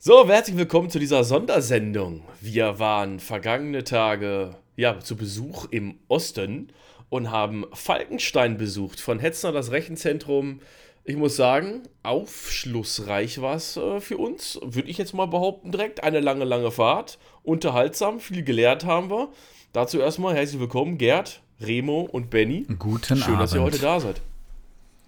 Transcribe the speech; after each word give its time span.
So, 0.00 0.28
herzlich 0.28 0.56
willkommen 0.56 0.90
zu 0.90 1.00
dieser 1.00 1.24
Sondersendung. 1.24 2.22
Wir 2.40 2.78
waren 2.78 3.18
vergangene 3.18 3.82
Tage 3.82 4.54
ja, 4.76 5.00
zu 5.00 5.16
Besuch 5.16 5.66
im 5.72 5.98
Osten 6.06 6.68
und 7.08 7.32
haben 7.32 7.64
Falkenstein 7.72 8.58
besucht. 8.58 9.00
Von 9.00 9.18
Hetzner 9.18 9.50
das 9.50 9.72
Rechenzentrum. 9.72 10.60
Ich 11.02 11.16
muss 11.16 11.34
sagen, 11.34 11.82
aufschlussreich 12.04 13.42
war 13.42 13.56
es 13.56 13.76
äh, 13.76 13.98
für 13.98 14.18
uns, 14.18 14.60
würde 14.62 14.88
ich 14.88 14.98
jetzt 14.98 15.14
mal 15.14 15.26
behaupten, 15.26 15.72
direkt. 15.72 16.04
Eine 16.04 16.20
lange, 16.20 16.44
lange 16.44 16.70
Fahrt. 16.70 17.18
Unterhaltsam, 17.42 18.20
viel 18.20 18.44
gelehrt 18.44 18.84
haben 18.84 19.10
wir. 19.10 19.30
Dazu 19.72 19.98
erstmal 19.98 20.36
herzlich 20.36 20.60
willkommen, 20.60 20.96
Gerd, 20.98 21.42
Remo 21.60 22.02
und 22.02 22.30
Benny. 22.30 22.66
Guten 22.78 23.16
Schön, 23.16 23.34
Abend. 23.34 23.40
dass 23.40 23.52
ihr 23.52 23.62
heute 23.62 23.80
da 23.80 23.98
seid. 23.98 24.20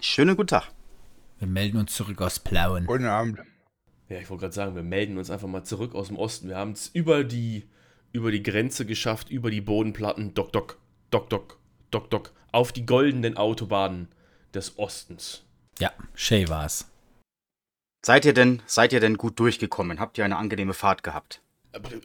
Schönen 0.00 0.34
guten 0.34 0.48
Tag. 0.48 0.72
Wir 1.38 1.46
melden 1.46 1.76
uns 1.76 1.94
zurück 1.94 2.20
aus 2.20 2.40
Plauen. 2.40 2.86
Guten 2.86 3.04
Abend. 3.04 3.38
Ja, 4.10 4.18
ich 4.18 4.28
wollte 4.28 4.42
gerade 4.42 4.54
sagen, 4.54 4.74
wir 4.74 4.82
melden 4.82 5.18
uns 5.18 5.30
einfach 5.30 5.46
mal 5.46 5.62
zurück 5.62 5.94
aus 5.94 6.08
dem 6.08 6.16
Osten. 6.16 6.48
Wir 6.48 6.56
haben 6.56 6.72
es 6.72 6.88
über 6.88 7.22
die, 7.22 7.68
über 8.12 8.32
die 8.32 8.42
Grenze 8.42 8.84
geschafft, 8.84 9.30
über 9.30 9.52
die 9.52 9.60
Bodenplatten, 9.60 10.34
dock, 10.34 10.52
dock, 10.52 10.78
dock, 11.12 11.30
dock, 11.30 11.58
dock, 11.92 12.10
dock, 12.10 12.32
auf 12.50 12.72
die 12.72 12.84
goldenen 12.84 13.36
Autobahnen 13.36 14.08
des 14.52 14.78
Ostens. 14.78 15.44
Ja, 15.78 15.92
Shay 16.14 16.48
war's. 16.48 16.90
Seid 18.04 18.24
ihr 18.24 18.34
denn, 18.34 18.62
seid 18.66 18.92
ihr 18.92 18.98
denn 18.98 19.16
gut 19.16 19.38
durchgekommen? 19.38 20.00
Habt 20.00 20.18
ihr 20.18 20.24
eine 20.24 20.36
angenehme 20.36 20.74
Fahrt 20.74 21.04
gehabt? 21.04 21.40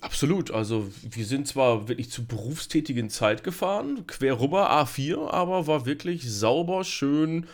Absolut, 0.02 0.52
also 0.52 0.88
wir 1.02 1.26
sind 1.26 1.48
zwar 1.48 1.88
wirklich 1.88 2.12
zu 2.12 2.28
berufstätigen 2.28 3.10
Zeit 3.10 3.44
gefahren, 3.44 4.06
quer 4.06 4.40
rüber 4.40 4.70
A4, 4.70 5.32
aber 5.32 5.66
war 5.66 5.88
wirklich 5.88 6.32
sauber, 6.32 6.84
schön, 6.84 7.48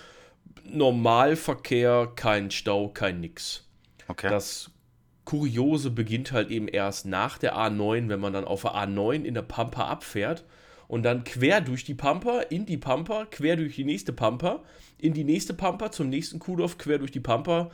Normalverkehr, 0.65 2.11
kein 2.17 2.51
Stau, 2.51 2.89
kein 2.89 3.21
nix. 3.21 3.70
Okay. 4.07 4.29
Das 4.29 4.71
Kuriose 5.25 5.91
beginnt 5.91 6.31
halt 6.31 6.49
eben 6.49 6.67
erst 6.67 7.05
nach 7.05 7.37
der 7.37 7.55
A9, 7.55 8.09
wenn 8.09 8.19
man 8.19 8.33
dann 8.33 8.45
auf 8.45 8.63
der 8.63 8.71
A9 8.71 9.23
in 9.23 9.33
der 9.33 9.43
Pampa 9.43 9.87
abfährt 9.87 10.45
und 10.87 11.03
dann 11.03 11.23
quer 11.23 11.61
durch 11.61 11.83
die 11.83 11.93
Pampa, 11.93 12.41
in 12.41 12.65
die 12.65 12.77
Pampa, 12.77 13.25
quer 13.25 13.55
durch 13.55 13.75
die 13.75 13.85
nächste 13.85 14.13
Pampa, 14.13 14.63
in 14.97 15.13
die 15.13 15.23
nächste 15.23 15.53
Pampa, 15.53 15.91
zum 15.91 16.09
nächsten 16.09 16.39
Kuhdorf, 16.39 16.77
quer 16.77 16.97
durch 16.97 17.11
die 17.11 17.19
Pampa, 17.19 17.69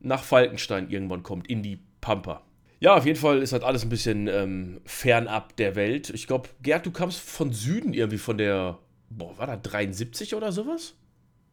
nach 0.00 0.22
Falkenstein 0.22 0.90
irgendwann 0.90 1.22
kommt, 1.22 1.48
in 1.48 1.62
die 1.62 1.78
Pampa. 2.00 2.42
Ja, 2.80 2.96
auf 2.96 3.06
jeden 3.06 3.18
Fall 3.18 3.42
ist 3.42 3.52
halt 3.52 3.64
alles 3.64 3.84
ein 3.84 3.88
bisschen 3.88 4.28
ähm, 4.28 4.80
fernab 4.84 5.56
der 5.56 5.74
Welt. 5.74 6.10
Ich 6.10 6.26
glaube, 6.26 6.50
Gerd, 6.62 6.86
du 6.86 6.90
kamst 6.92 7.18
von 7.18 7.52
Süden 7.52 7.92
irgendwie 7.92 8.18
von 8.18 8.38
der, 8.38 8.78
boah, 9.10 9.36
war 9.38 9.46
da 9.46 9.56
73 9.56 10.34
oder 10.34 10.52
sowas? 10.52 10.94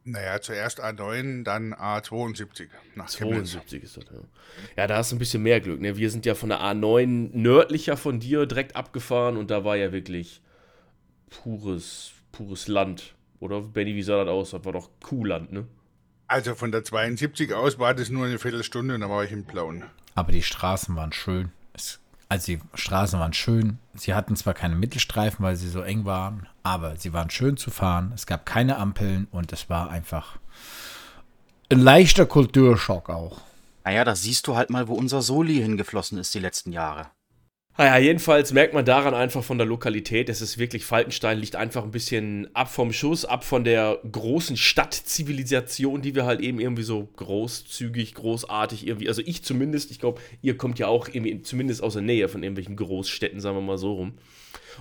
Naja, 0.08 0.40
zuerst 0.40 0.80
A9, 0.82 1.42
dann 1.42 1.74
A72 1.74 2.68
nach 2.94 3.08
Chemnitz. 3.10 3.50
72 3.50 3.82
ist 3.82 3.96
das, 3.96 4.04
ja. 4.04 4.20
Ja, 4.76 4.86
da 4.86 4.98
hast 4.98 5.10
du 5.10 5.16
ein 5.16 5.18
bisschen 5.18 5.42
mehr 5.42 5.60
Glück. 5.60 5.80
Ne? 5.80 5.96
Wir 5.96 6.12
sind 6.12 6.24
ja 6.24 6.36
von 6.36 6.48
der 6.48 6.60
A9 6.60 7.30
nördlicher 7.32 7.96
von 7.96 8.20
dir 8.20 8.46
direkt 8.46 8.76
abgefahren 8.76 9.36
und 9.36 9.50
da 9.50 9.64
war 9.64 9.76
ja 9.76 9.90
wirklich 9.90 10.42
pures, 11.28 12.12
pures 12.30 12.68
Land. 12.68 13.16
Oder 13.40 13.60
Benny, 13.62 13.96
wie 13.96 14.02
sah 14.04 14.24
das 14.24 14.32
aus? 14.32 14.50
Das 14.52 14.64
war 14.64 14.72
doch 14.72 14.90
Kuhland, 15.02 15.52
ne? 15.52 15.66
Also 16.28 16.54
von 16.54 16.70
der 16.70 16.84
72 16.84 17.52
aus 17.52 17.80
war 17.80 17.92
das 17.92 18.08
nur 18.08 18.26
eine 18.26 18.38
Viertelstunde 18.38 18.94
und 18.94 19.00
dann 19.00 19.10
war 19.10 19.24
ich 19.24 19.32
in 19.32 19.44
Plauen. 19.44 19.84
Aber 20.14 20.30
die 20.30 20.42
Straßen 20.42 20.94
waren 20.94 21.12
schön. 21.12 21.50
Also 22.28 22.46
die 22.46 22.60
Straßen 22.74 23.20
waren 23.20 23.32
schön. 23.32 23.78
Sie 23.94 24.14
hatten 24.14 24.34
zwar 24.34 24.54
keine 24.54 24.74
Mittelstreifen, 24.74 25.44
weil 25.44 25.56
sie 25.56 25.68
so 25.68 25.80
eng 25.80 26.04
waren, 26.04 26.48
aber 26.62 26.96
sie 26.96 27.12
waren 27.12 27.30
schön 27.30 27.56
zu 27.56 27.70
fahren. 27.70 28.12
Es 28.14 28.26
gab 28.26 28.46
keine 28.46 28.78
Ampeln 28.78 29.28
und 29.30 29.52
es 29.52 29.70
war 29.70 29.90
einfach 29.90 30.38
ein 31.68 31.80
leichter 31.80 32.26
Kulturschock 32.26 33.10
auch. 33.10 33.40
Naja, 33.84 34.04
da 34.04 34.16
siehst 34.16 34.48
du 34.48 34.56
halt 34.56 34.70
mal, 34.70 34.88
wo 34.88 34.94
unser 34.94 35.22
Soli 35.22 35.54
hingeflossen 35.54 36.18
ist 36.18 36.34
die 36.34 36.40
letzten 36.40 36.72
Jahre. 36.72 37.06
Naja, 37.78 37.98
jedenfalls 37.98 38.54
merkt 38.54 38.72
man 38.72 38.86
daran 38.86 39.12
einfach 39.12 39.44
von 39.44 39.58
der 39.58 39.66
Lokalität, 39.66 40.30
es 40.30 40.40
ist 40.40 40.56
wirklich, 40.56 40.86
Falkenstein 40.86 41.38
liegt 41.38 41.56
einfach 41.56 41.82
ein 41.82 41.90
bisschen 41.90 42.48
ab 42.54 42.72
vom 42.72 42.90
Schuss, 42.90 43.26
ab 43.26 43.44
von 43.44 43.64
der 43.64 43.98
großen 44.10 44.56
Stadtzivilisation, 44.56 46.00
die 46.00 46.14
wir 46.14 46.24
halt 46.24 46.40
eben 46.40 46.58
irgendwie 46.58 46.84
so 46.84 47.06
großzügig, 47.16 48.14
großartig 48.14 48.86
irgendwie, 48.86 49.08
also 49.08 49.20
ich 49.26 49.42
zumindest, 49.42 49.90
ich 49.90 49.98
glaube, 49.98 50.22
ihr 50.40 50.56
kommt 50.56 50.78
ja 50.78 50.86
auch 50.86 51.08
irgendwie 51.08 51.42
zumindest 51.42 51.82
aus 51.82 51.92
der 51.92 52.02
Nähe 52.02 52.28
von 52.28 52.42
irgendwelchen 52.42 52.76
Großstädten, 52.76 53.40
sagen 53.40 53.56
wir 53.58 53.62
mal 53.62 53.76
so 53.76 53.92
rum. 53.92 54.14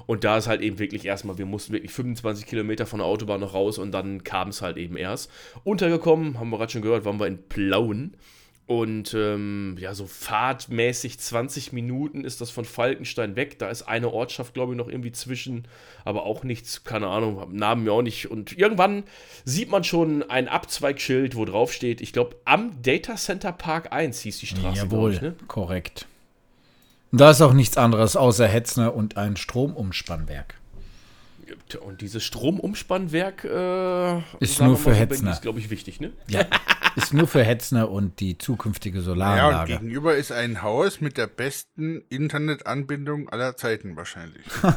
Und 0.07 0.23
da 0.23 0.37
ist 0.37 0.47
halt 0.47 0.61
eben 0.61 0.79
wirklich 0.79 1.03
erstmal, 1.03 1.37
wir 1.37 1.45
mussten 1.45 1.73
wirklich 1.73 1.91
25 1.91 2.45
Kilometer 2.45 2.85
von 2.85 2.99
der 2.99 3.07
Autobahn 3.07 3.41
noch 3.41 3.53
raus 3.53 3.77
und 3.77 3.91
dann 3.91 4.23
kam 4.23 4.49
es 4.49 4.61
halt 4.61 4.77
eben 4.77 4.95
erst. 4.95 5.29
Untergekommen, 5.65 6.39
haben 6.39 6.49
wir 6.49 6.57
gerade 6.57 6.71
schon 6.71 6.81
gehört, 6.81 7.03
waren 7.03 7.19
wir 7.19 7.27
in 7.27 7.47
Plauen. 7.49 8.15
Und 8.67 9.13
ähm, 9.13 9.77
ja, 9.79 9.93
so 9.93 10.07
fahrtmäßig 10.07 11.19
20 11.19 11.71
Minuten 11.71 12.23
ist 12.23 12.41
das 12.41 12.49
von 12.49 12.65
Falkenstein 12.65 13.35
weg. 13.35 13.59
Da 13.59 13.69
ist 13.69 13.83
eine 13.83 14.11
Ortschaft, 14.11 14.55
glaube 14.55 14.73
ich, 14.73 14.77
noch 14.77 14.87
irgendwie 14.87 15.11
zwischen, 15.11 15.67
aber 16.03 16.23
auch 16.23 16.43
nichts, 16.43 16.83
keine 16.83 17.07
Ahnung, 17.07 17.55
Namen 17.55 17.83
mir 17.83 17.91
auch 17.91 18.01
nicht. 18.01 18.31
Und 18.31 18.57
irgendwann 18.57 19.03
sieht 19.43 19.69
man 19.69 19.83
schon 19.83 20.27
ein 20.31 20.47
Abzweigschild, 20.47 21.35
wo 21.35 21.45
drauf 21.45 21.71
steht, 21.71 22.01
ich 22.01 22.11
glaube, 22.11 22.37
am 22.45 22.81
Data 22.81 23.15
Center 23.17 23.51
Park 23.51 23.93
1 23.93 24.21
hieß 24.21 24.39
die 24.39 24.47
Straße. 24.47 24.77
Jawohl, 24.79 25.13
Ich, 25.13 25.21
ne? 25.21 25.35
korrekt. 25.47 26.07
Da 27.11 27.29
ist 27.29 27.41
auch 27.41 27.53
nichts 27.53 27.77
anderes 27.77 28.15
außer 28.17 28.47
Hetzner 28.47 28.95
und 28.95 29.15
ein 29.15 29.37
Stromumspannwerk. 29.37 30.55
Und 31.81 32.01
dieses 32.01 32.23
Stromumspannwerk 32.23 33.43
äh, 33.45 34.17
Ist 34.39 34.61
nur 34.61 34.77
für 34.77 34.89
mal 34.89 34.95
Hetzner. 34.95 35.31
Ist, 35.31 35.41
glaube 35.41 35.59
ich, 35.59 35.69
wichtig, 35.69 35.99
ne? 35.99 36.11
Ja, 36.27 36.45
ist 36.95 37.13
nur 37.13 37.27
für 37.27 37.43
Hetzner 37.43 37.89
und 37.89 38.19
die 38.19 38.37
zukünftige 38.37 38.97
Ja, 38.97 39.01
und 39.01 39.05
Solaranlage. 39.05 39.73
gegenüber 39.73 40.15
ist 40.15 40.31
ein 40.31 40.61
Haus 40.61 41.01
mit 41.01 41.17
der 41.17 41.27
besten 41.27 42.03
Internetanbindung 42.09 43.29
aller 43.29 43.57
Zeiten 43.57 43.95
wahrscheinlich. 43.95 44.45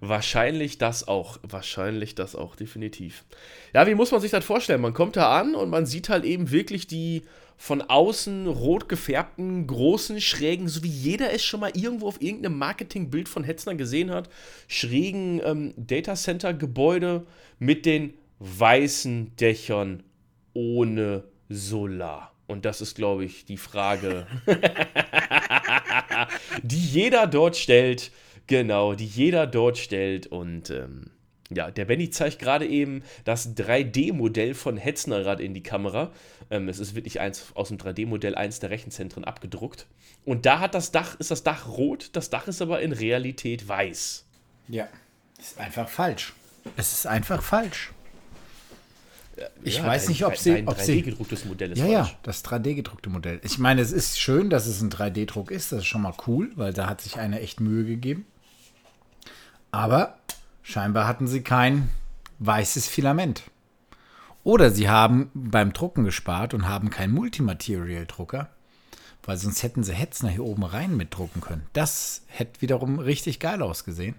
Wahrscheinlich 0.00 0.78
das 0.78 1.08
auch. 1.08 1.38
Wahrscheinlich 1.42 2.14
das 2.14 2.34
auch, 2.34 2.56
definitiv. 2.56 3.24
Ja, 3.72 3.86
wie 3.86 3.94
muss 3.94 4.10
man 4.10 4.20
sich 4.20 4.30
das 4.30 4.44
vorstellen? 4.44 4.80
Man 4.80 4.92
kommt 4.94 5.16
da 5.16 5.38
an 5.38 5.54
und 5.54 5.70
man 5.70 5.86
sieht 5.86 6.08
halt 6.08 6.24
eben 6.24 6.50
wirklich 6.50 6.86
die 6.86 7.22
von 7.56 7.82
außen 7.82 8.46
rot 8.46 8.88
gefärbten, 8.88 9.66
großen, 9.66 10.20
schrägen, 10.20 10.68
so 10.68 10.82
wie 10.82 10.88
jeder 10.88 11.32
es 11.32 11.44
schon 11.44 11.60
mal 11.60 11.72
irgendwo 11.74 12.08
auf 12.08 12.20
irgendeinem 12.20 12.58
Marketingbild 12.58 13.28
von 13.28 13.44
Hetzner 13.44 13.74
gesehen 13.74 14.10
hat, 14.10 14.28
schrägen 14.68 15.40
ähm, 15.44 15.74
Datacenter-Gebäude 15.76 17.26
mit 17.58 17.86
den 17.86 18.14
weißen 18.38 19.36
Dächern 19.36 20.02
ohne 20.52 21.24
Solar. 21.48 22.32
Und 22.46 22.64
das 22.64 22.80
ist, 22.80 22.94
glaube 22.94 23.24
ich, 23.24 23.44
die 23.44 23.56
Frage, 23.56 24.26
die 26.62 26.78
jeder 26.78 27.26
dort 27.26 27.56
stellt. 27.56 28.10
Genau, 28.46 28.94
die 28.94 29.06
jeder 29.06 29.46
dort 29.46 29.78
stellt. 29.78 30.26
Und 30.26 30.70
ähm, 30.70 31.10
ja, 31.50 31.70
der 31.70 31.84
Benny 31.84 32.10
zeigt 32.10 32.38
gerade 32.38 32.66
eben 32.66 33.02
das 33.24 33.54
3D-Modell 33.56 34.54
von 34.54 34.76
Hetznerrad 34.76 35.40
in 35.40 35.52
die 35.54 35.62
Kamera. 35.62 36.10
Ähm, 36.50 36.68
es 36.68 36.78
ist 36.78 36.94
wirklich 36.94 37.20
eins 37.20 37.44
aus 37.54 37.68
dem 37.68 37.78
3D-Modell 37.78 38.34
eins 38.34 38.60
der 38.60 38.70
Rechenzentren 38.70 39.24
abgedruckt. 39.24 39.86
Und 40.24 40.46
da 40.46 40.60
hat 40.60 40.74
das 40.74 40.90
Dach, 40.90 41.18
ist 41.20 41.30
das 41.30 41.42
Dach 41.42 41.68
rot, 41.68 42.10
das 42.14 42.30
Dach 42.30 42.48
ist 42.48 42.62
aber 42.62 42.80
in 42.80 42.92
Realität 42.92 43.68
weiß. 43.68 44.24
Ja, 44.68 44.88
ist 45.38 45.58
einfach 45.58 45.88
falsch. 45.88 46.32
Es 46.76 46.92
ist 46.94 47.06
einfach 47.06 47.42
falsch. 47.42 47.92
Ich 49.64 49.82
weiß 49.82 50.08
nicht, 50.08 50.24
ob 50.24 50.36
sie- 50.36 50.52
Ein 50.54 50.68
ob 50.68 50.78
sie- 50.78 51.02
3D-gedrucktes 51.02 51.44
Modell 51.44 51.72
ist 51.72 51.78
Ja, 51.78 51.86
ja, 51.86 52.10
das 52.22 52.42
3D-gedruckte 52.44 53.10
Modell. 53.10 53.40
Ich 53.42 53.58
meine, 53.58 53.80
es 53.82 53.90
ist 53.90 54.18
schön, 54.20 54.48
dass 54.48 54.66
es 54.66 54.80
ein 54.80 54.90
3D-Druck 54.90 55.50
ist. 55.50 55.72
Das 55.72 55.80
ist 55.80 55.86
schon 55.86 56.02
mal 56.02 56.14
cool, 56.28 56.52
weil 56.54 56.72
da 56.72 56.86
hat 56.88 57.00
sich 57.00 57.16
einer 57.18 57.40
echt 57.40 57.60
Mühe 57.60 57.84
gegeben. 57.84 58.26
Aber 59.72 60.18
scheinbar 60.64 61.06
hatten 61.06 61.28
sie 61.28 61.42
kein 61.42 61.90
weißes 62.40 62.88
Filament. 62.88 63.44
Oder 64.42 64.70
sie 64.70 64.88
haben 64.88 65.30
beim 65.32 65.72
Drucken 65.72 66.04
gespart 66.04 66.52
und 66.52 66.68
haben 66.68 66.90
keinen 66.90 67.14
Multimaterial-Drucker, 67.14 68.50
weil 69.22 69.36
sonst 69.36 69.62
hätten 69.62 69.84
sie 69.84 69.94
Hetzner 69.94 70.30
hier 70.30 70.44
oben 70.44 70.64
rein 70.64 70.96
mitdrucken 70.96 71.40
können. 71.40 71.66
Das 71.72 72.22
hätte 72.26 72.60
wiederum 72.60 72.98
richtig 72.98 73.38
geil 73.38 73.62
ausgesehen. 73.62 74.16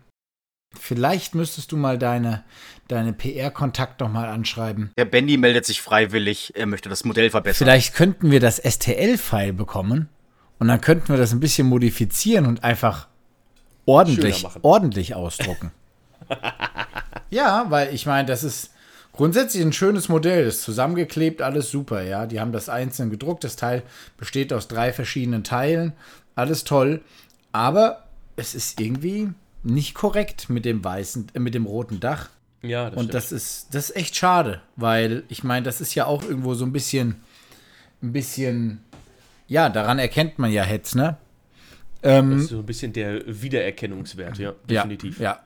Vielleicht 0.80 1.36
müsstest 1.36 1.72
du 1.72 1.78
mal 1.78 1.98
deine, 1.98 2.44
deine 2.88 3.14
PR-Kontakt 3.14 4.00
noch 4.00 4.12
mal 4.12 4.28
anschreiben. 4.28 4.92
Der 4.98 5.06
Bendy 5.06 5.38
meldet 5.38 5.66
sich 5.66 5.82
freiwillig, 5.82 6.54
er 6.56 6.66
möchte 6.66 6.90
das 6.90 7.06
Modell 7.06 7.30
verbessern. 7.30 7.66
Vielleicht 7.66 7.94
könnten 7.94 8.32
wir 8.32 8.40
das 8.40 8.58
STL-File 8.58 9.54
bekommen 9.54 10.10
und 10.60 10.68
dann 10.68 10.82
könnten 10.82 11.10
wir 11.10 11.18
das 11.18 11.32
ein 11.32 11.40
bisschen 11.40 11.68
modifizieren 11.68 12.46
und 12.46 12.64
einfach 12.64 13.08
ordentlich, 13.86 14.46
ordentlich 14.64 15.16
ausdrucken. 15.16 15.72
ja, 17.30 17.66
weil 17.70 17.94
ich 17.94 18.06
meine, 18.06 18.28
das 18.28 18.44
ist 18.44 18.72
grundsätzlich 19.14 19.64
ein 19.64 19.74
schönes 19.74 20.10
Modell, 20.10 20.46
ist 20.48 20.62
zusammengeklebt, 20.64 21.42
alles 21.42 21.70
super, 21.72 22.02
ja. 22.02 22.26
Die 22.26 22.40
haben 22.40 22.52
das 22.52 22.70
einzeln 22.70 23.10
gedruckt, 23.10 23.44
das 23.44 23.56
Teil 23.56 23.84
besteht 24.18 24.54
aus 24.54 24.68
drei 24.68 24.94
verschiedenen 24.94 25.44
Teilen, 25.44 25.94
alles 26.36 26.64
toll, 26.64 27.02
aber 27.52 28.04
es 28.36 28.56
ist 28.56 28.80
irgendwie 28.80 29.30
nicht 29.64 29.96
korrekt 29.96 30.50
mit 30.50 30.66
dem 30.66 30.84
weißen, 30.84 31.28
äh, 31.34 31.40
mit 31.40 31.56
dem 31.56 31.66
roten 31.66 32.00
Dach. 32.00 32.30
Ja, 32.62 32.90
das 32.90 32.98
Und 32.98 33.06
stimmt. 33.06 33.14
das 33.16 33.32
ist, 33.32 33.68
das 33.74 33.90
ist 33.92 33.96
echt 33.96 34.16
schade, 34.16 34.62
weil 34.76 35.24
ich 35.30 35.44
meine, 35.44 35.64
das 35.64 35.82
ist 35.82 35.96
ja 35.96 36.06
auch 36.06 36.24
irgendwo 36.24 36.54
so 36.56 36.66
ein 36.66 36.72
bisschen, 36.74 37.16
ein 38.02 38.12
bisschen 38.12 38.82
Ja, 39.48 39.70
daran 39.70 40.00
erkennt 40.00 40.40
man 40.40 40.52
ja 40.52 40.64
Hetzner. 40.64 41.18
Das 42.02 42.12
Ähm, 42.20 42.32
ist 42.34 42.48
so 42.50 42.60
ein 42.60 42.66
bisschen 42.66 42.94
der 42.94 43.22
Wiedererkennungswert, 43.26 44.38
ja, 44.38 44.54
definitiv. 44.70 45.20
Ja, 45.20 45.40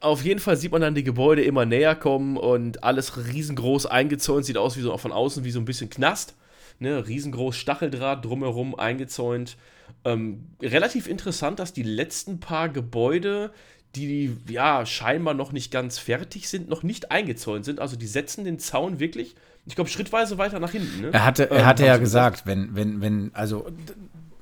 Auf 0.00 0.24
jeden 0.24 0.40
Fall 0.40 0.56
sieht 0.56 0.72
man 0.72 0.80
dann 0.80 0.94
die 0.94 1.04
Gebäude 1.04 1.42
immer 1.42 1.66
näher 1.66 1.94
kommen 1.94 2.38
und 2.38 2.82
alles 2.82 3.16
riesengroß 3.16 3.86
eingezäunt. 3.86 4.46
Sieht 4.46 4.56
aus 4.56 4.76
wie 4.76 4.80
so 4.80 4.92
auch 4.92 5.00
von 5.00 5.12
außen 5.12 5.44
wie 5.44 5.50
so 5.50 5.58
ein 5.58 5.66
bisschen 5.66 5.90
Knast. 5.90 6.34
Ne, 6.78 7.06
riesengroß 7.06 7.54
Stacheldraht 7.54 8.24
drumherum 8.24 8.74
eingezäunt. 8.74 9.58
Ähm, 10.06 10.46
relativ 10.62 11.06
interessant, 11.06 11.58
dass 11.58 11.74
die 11.74 11.82
letzten 11.82 12.40
paar 12.40 12.70
Gebäude, 12.70 13.52
die 13.94 14.34
ja 14.48 14.86
scheinbar 14.86 15.34
noch 15.34 15.52
nicht 15.52 15.70
ganz 15.70 15.98
fertig 15.98 16.48
sind, 16.48 16.70
noch 16.70 16.82
nicht 16.82 17.10
eingezäunt 17.10 17.66
sind. 17.66 17.80
Also 17.80 17.96
die 17.96 18.06
setzen 18.06 18.46
den 18.46 18.58
Zaun 18.58 18.98
wirklich, 18.98 19.34
ich 19.66 19.74
glaube, 19.74 19.90
schrittweise 19.90 20.38
weiter 20.38 20.58
nach 20.58 20.70
hinten. 20.70 21.02
Ne? 21.02 21.10
Er 21.12 21.26
hatte, 21.26 21.50
er 21.50 21.58
Ähm, 21.58 21.66
hatte 21.66 21.84
ja 21.84 21.94
sie 21.96 22.00
gesagt, 22.00 22.46
wenn, 22.46 22.74
wenn, 22.74 23.02
wenn, 23.02 23.30
also 23.34 23.66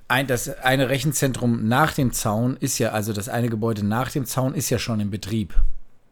ein, 0.08 0.26
das 0.26 0.49
eine 0.60 0.88
Rechenzentrum 0.88 1.69
nach 1.69 1.93
dem 1.93 2.12
Zaun 2.12 2.56
ist 2.56 2.78
ja, 2.78 2.90
also 2.90 3.12
das 3.12 3.28
eine 3.28 3.49
Gebäude 3.49 3.84
nach 3.84 4.10
dem 4.10 4.25
Zaun 4.25 4.55
ist 4.55 4.70
ja 4.70 4.78
schon 4.78 5.00
in 5.00 5.10
Betrieb. 5.10 5.55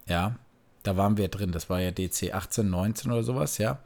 Ja, 0.07 0.37
da 0.83 0.97
waren 0.97 1.17
wir 1.17 1.29
drin. 1.29 1.53
Das 1.53 1.69
war 1.69 1.81
ja 1.81 1.91
DC 1.91 2.33
18, 2.33 2.69
19 2.69 3.11
oder 3.11 3.23
sowas, 3.23 3.59
ja. 3.59 3.81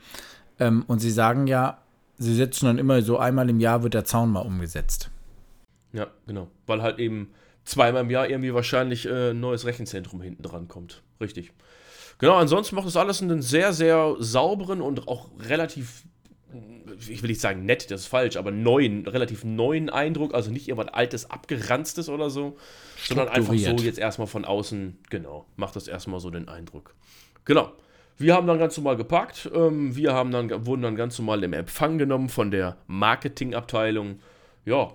Ähm, 0.58 0.84
und 0.86 0.98
sie 0.98 1.10
sagen 1.10 1.46
ja, 1.46 1.78
sie 2.18 2.34
setzen 2.34 2.66
dann 2.66 2.78
immer 2.78 3.00
so 3.02 3.18
einmal 3.18 3.48
im 3.48 3.60
Jahr 3.60 3.82
wird 3.82 3.94
der 3.94 4.04
Zaun 4.04 4.30
mal 4.30 4.40
umgesetzt. 4.40 5.10
Ja, 5.92 6.08
genau. 6.26 6.48
Weil 6.66 6.82
halt 6.82 6.98
eben 6.98 7.30
zweimal 7.64 8.02
im 8.02 8.10
Jahr 8.10 8.28
irgendwie 8.28 8.54
wahrscheinlich 8.54 9.06
äh, 9.06 9.30
ein 9.30 9.40
neues 9.40 9.64
Rechenzentrum 9.64 10.20
hinten 10.20 10.42
dran 10.42 10.68
kommt. 10.68 11.02
Richtig. 11.20 11.52
Genau, 12.18 12.36
ansonsten 12.36 12.76
macht 12.76 12.86
das 12.86 12.96
alles 12.96 13.22
einen 13.22 13.40
sehr, 13.40 13.72
sehr 13.72 14.14
sauberen 14.18 14.82
und 14.82 15.08
auch 15.08 15.28
relativ, 15.38 16.02
ich 17.08 17.22
will 17.22 17.30
nicht 17.30 17.40
sagen 17.40 17.64
nett, 17.64 17.90
das 17.90 18.02
ist 18.02 18.06
falsch, 18.06 18.36
aber 18.36 18.50
neuen, 18.50 19.06
relativ 19.06 19.44
neuen 19.44 19.90
Eindruck. 19.90 20.34
Also 20.34 20.50
nicht 20.50 20.68
irgendwas 20.68 20.92
altes, 20.92 21.30
abgeranztes 21.30 22.08
oder 22.08 22.30
so, 22.30 22.56
sondern 23.04 23.28
einfach 23.28 23.54
so 23.54 23.76
jetzt 23.76 23.98
erstmal 23.98 24.26
von 24.26 24.44
außen, 24.44 24.98
genau, 25.10 25.46
macht 25.56 25.76
das 25.76 25.88
erstmal 25.88 26.20
so 26.20 26.30
den 26.30 26.48
Eindruck. 26.48 26.94
Genau. 27.44 27.72
Wir 28.18 28.34
haben 28.34 28.46
dann 28.46 28.58
ganz 28.58 28.76
normal 28.76 28.96
gepackt. 28.96 29.50
Ähm, 29.54 29.96
wir 29.96 30.12
haben 30.12 30.30
dann, 30.30 30.66
wurden 30.66 30.82
dann 30.82 30.94
ganz 30.94 31.18
normal 31.18 31.42
im 31.42 31.54
Empfang 31.54 31.96
genommen 31.96 32.28
von 32.28 32.50
der 32.50 32.76
Marketingabteilung. 32.86 34.18
Ja, 34.66 34.92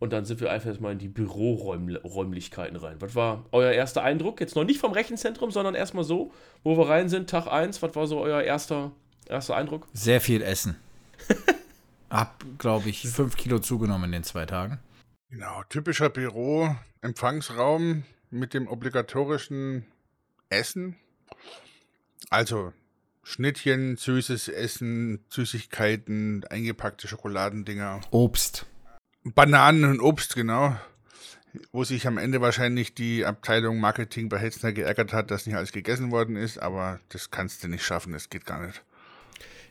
und 0.00 0.14
dann 0.14 0.24
sind 0.24 0.40
wir 0.40 0.50
einfach 0.50 0.68
erstmal 0.68 0.92
in 0.92 0.98
die 0.98 1.08
Büroräumlichkeiten 1.08 2.76
rein. 2.76 2.96
Was 3.00 3.14
war 3.14 3.44
euer 3.52 3.70
erster 3.70 4.02
Eindruck? 4.02 4.40
Jetzt 4.40 4.56
noch 4.56 4.64
nicht 4.64 4.80
vom 4.80 4.92
Rechenzentrum, 4.92 5.50
sondern 5.50 5.74
erstmal 5.74 6.04
so, 6.04 6.32
wo 6.64 6.76
wir 6.76 6.88
rein 6.88 7.10
sind, 7.10 7.28
Tag 7.28 7.46
1. 7.46 7.82
Was 7.82 7.94
war 7.94 8.06
so 8.06 8.18
euer 8.18 8.40
erster, 8.40 8.92
erster 9.30 9.56
Eindruck? 9.56 9.86
Sehr 9.92 10.20
viel 10.20 10.42
Essen. 10.42 10.76
Hab, 12.10 12.44
glaube 12.58 12.88
ich, 12.88 13.08
fünf 13.08 13.36
Kilo 13.36 13.60
zugenommen 13.60 14.04
in 14.06 14.12
den 14.12 14.24
zwei 14.24 14.46
Tagen. 14.46 14.78
Genau, 15.30 15.62
typischer 15.68 16.10
Büro, 16.10 16.74
Empfangsraum 17.02 18.04
mit 18.30 18.52
dem 18.52 18.66
obligatorischen 18.66 19.86
Essen. 20.48 20.96
Also 22.30 22.72
Schnittchen, 23.22 23.96
süßes 23.96 24.48
Essen, 24.48 25.24
Süßigkeiten, 25.28 26.44
eingepackte 26.50 27.06
Schokoladendinger, 27.06 28.00
Obst. 28.10 28.66
Bananen 29.22 29.84
und 29.84 30.00
Obst, 30.00 30.34
genau. 30.34 30.76
Wo 31.72 31.84
sich 31.84 32.06
am 32.06 32.18
Ende 32.18 32.40
wahrscheinlich 32.40 32.94
die 32.94 33.24
Abteilung 33.24 33.78
Marketing 33.78 34.28
bei 34.28 34.38
Hetzner 34.38 34.72
geärgert 34.72 35.12
hat, 35.12 35.30
dass 35.30 35.46
nicht 35.46 35.56
alles 35.56 35.72
gegessen 35.72 36.10
worden 36.10 36.36
ist, 36.36 36.58
aber 36.58 37.00
das 37.08 37.30
kannst 37.30 37.62
du 37.62 37.68
nicht 37.68 37.84
schaffen, 37.84 38.12
das 38.12 38.30
geht 38.30 38.46
gar 38.46 38.64
nicht. 38.64 38.82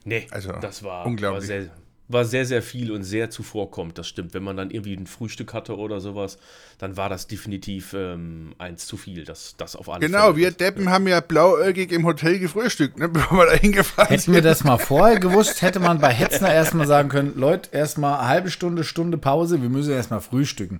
Nee, 0.06 0.28
Also, 0.32 0.52
das 0.54 0.84
war, 0.84 1.06
unglaublich. 1.06 1.42
War 1.50 1.62
sehr, 1.62 1.70
war 2.10 2.26
sehr, 2.26 2.46
sehr 2.46 2.64
viel 2.64 2.92
und 2.92 3.04
sehr 3.04 3.30
zuvorkommt, 3.30 3.98
das 4.00 4.08
stimmt. 4.08 4.34
Wenn 4.34 4.42
man 4.42 4.58
dann 4.58 4.72
irgendwie 4.72 4.96
ein 4.96 5.06
Frühstück 5.06 5.54
hatte 5.54 5.78
oder 5.78 6.02
sowas, 6.02 6.40
dann 6.80 6.98
war 6.98 7.08
das 7.08 7.28
definitiv 7.28 7.94
ähm, 7.94 8.56
eins 8.58 8.88
zu 8.88 8.98
viel. 8.98 9.26
Das, 9.26 9.56
das 9.58 9.76
auf 9.76 9.90
alle 9.90 10.00
Genau, 10.00 10.34
Fälle. 10.34 10.36
wir 10.36 10.52
Deppen 10.52 10.90
haben 10.90 11.08
ja 11.08 11.20
blauäugig 11.20 11.92
im 11.92 12.06
Hotel 12.06 12.40
gefrühstückt, 12.40 12.98
ne, 12.98 13.08
bevor 13.10 13.38
wir 13.38 13.46
da 13.46 13.54
hingefahren 13.54 14.10
Hätten 14.10 14.34
wir 14.34 14.42
das 14.42 14.64
mal 14.64 14.80
vorher 14.80 15.20
gewusst, 15.20 15.62
hätte 15.62 15.80
man 15.80 16.00
bei 16.00 16.12
Hetzner 16.12 16.52
erstmal 16.52 16.88
sagen 16.88 17.10
können, 17.10 17.34
Leute, 17.36 17.70
erstmal 17.72 18.28
halbe 18.28 18.50
Stunde, 18.50 18.84
Stunde 18.84 19.20
Pause, 19.20 19.62
wir 19.62 19.70
müssen 19.70 19.94
erstmal 19.94 20.22
frühstücken. 20.22 20.80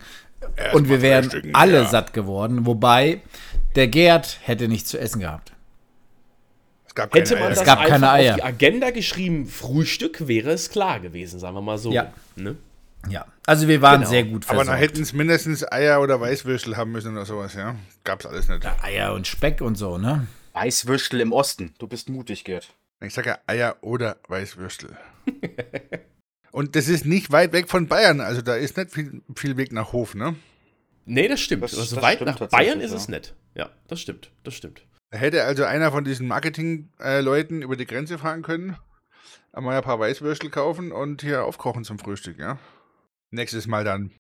Und 0.74 0.90
wir 0.90 1.02
wären 1.02 1.30
alle 1.54 1.84
ja. 1.84 1.88
satt 1.88 2.14
geworden, 2.14 2.66
wobei 2.66 3.22
der 3.76 3.88
Gerd 3.88 4.40
hätte 4.42 4.68
nichts 4.68 4.90
zu 4.90 5.00
essen 5.00 5.20
gehabt. 5.20 5.54
Es 7.00 7.12
gab 7.12 7.16
Hätte 7.16 7.30
keine 7.36 7.40
man 7.42 7.50
Eier. 7.52 7.56
das 7.56 7.66
gab 7.66 7.80
einfach 7.80 7.90
keine 7.92 8.12
Eier. 8.12 8.32
auf 8.32 8.36
die 8.38 8.44
Agenda 8.44 8.90
geschrieben, 8.92 9.46
Frühstück, 9.48 10.28
wäre 10.28 10.52
es 10.52 10.70
klar 10.70 11.00
gewesen, 11.00 11.40
sagen 11.40 11.56
wir 11.56 11.62
mal 11.62 11.78
so. 11.78 11.92
Ja. 11.92 12.14
Ne? 12.36 12.56
Ja, 13.10 13.26
also 13.46 13.68
wir 13.70 13.82
waren 13.82 14.00
Genau. 14.02 14.10
sehr 14.10 14.24
gut 14.26 14.44
Aber 14.50 14.58
da 14.60 14.66
versorgt. 14.66 14.82
hätten 14.82 15.02
es 15.02 15.14
mindestens 15.14 15.72
Eier 15.72 16.02
oder 16.02 16.20
Weißwürstel 16.20 16.76
haben 16.76 16.92
müssen 16.92 17.14
oder 17.16 17.26
sowas, 17.26 17.54
ja. 17.54 17.76
Gab's 18.04 18.26
alles 18.26 18.50
nicht. 18.50 18.66
Eier 18.84 19.14
und 19.14 19.26
Speck 19.28 19.62
und 19.62 19.76
so, 19.76 19.98
ne? 19.98 20.28
Weißwürstel 20.54 21.22
im 21.22 21.32
Osten. 21.32 21.74
Du 21.80 21.88
bist 21.88 22.10
mutig, 22.10 22.44
Gerd. 22.44 22.68
Ich 23.02 23.14
sage 23.14 23.30
ja 23.30 23.38
Eier 23.48 23.78
oder 23.82 24.18
Weißwürstel. 24.28 24.98
Und 26.52 26.76
das 26.76 26.88
ist 26.88 27.06
nicht 27.06 27.32
weit 27.32 27.54
weg 27.54 27.70
von 27.70 27.88
Bayern, 27.88 28.22
also 28.22 28.42
da 28.42 28.56
ist 28.56 28.76
nicht 28.76 28.92
viel, 28.92 29.22
viel 29.36 29.56
Weg 29.56 29.72
nach 29.72 29.94
Hof, 29.94 30.16
ne? 30.16 30.36
Nee, 31.06 31.28
das 31.28 31.40
stimmt. 31.40 31.64
Das- 31.64 31.78
also 31.78 31.96
das 31.96 32.04
weit 32.04 32.16
stimmt 32.18 32.40
nach 32.40 32.50
Bayern 32.50 32.82
ist 32.82 32.92
ja. 32.92 32.98
es 32.98 33.08
nicht. 33.08 33.36
Ja, 33.56 33.70
das 33.88 34.02
stimmt. 34.02 34.32
Das 34.44 34.56
stimmt. 34.56 34.82
Hätte 35.12 35.44
also 35.44 35.64
einer 35.64 35.92
von 35.92 36.04
diesen 36.04 36.28
Marketing-Leuten 36.28 37.62
über 37.64 37.76
die 37.76 37.88
Grenze 37.88 38.20
fahren 38.20 38.44
können, 38.44 38.78
einmal 39.52 39.78
ein 39.78 39.84
paar 39.84 40.00
Weißwürstel 40.00 40.50
kaufen 40.52 40.92
und 40.92 41.22
hier 41.22 41.46
aufkochen 41.46 41.84
zum 41.84 41.98
Frühstück, 41.98 42.38
ja? 42.38 42.60
Nächstes 43.32 43.68
Mal 43.68 43.84
dann. 43.84 44.12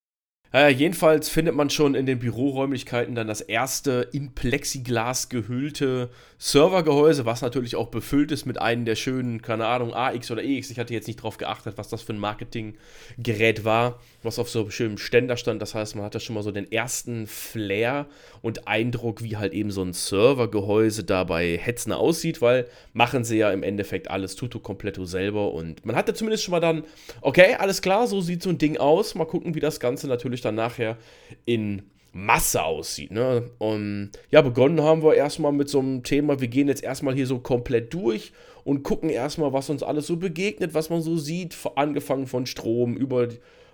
Äh, 0.51 0.69
jedenfalls 0.69 1.29
findet 1.29 1.55
man 1.55 1.69
schon 1.69 1.93
in 1.93 2.07
den 2.07 2.17
Büroräumlichkeiten 2.19 3.13
dann 3.13 3.27
das 3.27 3.41
erste 3.41 4.09
in 4.13 4.33
Plexiglas 4.33 5.29
gehüllte 5.29 6.09
Servergehäuse, 6.41 7.25
was 7.25 7.41
natürlich 7.41 7.75
auch 7.75 7.89
befüllt 7.89 8.31
ist 8.31 8.45
mit 8.45 8.61
einem 8.61 8.85
der 8.85 8.95
schönen, 8.95 9.41
keine 9.41 9.65
Ahnung, 9.65 9.93
AX 9.93 10.31
oder 10.31 10.41
EX. 10.41 10.71
Ich 10.71 10.79
hatte 10.79 10.93
jetzt 10.93 11.07
nicht 11.07 11.21
drauf 11.21 11.37
geachtet, 11.37 11.77
was 11.77 11.89
das 11.89 12.01
für 12.01 12.13
ein 12.13 12.19
Marketinggerät 12.19 13.65
war, 13.65 13.99
was 14.23 14.39
auf 14.39 14.49
so 14.49 14.61
einem 14.61 14.71
schönen 14.71 14.97
Ständer 14.97 15.35
stand. 15.35 15.61
Das 15.61 15.75
heißt, 15.75 15.97
man 15.97 16.05
hatte 16.05 16.21
schon 16.21 16.35
mal 16.35 16.41
so 16.41 16.51
den 16.51 16.71
ersten 16.71 17.27
Flair 17.27 18.07
und 18.41 18.69
Eindruck, 18.69 19.21
wie 19.21 19.35
halt 19.35 19.51
eben 19.51 19.69
so 19.69 19.81
ein 19.81 19.91
Servergehäuse 19.91 21.03
da 21.03 21.25
bei 21.25 21.57
Hetzner 21.57 21.97
aussieht, 21.97 22.41
weil 22.41 22.67
machen 22.93 23.25
sie 23.25 23.37
ja 23.37 23.51
im 23.51 23.61
Endeffekt 23.61 24.09
alles 24.09 24.37
tutto 24.37 24.59
completo 24.59 25.03
selber 25.03 25.51
und 25.51 25.85
man 25.85 25.97
hatte 25.97 26.13
zumindest 26.13 26.45
schon 26.45 26.53
mal 26.53 26.61
dann, 26.61 26.85
okay, 27.19 27.55
alles 27.55 27.81
klar, 27.81 28.07
so 28.07 28.21
sieht 28.21 28.43
so 28.43 28.49
ein 28.49 28.57
Ding 28.57 28.77
aus. 28.77 29.13
Mal 29.13 29.25
gucken, 29.25 29.55
wie 29.55 29.59
das 29.59 29.81
Ganze 29.81 30.07
natürlich 30.07 30.39
dann 30.39 30.55
nachher 30.55 30.97
in 31.43 31.81
Masse 32.11 32.63
aussieht. 32.63 33.11
Ne? 33.11 33.51
Und 33.57 34.11
ja, 34.31 34.41
begonnen 34.41 34.81
haben 34.81 35.03
wir 35.03 35.15
erstmal 35.15 35.51
mit 35.51 35.69
so 35.69 35.79
einem 35.79 36.03
Thema, 36.03 36.39
wir 36.39 36.47
gehen 36.47 36.67
jetzt 36.67 36.83
erstmal 36.83 37.13
hier 37.13 37.27
so 37.27 37.39
komplett 37.39 37.93
durch 37.93 38.31
und 38.63 38.83
gucken 38.83 39.09
erstmal, 39.09 39.53
was 39.53 39.69
uns 39.69 39.83
alles 39.83 40.07
so 40.07 40.17
begegnet, 40.17 40.73
was 40.73 40.89
man 40.89 41.01
so 41.01 41.17
sieht, 41.17 41.55
angefangen 41.75 42.27
von 42.27 42.45
Strom 42.45 42.95
über 42.95 43.27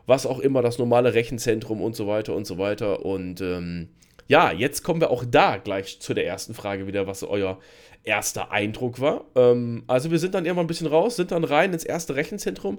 was 0.08 0.26
auch 0.26 0.40
immer, 0.40 0.62
das 0.62 0.78
normale 0.78 1.14
Rechenzentrum 1.14 1.82
und 1.82 1.96
so 1.96 2.08
weiter 2.08 2.36
und 2.36 2.46
so 2.46 2.58
weiter. 2.58 3.06
Und 3.06 3.42
ähm, 3.42 3.90
ja, 4.28 4.52
jetzt 4.52 4.84
kommen 4.84 5.02
wir 5.02 5.10
auch 5.12 5.24
da 5.26 5.58
gleich 5.58 6.00
zu 6.00 6.14
der 6.14 6.28
ersten 6.28 6.54
Frage 6.54 6.88
wieder, 6.88 7.08
was 7.08 7.24
euer 7.24 7.60
erster 8.04 8.52
Eindruck 8.52 9.00
war. 9.00 9.26
Ähm, 9.36 9.84
also 9.88 10.12
wir 10.12 10.20
sind 10.20 10.36
dann 10.36 10.46
irgendwann 10.46 10.66
ein 10.66 10.68
bisschen 10.68 10.88
raus, 10.88 11.16
sind 11.16 11.32
dann 11.32 11.44
rein 11.44 11.74
ins 11.74 11.84
erste 11.84 12.16
Rechenzentrum 12.16 12.78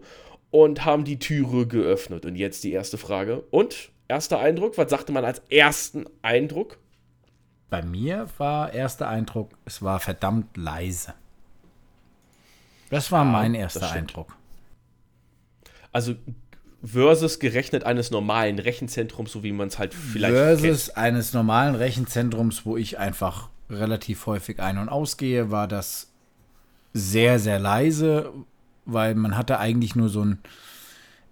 und 0.50 0.84
haben 0.84 1.04
die 1.04 1.18
Türe 1.18 1.66
geöffnet. 1.66 2.24
Und 2.24 2.36
jetzt 2.36 2.64
die 2.64 2.72
erste 2.72 2.98
Frage. 2.98 3.42
Und 3.50 3.90
erster 4.08 4.38
Eindruck, 4.38 4.78
was 4.78 4.90
sagte 4.90 5.12
man 5.12 5.24
als 5.24 5.42
ersten 5.50 6.04
Eindruck? 6.22 6.78
Bei 7.68 7.82
mir 7.82 8.28
war 8.38 8.72
erster 8.72 9.08
Eindruck, 9.08 9.50
es 9.64 9.82
war 9.82 9.98
verdammt 9.98 10.56
leise. 10.56 11.14
Das 12.90 13.10
war 13.10 13.24
mein 13.24 13.54
erster. 13.54 13.90
Eindruck. 13.90 14.36
Also 15.92 16.14
versus 16.84 17.40
gerechnet 17.40 17.84
eines 17.84 18.10
normalen 18.10 18.58
Rechenzentrums, 18.58 19.32
so 19.32 19.42
wie 19.42 19.52
man 19.52 19.68
es 19.68 19.78
halt 19.78 19.94
vielleicht 19.94 20.34
Versus 20.34 20.90
eines 20.90 21.32
normalen 21.32 21.74
Rechenzentrums, 21.74 22.64
wo 22.64 22.76
ich 22.76 22.98
einfach 22.98 23.48
relativ 23.68 24.26
häufig 24.26 24.60
ein- 24.60 24.78
und 24.78 24.88
ausgehe, 24.88 25.50
war 25.50 25.66
das 25.66 26.12
sehr, 26.92 27.38
sehr 27.38 27.58
leise, 27.58 28.32
weil 28.86 29.14
man 29.14 29.36
hatte 29.36 29.58
eigentlich 29.58 29.94
nur 29.94 30.08
so 30.08 30.24
ein, 30.24 30.38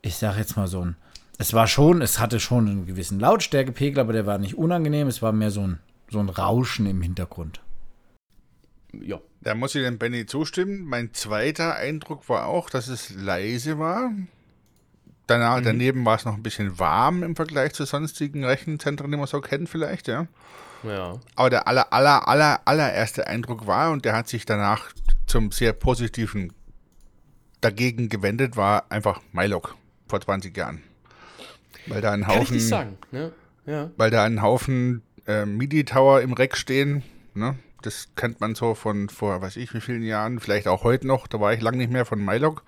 ich 0.03 0.17
sag 0.17 0.37
jetzt 0.37 0.57
mal 0.57 0.67
so 0.67 0.85
ein, 0.85 0.97
es 1.39 1.53
war 1.53 1.67
schon, 1.67 2.03
es 2.03 2.21
hatte 2.21 2.39
schon 2.39 2.69
einen 2.69 2.87
gewissen 2.87 3.19
Lautstärkepegel, 3.19 4.01
aber 4.01 4.13
der 4.13 4.27
war 4.27 4.39
nicht 4.39 4.57
unangenehm, 4.57 5.09
es 5.09 5.23
war 5.23 5.33
mehr 5.33 5.51
so 5.51 5.67
ein, 5.67 5.79
so 6.11 6.21
ein 6.21 6.29
Rauschen 6.29 6.87
im 6.87 7.03
Hintergrund. 7.03 7.61
Ja, 8.93 9.19
Da 9.41 9.55
muss 9.55 9.75
ich 9.75 9.83
dem 9.83 9.99
Benny 9.99 10.27
zustimmen. 10.27 10.85
Mein 10.85 11.13
zweiter 11.13 11.75
Eindruck 11.75 12.29
war 12.29 12.47
auch, 12.47 12.71
dass 12.71 12.89
es 12.89 13.11
leise 13.11 13.79
war. 13.79 14.13
Danach, 15.27 15.61
Daneben 15.63 16.05
war 16.05 16.17
es 16.17 16.25
noch 16.25 16.35
ein 16.35 16.43
bisschen 16.43 16.79
warm 16.79 17.23
im 17.23 17.35
Vergleich 17.35 17.73
zu 17.73 17.87
sonstigen 17.87 18.45
Rechenzentren, 18.45 19.11
die 19.11 19.17
man 19.17 19.27
so 19.27 19.41
kennt 19.41 19.69
vielleicht, 19.69 20.07
ja. 20.07 20.27
ja. 20.83 21.19
Aber 21.35 21.51
der 21.51 21.67
aller, 21.67 21.93
aller, 21.93 22.29
aller, 22.29 22.61
allererste 22.67 23.27
Eindruck 23.27 23.67
war, 23.67 23.91
und 23.91 24.05
der 24.05 24.15
hat 24.15 24.29
sich 24.29 24.45
danach 24.45 24.93
zum 25.27 25.51
sehr 25.51 25.73
positiven 25.73 26.53
dagegen 27.65 28.09
gewendet, 28.09 28.57
war 28.57 28.85
einfach 28.91 29.21
Mailock 29.33 29.77
vor 30.09 30.21
20 30.21 30.57
Jahren. 30.57 30.83
Weil 31.87 32.01
da 32.01 32.13
ein 32.13 32.23
Kann 32.23 32.31
ich 32.35 32.41
Haufen, 32.41 32.57
nicht 32.57 32.69
sagen. 32.69 32.99
Ne? 33.11 33.33
Ja. 33.67 33.91
weil 33.97 34.11
da 34.11 34.25
ein 34.25 34.43
Haufen 34.43 35.03
äh, 35.27 35.47
MIDI-Tower 35.47 36.21
im 36.21 36.33
Reck 36.35 36.57
stehen. 36.57 37.03
Ne? 37.35 37.59
Das 37.83 38.09
kennt 38.17 38.41
man 38.41 38.55
so 38.55 38.75
von 38.75 39.09
vor, 39.09 39.41
weiß 39.41 39.57
ich, 39.57 39.73
wie 39.75 39.81
vielen 39.81 40.03
Jahren, 40.03 40.41
vielleicht 40.41 40.69
auch 40.69 40.85
heute 40.85 41.07
noch. 41.07 41.27
Da 41.27 41.41
war 41.41 41.53
ich 41.53 41.61
lange 41.61 41.79
nicht 41.79 41.93
mehr 41.93 42.05
von 42.05 42.23
Mylog. 42.23 42.63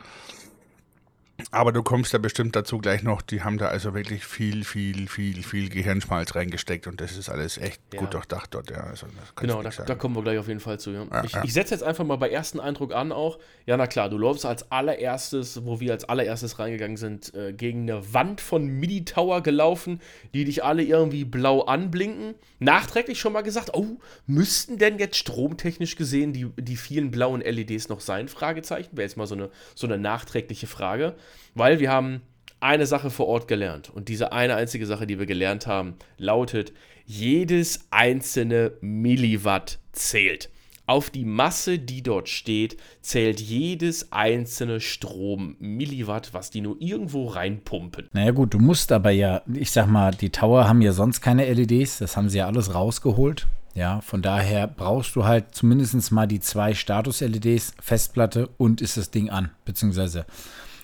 Aber 1.50 1.72
du 1.72 1.82
kommst 1.82 2.14
da 2.14 2.18
bestimmt 2.18 2.56
dazu 2.56 2.78
gleich 2.78 3.02
noch. 3.02 3.20
Die 3.20 3.42
haben 3.42 3.58
da 3.58 3.68
also 3.68 3.94
wirklich 3.94 4.24
viel, 4.24 4.64
viel, 4.64 5.06
viel, 5.06 5.42
viel 5.42 5.68
Gehirnschmalz 5.68 6.34
reingesteckt 6.34 6.86
und 6.86 7.00
das 7.00 7.16
ist 7.16 7.28
alles 7.28 7.58
echt 7.58 7.80
Ja. 7.92 8.00
gut 8.00 8.14
durchdacht 8.14 8.54
dort. 8.54 8.70
Ja, 8.70 8.84
also, 8.84 9.06
Genau, 9.36 9.62
da, 9.62 9.70
da 9.70 9.94
kommen 9.94 10.16
wir 10.16 10.22
gleich 10.22 10.38
auf 10.38 10.48
jeden 10.48 10.60
Fall 10.60 10.80
zu. 10.80 10.92
Ja. 10.92 11.24
Ich 11.24 11.36
ich 11.36 11.52
setze 11.52 11.74
jetzt 11.74 11.82
einfach 11.82 12.04
mal 12.04 12.16
bei 12.16 12.30
ersten 12.30 12.58
Eindruck 12.58 12.94
an 12.94 13.12
auch. 13.12 13.38
Ja, 13.66 13.76
na 13.76 13.86
klar, 13.86 14.08
du 14.08 14.16
läufst 14.18 14.46
als 14.46 14.70
allererstes, 14.70 15.64
wo 15.64 15.78
wir 15.80 15.92
als 15.92 16.04
allererstes 16.04 16.58
reingegangen 16.58 16.96
sind, 16.96 17.34
äh, 17.34 17.52
gegen 17.52 17.82
eine 17.82 18.14
Wand 18.14 18.40
von 18.40 18.66
MIDI-Tower 18.66 19.42
gelaufen, 19.42 20.00
die 20.32 20.44
dich 20.44 20.64
alle 20.64 20.82
irgendwie 20.82 21.24
blau 21.24 21.62
anblinken. 21.62 22.34
Nachträglich 22.58 23.20
schon 23.20 23.34
mal 23.34 23.42
gesagt, 23.42 23.70
oh, 23.74 23.98
müssten 24.26 24.78
denn 24.78 24.98
jetzt 24.98 25.16
stromtechnisch 25.16 25.96
gesehen 25.96 26.32
die, 26.32 26.46
die 26.56 26.76
vielen 26.76 27.10
blauen 27.10 27.42
LEDs 27.42 27.88
noch 27.88 28.00
sein? 28.00 28.28
Fragezeichen. 28.28 28.96
Wäre 28.96 29.06
jetzt 29.06 29.16
mal 29.16 29.26
so 29.26 29.34
eine, 29.34 29.50
so 29.74 29.86
eine 29.86 29.98
nachträgliche 29.98 30.66
Frage. 30.66 31.14
Weil 31.54 31.80
wir 31.80 31.90
haben 31.90 32.23
eine 32.61 32.87
Sache 32.87 33.11
vor 33.11 33.26
Ort 33.28 33.49
gelernt. 33.49 33.90
Und 33.90 34.09
diese 34.09 34.33
eine 34.33 34.56
einzige 34.56 34.87
Sache, 34.87 35.06
die 35.06 35.18
wir 35.18 35.26
gelernt 35.26 35.66
haben, 35.66 35.95
lautet, 36.18 36.73
jedes 37.04 37.87
einzelne 37.90 38.73
Milliwatt 38.80 39.78
zählt. 39.92 40.50
Auf 40.88 41.11
die 41.11 41.25
Masse, 41.25 41.80
die 41.80 42.02
dort 42.02 42.28
steht, 42.28 42.76
zählt 43.00 43.40
jedes 43.40 44.12
einzelne 44.12 44.80
Strom 44.80 45.56
Milliwatt, 45.59 46.33
was 46.33 46.50
die 46.50 46.61
nur 46.61 46.76
irgendwo 46.78 47.26
reinpumpen. 47.26 48.09
Naja 48.12 48.30
gut, 48.30 48.54
du 48.54 48.61
musst 48.61 48.92
aber 48.92 49.11
ja, 49.11 49.42
ich 49.52 49.73
sag 49.73 49.88
mal, 49.88 50.12
die 50.12 50.30
Tower 50.30 50.68
haben 50.68 50.83
ja 50.83 50.92
sonst 50.92 51.21
keine 51.21 51.52
LEDs, 51.52 51.99
das 51.99 52.16
haben 52.16 52.28
sie 52.28 52.38
ja 52.38 52.47
alles 52.47 52.73
rausgeholt. 52.73 53.49
Ja, 53.75 54.00
von 54.00 54.23
daher 54.23 54.68
brauchst 54.68 55.16
du 55.16 55.25
halt 55.25 55.54
zumindest 55.54 56.11
mal 56.12 56.26
die 56.26 56.40
zwei 56.40 56.73
Status-LEDs, 56.73 57.75
Festplatte 57.80 58.49
und 58.56 58.80
ist 58.80 58.97
das 58.97 59.11
Ding 59.11 59.28
an. 59.28 59.50
Beziehungsweise 59.64 60.25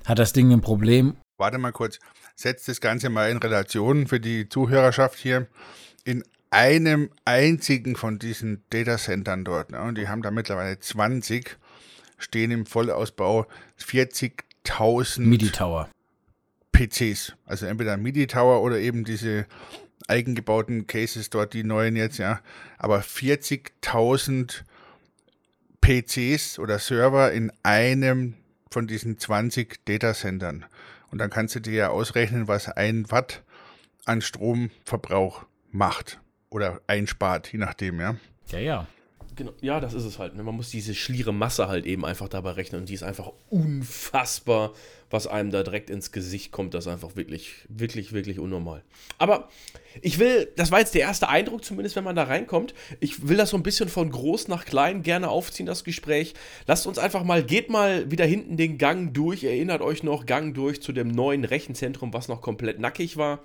hat 0.04 0.18
das 0.18 0.32
Ding 0.32 0.52
ein 0.52 0.60
Problem. 0.60 1.16
Warte 1.38 1.58
mal 1.58 1.72
kurz. 1.72 1.98
Setzt 2.34 2.68
das 2.68 2.80
Ganze 2.80 3.08
mal 3.10 3.30
in 3.30 3.38
Relation 3.38 4.06
für 4.06 4.20
die 4.20 4.48
Zuhörerschaft 4.48 5.18
hier. 5.18 5.48
In 6.04 6.24
einem 6.50 7.10
einzigen 7.24 7.96
von 7.96 8.18
diesen 8.18 8.62
Datacentern 8.70 9.44
dort, 9.44 9.70
ne, 9.70 9.80
und 9.80 9.96
die 9.96 10.08
haben 10.08 10.22
da 10.22 10.30
mittlerweile 10.30 10.78
20, 10.78 11.56
stehen 12.18 12.50
im 12.50 12.66
Vollausbau 12.66 13.46
40.000 13.80 15.20
MIDI-Tower. 15.20 15.88
PCs. 16.72 17.34
Also 17.46 17.66
entweder 17.66 17.96
MIDI 17.96 18.26
Tower 18.26 18.62
oder 18.62 18.78
eben 18.78 19.04
diese 19.04 19.46
eigengebauten 20.08 20.86
Cases 20.86 21.30
dort, 21.30 21.54
die 21.54 21.64
neuen 21.64 21.96
jetzt, 21.96 22.18
ja. 22.18 22.40
Aber 22.78 23.00
40.000 23.00 24.62
PCs 25.80 26.58
oder 26.58 26.78
Server 26.78 27.32
in 27.32 27.52
einem 27.62 28.34
von 28.72 28.86
diesen 28.86 29.18
20 29.18 29.84
Datacentern. 29.84 30.64
Und 31.10 31.18
dann 31.18 31.30
kannst 31.30 31.54
du 31.54 31.60
dir 31.60 31.72
ja 31.72 31.88
ausrechnen, 31.90 32.48
was 32.48 32.68
ein 32.68 33.10
Watt 33.10 33.42
an 34.04 34.20
Stromverbrauch 34.20 35.44
macht 35.70 36.20
oder 36.50 36.80
einspart, 36.86 37.52
je 37.52 37.58
nachdem, 37.58 38.00
ja. 38.00 38.16
Ja, 38.48 38.58
ja. 38.58 38.86
Genau, 39.34 39.52
ja, 39.62 39.80
das 39.80 39.94
ist 39.94 40.04
es 40.04 40.18
halt. 40.18 40.34
Ne? 40.34 40.42
Man 40.42 40.54
muss 40.54 40.68
diese 40.68 40.94
schliere 40.94 41.32
Masse 41.32 41.68
halt 41.68 41.86
eben 41.86 42.04
einfach 42.04 42.28
dabei 42.28 42.50
rechnen 42.50 42.82
und 42.82 42.88
die 42.88 42.94
ist 42.94 43.02
einfach 43.02 43.32
unfassbar, 43.48 44.72
was 45.10 45.26
einem 45.26 45.50
da 45.50 45.62
direkt 45.62 45.88
ins 45.88 46.12
Gesicht 46.12 46.52
kommt. 46.52 46.74
Das 46.74 46.84
ist 46.84 46.92
einfach 46.92 47.16
wirklich, 47.16 47.54
wirklich, 47.68 48.12
wirklich 48.12 48.38
unnormal. 48.38 48.82
Aber 49.18 49.48
ich 50.02 50.18
will, 50.18 50.50
das 50.56 50.70
war 50.70 50.80
jetzt 50.80 50.94
der 50.94 51.02
erste 51.02 51.28
Eindruck, 51.28 51.64
zumindest 51.64 51.96
wenn 51.96 52.04
man 52.04 52.16
da 52.16 52.24
reinkommt. 52.24 52.74
Ich 53.00 53.26
will 53.26 53.36
das 53.38 53.50
so 53.50 53.56
ein 53.56 53.62
bisschen 53.62 53.88
von 53.88 54.10
groß 54.10 54.48
nach 54.48 54.66
klein 54.66 55.02
gerne 55.02 55.28
aufziehen, 55.28 55.66
das 55.66 55.84
Gespräch. 55.84 56.34
Lasst 56.66 56.86
uns 56.86 56.98
einfach 56.98 57.24
mal, 57.24 57.42
geht 57.42 57.70
mal 57.70 58.10
wieder 58.10 58.26
hinten 58.26 58.58
den 58.58 58.76
Gang 58.76 59.14
durch. 59.14 59.44
Erinnert 59.44 59.80
euch 59.80 60.02
noch, 60.02 60.26
Gang 60.26 60.54
durch 60.54 60.82
zu 60.82 60.92
dem 60.92 61.08
neuen 61.08 61.44
Rechenzentrum, 61.44 62.12
was 62.12 62.28
noch 62.28 62.42
komplett 62.42 62.80
nackig 62.80 63.16
war. 63.16 63.40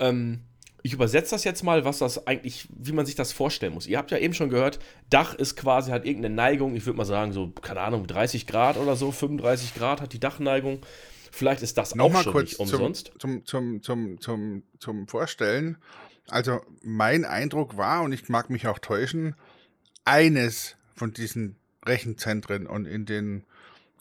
Ähm, 0.00 0.40
ich 0.82 0.92
übersetze 0.92 1.34
das 1.34 1.44
jetzt 1.44 1.62
mal, 1.62 1.84
was 1.84 1.98
das 1.98 2.26
eigentlich, 2.26 2.68
wie 2.74 2.92
man 2.92 3.06
sich 3.06 3.14
das 3.14 3.32
vorstellen 3.32 3.74
muss. 3.74 3.86
Ihr 3.86 3.98
habt 3.98 4.10
ja 4.10 4.18
eben 4.18 4.34
schon 4.34 4.50
gehört, 4.50 4.78
Dach 5.10 5.34
ist 5.34 5.56
quasi, 5.56 5.90
hat 5.90 6.06
irgendeine 6.06 6.34
Neigung, 6.34 6.74
ich 6.74 6.86
würde 6.86 6.96
mal 6.96 7.04
sagen, 7.04 7.32
so, 7.32 7.48
keine 7.48 7.80
Ahnung, 7.80 8.06
30 8.06 8.46
Grad 8.46 8.76
oder 8.76 8.96
so, 8.96 9.12
35 9.12 9.74
Grad 9.74 10.00
hat 10.00 10.12
die 10.12 10.20
Dachneigung. 10.20 10.80
Vielleicht 11.32 11.62
ist 11.62 11.78
das 11.78 11.92
auch 11.92 11.96
Nochmal 11.96 12.24
schon 12.24 12.32
kurz 12.32 12.50
nicht 12.50 12.60
umsonst. 12.60 13.12
Zum, 13.18 13.44
zum, 13.46 13.82
zum, 13.82 14.20
zum, 14.20 14.62
zum 14.78 15.08
Vorstellen. 15.08 15.76
Also 16.28 16.60
mein 16.82 17.24
Eindruck 17.24 17.76
war, 17.76 18.02
und 18.02 18.12
ich 18.12 18.28
mag 18.28 18.50
mich 18.50 18.66
auch 18.66 18.78
täuschen, 18.78 19.34
eines 20.04 20.76
von 20.96 21.12
diesen 21.12 21.56
Rechenzentren 21.84 22.66
und 22.66 22.86
in 22.86 23.06
den 23.06 23.44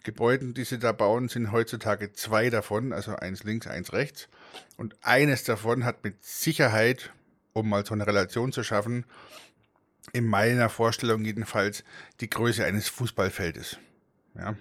Gebäuden, 0.03 0.53
die 0.53 0.63
sie 0.63 0.79
da 0.79 0.91
bauen, 0.91 1.27
sind 1.29 1.51
heutzutage 1.51 2.13
zwei 2.13 2.49
davon, 2.49 2.93
also 2.93 3.15
eins 3.15 3.43
links, 3.43 3.67
eins 3.67 3.93
rechts. 3.93 4.29
Und 4.77 4.95
eines 5.01 5.43
davon 5.43 5.85
hat 5.85 6.03
mit 6.03 6.23
Sicherheit, 6.23 7.11
um 7.53 7.69
mal 7.69 7.85
so 7.85 7.93
eine 7.93 8.07
Relation 8.07 8.51
zu 8.51 8.63
schaffen, 8.63 9.05
in 10.13 10.25
meiner 10.25 10.69
Vorstellung 10.69 11.23
jedenfalls 11.25 11.83
die 12.21 12.29
Größe 12.29 12.65
eines 12.65 12.87
Fußballfeldes. 12.89 13.77
Ja, 14.35 14.55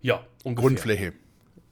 Ja, 0.00 0.26
ungefähr. 0.44 0.68
Grundfläche. 0.68 1.12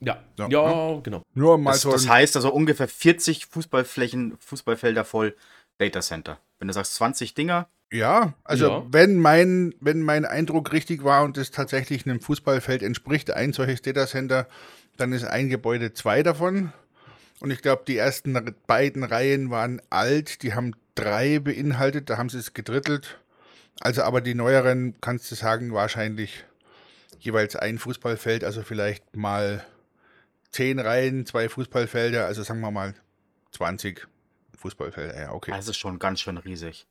Ja, 0.01 0.25
Ja, 0.39 0.49
ja, 0.49 1.01
genau. 1.03 1.23
Nur 1.35 1.59
mal 1.59 1.73
Das, 1.73 1.83
so 1.83 1.93
das 1.93 2.09
heißt 2.09 2.37
also 2.37 2.53
ungefähr 2.53 2.89
40 2.89 3.47
Fußballflächen, 3.47 4.39
Fußballfelder 4.39 5.05
voll 5.05 5.37
Datacenter. 5.79 6.41
Wenn 6.59 6.69
du 6.69 6.75
sagst 6.75 6.95
20 6.95 7.35
Dinger, 7.35 7.69
Ja, 7.93 8.35
also 8.45 8.69
Ja. 8.69 8.87
wenn 8.91 9.17
mein, 9.17 9.75
wenn 9.81 10.03
mein 10.03 10.25
Eindruck 10.25 10.73
richtig 10.73 11.03
war 11.03 11.25
und 11.25 11.37
es 11.37 11.51
tatsächlich 11.51 12.07
einem 12.07 12.21
Fußballfeld 12.21 12.83
entspricht, 12.83 13.31
ein 13.33 13.53
solches 13.53 13.83
Datacenter, 13.83 14.47
dann 14.97 15.13
ist 15.13 15.25
ein 15.25 15.49
Gebäude 15.49 15.93
zwei 15.93 16.23
davon. 16.23 16.73
Und 17.41 17.51
ich 17.51 17.63
glaube, 17.63 17.83
die 17.89 17.97
ersten 17.97 18.55
beiden 18.67 19.03
Reihen 19.03 19.51
waren 19.51 19.81
alt, 19.91 20.43
die 20.43 20.55
haben 20.55 20.75
drei 20.95 21.39
beinhaltet, 21.39 22.11
da 22.11 22.19
haben 22.19 22.29
sie 22.29 22.39
es 22.39 22.55
gedrittelt. 22.55 23.19
Also 23.81 24.03
aber 24.03 24.21
die 24.21 24.35
neueren, 24.35 24.95
kannst 25.01 25.31
du 25.31 25.35
sagen, 25.35 25.73
wahrscheinlich 25.73 26.45
jeweils 27.19 27.57
ein 27.57 27.79
Fußballfeld, 27.79 28.45
also 28.45 28.63
vielleicht 28.63 29.17
mal 29.17 29.65
zehn 30.51 30.79
Reihen, 30.79 31.27
zwei 31.27 31.49
Fußballfelder, 31.49 32.27
also 32.27 32.43
sagen 32.43 32.61
wir 32.61 32.71
mal 32.71 32.95
20 33.53 34.07
Fußballfelder. 34.59 35.19
Ja, 35.19 35.33
okay. 35.33 35.53
das 35.53 35.69
ist 35.69 35.79
schon 35.79 35.99
ganz 35.99 36.21
schön 36.21 36.37
riesig. 36.37 36.87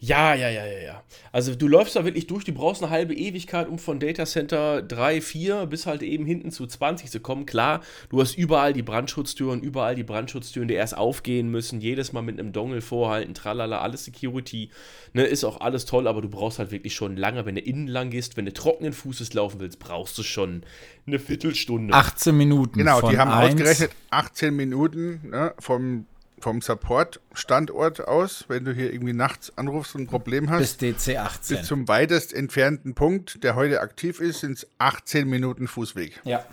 Ja, 0.00 0.34
ja, 0.34 0.50
ja, 0.50 0.66
ja, 0.66 0.78
ja. 0.80 1.02
Also 1.32 1.54
du 1.54 1.66
läufst 1.66 1.96
da 1.96 2.04
wirklich 2.04 2.26
durch, 2.26 2.44
du 2.44 2.52
brauchst 2.52 2.82
eine 2.82 2.90
halbe 2.90 3.14
Ewigkeit, 3.14 3.68
um 3.68 3.78
von 3.78 4.00
Data 4.00 4.26
Center 4.26 4.82
3, 4.82 5.22
4 5.22 5.64
bis 5.66 5.86
halt 5.86 6.02
eben 6.02 6.26
hinten 6.26 6.50
zu 6.50 6.66
20 6.66 7.10
zu 7.10 7.20
kommen. 7.20 7.46
Klar, 7.46 7.80
du 8.10 8.20
hast 8.20 8.36
überall 8.36 8.74
die 8.74 8.82
Brandschutztüren, 8.82 9.62
überall 9.62 9.94
die 9.94 10.02
Brandschutztüren, 10.02 10.68
die 10.68 10.74
erst 10.74 10.94
aufgehen 10.96 11.48
müssen, 11.48 11.80
jedes 11.80 12.12
Mal 12.12 12.20
mit 12.20 12.38
einem 12.38 12.52
Dongle 12.52 12.82
vorhalten, 12.82 13.32
tralala, 13.32 13.80
alles 13.80 14.04
Security, 14.04 14.68
ne, 15.14 15.24
ist 15.24 15.42
auch 15.44 15.60
alles 15.62 15.86
toll, 15.86 16.06
aber 16.06 16.20
du 16.20 16.28
brauchst 16.28 16.58
halt 16.58 16.70
wirklich 16.70 16.94
schon 16.94 17.16
lange, 17.16 17.46
wenn 17.46 17.54
du 17.54 17.62
innen 17.62 17.86
lang 17.86 18.10
gehst, 18.10 18.36
wenn 18.36 18.44
du 18.44 18.52
trockenen 18.52 18.92
Fußes 18.92 19.32
laufen 19.32 19.60
willst, 19.60 19.78
brauchst 19.78 20.18
du 20.18 20.22
schon 20.22 20.64
eine 21.06 21.18
Viertelstunde. 21.18 21.94
18 21.94 22.36
Minuten. 22.36 22.78
Genau, 22.78 22.98
von 22.98 23.10
die 23.10 23.18
haben 23.18 23.30
eins- 23.30 23.54
ausgerechnet 23.54 23.92
18 24.10 24.54
Minuten 24.54 25.20
ne, 25.30 25.54
vom, 25.60 26.04
vom 26.44 26.60
Support-Standort 26.60 28.06
aus, 28.06 28.44
wenn 28.48 28.66
du 28.66 28.72
hier 28.74 28.92
irgendwie 28.92 29.14
nachts 29.14 29.56
anrufst 29.56 29.94
und 29.94 30.02
ein 30.02 30.06
Problem 30.08 30.44
bis 30.44 30.52
hast, 30.76 30.82
DC 30.82 31.16
18. 31.16 31.56
bis 31.56 31.66
zum 31.66 31.88
weitest 31.88 32.34
entfernten 32.34 32.94
Punkt, 32.94 33.42
der 33.42 33.54
heute 33.54 33.80
aktiv 33.80 34.20
ist, 34.20 34.40
sind 34.40 34.58
es 34.58 34.66
18 34.76 35.26
Minuten 35.26 35.66
Fußweg. 35.68 36.20
ja. 36.24 36.44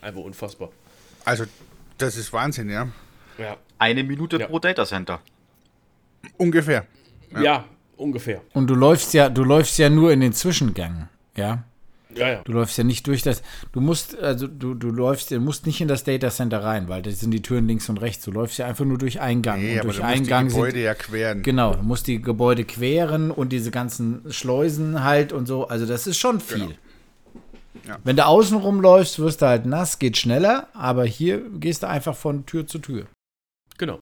Einfach 0.00 0.20
unfassbar. 0.20 0.70
Also, 1.24 1.44
das 1.98 2.16
ist 2.16 2.32
Wahnsinn, 2.32 2.70
ja. 2.70 2.86
Ja, 3.36 3.56
Eine 3.78 4.04
Minute 4.04 4.36
Ja. 4.38 4.46
pro 4.46 4.60
Datacenter. 4.60 5.20
Ungefähr. 6.36 6.86
ja. 7.36 7.64
ungefähr. 7.96 8.42
Und 8.52 8.68
du 8.68 8.76
läufst 8.76 9.12
ja, 9.12 9.28
du 9.28 9.42
läufst 9.42 9.76
ja 9.78 9.90
nur 9.90 10.12
in 10.12 10.20
den 10.20 10.32
Zwischengängen. 10.32 11.08
Ja. 11.36 11.64
Ja, 12.16 12.28
ja. 12.30 12.40
Du 12.44 12.52
läufst 12.52 12.76
ja 12.78 12.84
nicht 12.84 13.06
durch 13.06 13.22
das. 13.22 13.42
Du 13.72 13.80
musst, 13.80 14.18
also 14.18 14.46
du, 14.46 14.74
du 14.74 14.90
läufst, 14.90 15.30
du 15.30 15.40
musst 15.40 15.66
nicht 15.66 15.80
in 15.80 15.88
das 15.88 16.04
Data 16.04 16.30
Center 16.30 16.62
rein, 16.62 16.88
weil 16.88 17.02
das 17.02 17.20
sind 17.20 17.30
die 17.30 17.42
Türen 17.42 17.66
links 17.66 17.88
und 17.88 17.98
rechts. 17.98 18.24
Du 18.24 18.30
läufst 18.30 18.58
ja 18.58 18.66
einfach 18.66 18.84
nur 18.84 18.98
durch 18.98 19.20
Eingang. 19.20 19.60
Nee, 19.60 19.74
und 19.74 19.80
aber 19.80 19.92
durch 19.92 19.98
du 19.98 20.04
musst 20.04 20.18
die 20.18 20.48
Gebäude 20.48 20.72
sind, 20.72 20.82
ja 20.84 20.94
queren. 20.94 21.42
Genau, 21.42 21.74
du 21.74 21.82
musst 21.82 22.06
die 22.06 22.22
Gebäude 22.22 22.64
queren 22.64 23.30
und 23.30 23.50
diese 23.50 23.70
ganzen 23.70 24.22
Schleusen 24.30 25.02
halt 25.02 25.32
und 25.32 25.46
so. 25.46 25.68
Also 25.68 25.86
das 25.86 26.06
ist 26.06 26.18
schon 26.18 26.40
viel. 26.40 26.58
Genau. 26.58 26.74
Ja. 27.86 27.98
Wenn 28.04 28.16
du 28.16 28.26
außen 28.26 28.56
rumläufst, 28.56 29.18
wirst 29.18 29.42
du 29.42 29.46
halt 29.46 29.66
nass, 29.66 29.98
geht 29.98 30.16
schneller, 30.16 30.68
aber 30.72 31.04
hier 31.04 31.42
gehst 31.58 31.82
du 31.82 31.88
einfach 31.88 32.14
von 32.14 32.46
Tür 32.46 32.66
zu 32.66 32.78
Tür. 32.78 33.06
Genau. 33.78 33.98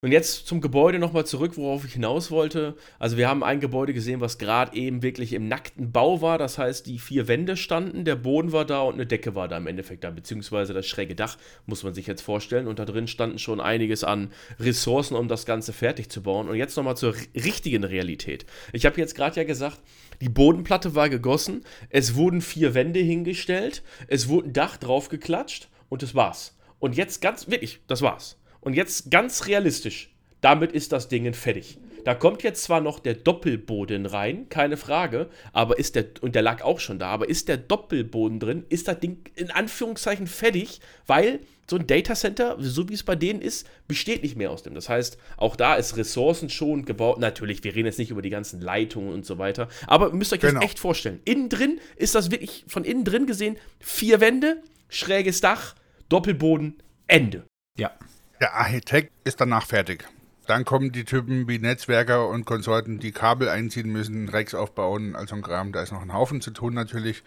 Und 0.00 0.12
jetzt 0.12 0.46
zum 0.46 0.60
Gebäude 0.60 1.00
nochmal 1.00 1.26
zurück, 1.26 1.56
worauf 1.56 1.84
ich 1.84 1.94
hinaus 1.94 2.30
wollte. 2.30 2.76
Also 3.00 3.16
wir 3.16 3.28
haben 3.28 3.42
ein 3.42 3.58
Gebäude 3.58 3.92
gesehen, 3.92 4.20
was 4.20 4.38
gerade 4.38 4.76
eben 4.76 5.02
wirklich 5.02 5.32
im 5.32 5.48
nackten 5.48 5.90
Bau 5.90 6.22
war. 6.22 6.38
Das 6.38 6.56
heißt, 6.56 6.86
die 6.86 7.00
vier 7.00 7.26
Wände 7.26 7.56
standen, 7.56 8.04
der 8.04 8.14
Boden 8.14 8.52
war 8.52 8.64
da 8.64 8.82
und 8.82 8.94
eine 8.94 9.06
Decke 9.06 9.34
war 9.34 9.48
da 9.48 9.56
im 9.56 9.66
Endeffekt 9.66 10.04
da, 10.04 10.12
beziehungsweise 10.12 10.72
das 10.72 10.86
schräge 10.86 11.16
Dach, 11.16 11.36
muss 11.66 11.82
man 11.82 11.94
sich 11.94 12.06
jetzt 12.06 12.22
vorstellen. 12.22 12.68
Und 12.68 12.78
da 12.78 12.84
drin 12.84 13.08
standen 13.08 13.40
schon 13.40 13.60
einiges 13.60 14.04
an 14.04 14.30
Ressourcen, 14.60 15.16
um 15.16 15.26
das 15.26 15.46
Ganze 15.46 15.72
fertig 15.72 16.10
zu 16.10 16.22
bauen. 16.22 16.48
Und 16.48 16.54
jetzt 16.54 16.76
nochmal 16.76 16.96
zur 16.96 17.16
richtigen 17.34 17.82
Realität. 17.82 18.46
Ich 18.72 18.86
habe 18.86 19.00
jetzt 19.00 19.16
gerade 19.16 19.34
ja 19.34 19.42
gesagt, 19.42 19.80
die 20.20 20.28
Bodenplatte 20.28 20.94
war 20.94 21.08
gegossen, 21.08 21.64
es 21.90 22.14
wurden 22.14 22.40
vier 22.40 22.72
Wände 22.74 23.00
hingestellt, 23.00 23.82
es 24.06 24.28
wurde 24.28 24.50
ein 24.50 24.52
Dach 24.52 24.76
draufgeklatscht 24.76 25.68
und 25.88 26.04
das 26.04 26.14
war's. 26.14 26.56
Und 26.78 26.96
jetzt 26.96 27.20
ganz, 27.20 27.48
wirklich, 27.48 27.80
das 27.88 28.00
war's. 28.00 28.38
Und 28.68 28.74
jetzt 28.74 29.10
ganz 29.10 29.46
realistisch, 29.46 30.10
damit 30.42 30.72
ist 30.72 30.92
das 30.92 31.08
Ding 31.08 31.32
fertig. 31.32 31.78
Da 32.04 32.14
kommt 32.14 32.42
jetzt 32.42 32.64
zwar 32.64 32.82
noch 32.82 32.98
der 32.98 33.14
Doppelboden 33.14 34.04
rein, 34.04 34.50
keine 34.50 34.76
Frage, 34.76 35.30
aber 35.54 35.78
ist 35.78 35.94
der, 35.94 36.04
und 36.20 36.34
der 36.34 36.42
lag 36.42 36.60
auch 36.60 36.78
schon 36.78 36.98
da, 36.98 37.06
aber 37.08 37.30
ist 37.30 37.48
der 37.48 37.56
Doppelboden 37.56 38.38
drin, 38.40 38.66
ist 38.68 38.86
das 38.86 39.00
Ding 39.00 39.20
in 39.36 39.50
Anführungszeichen 39.50 40.26
fertig, 40.26 40.80
weil 41.06 41.40
so 41.66 41.76
ein 41.76 41.86
Datacenter, 41.86 42.56
so 42.58 42.90
wie 42.90 42.92
es 42.92 43.04
bei 43.04 43.16
denen 43.16 43.40
ist, 43.40 43.66
besteht 43.86 44.22
nicht 44.22 44.36
mehr 44.36 44.50
aus 44.50 44.62
dem. 44.62 44.74
Das 44.74 44.90
heißt, 44.90 45.16
auch 45.38 45.56
da 45.56 45.76
ist 45.76 45.96
ressourcenschonend 45.96 46.84
gebaut. 46.84 47.18
Natürlich, 47.20 47.64
wir 47.64 47.74
reden 47.74 47.86
jetzt 47.86 47.98
nicht 47.98 48.10
über 48.10 48.20
die 48.20 48.28
ganzen 48.28 48.60
Leitungen 48.60 49.14
und 49.14 49.24
so 49.24 49.38
weiter, 49.38 49.68
aber 49.86 50.08
ihr 50.08 50.14
müsst 50.14 50.34
euch 50.34 50.40
das 50.40 50.50
Genau. 50.50 50.60
echt 50.62 50.78
vorstellen. 50.78 51.20
Innen 51.24 51.48
drin 51.48 51.80
ist 51.96 52.14
das 52.14 52.30
wirklich 52.30 52.66
von 52.68 52.84
innen 52.84 53.04
drin 53.04 53.24
gesehen 53.24 53.56
vier 53.80 54.20
Wände, 54.20 54.62
schräges 54.90 55.40
Dach, 55.40 55.74
Doppelboden, 56.10 56.82
Ende. 57.06 57.44
Ja. 57.78 57.92
Der 58.40 58.54
Architekt 58.54 59.12
ist 59.24 59.40
danach 59.40 59.66
fertig. 59.66 60.04
Dann 60.46 60.64
kommen 60.64 60.92
die 60.92 61.04
Typen 61.04 61.48
wie 61.48 61.58
Netzwerker 61.58 62.28
und 62.28 62.44
Konsorten, 62.46 63.00
die 63.00 63.10
Kabel 63.10 63.48
einziehen 63.48 63.90
müssen, 63.90 64.28
Racks 64.28 64.54
aufbauen, 64.54 65.16
also 65.16 65.34
ein 65.34 65.42
Kram. 65.42 65.72
Da 65.72 65.82
ist 65.82 65.92
noch 65.92 66.02
ein 66.02 66.12
Haufen 66.12 66.40
zu 66.40 66.52
tun 66.52 66.72
natürlich. 66.72 67.24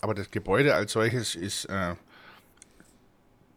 Aber 0.00 0.14
das 0.14 0.30
Gebäude 0.30 0.74
als 0.74 0.92
solches 0.92 1.34
ist 1.34 1.64
äh, 1.64 1.96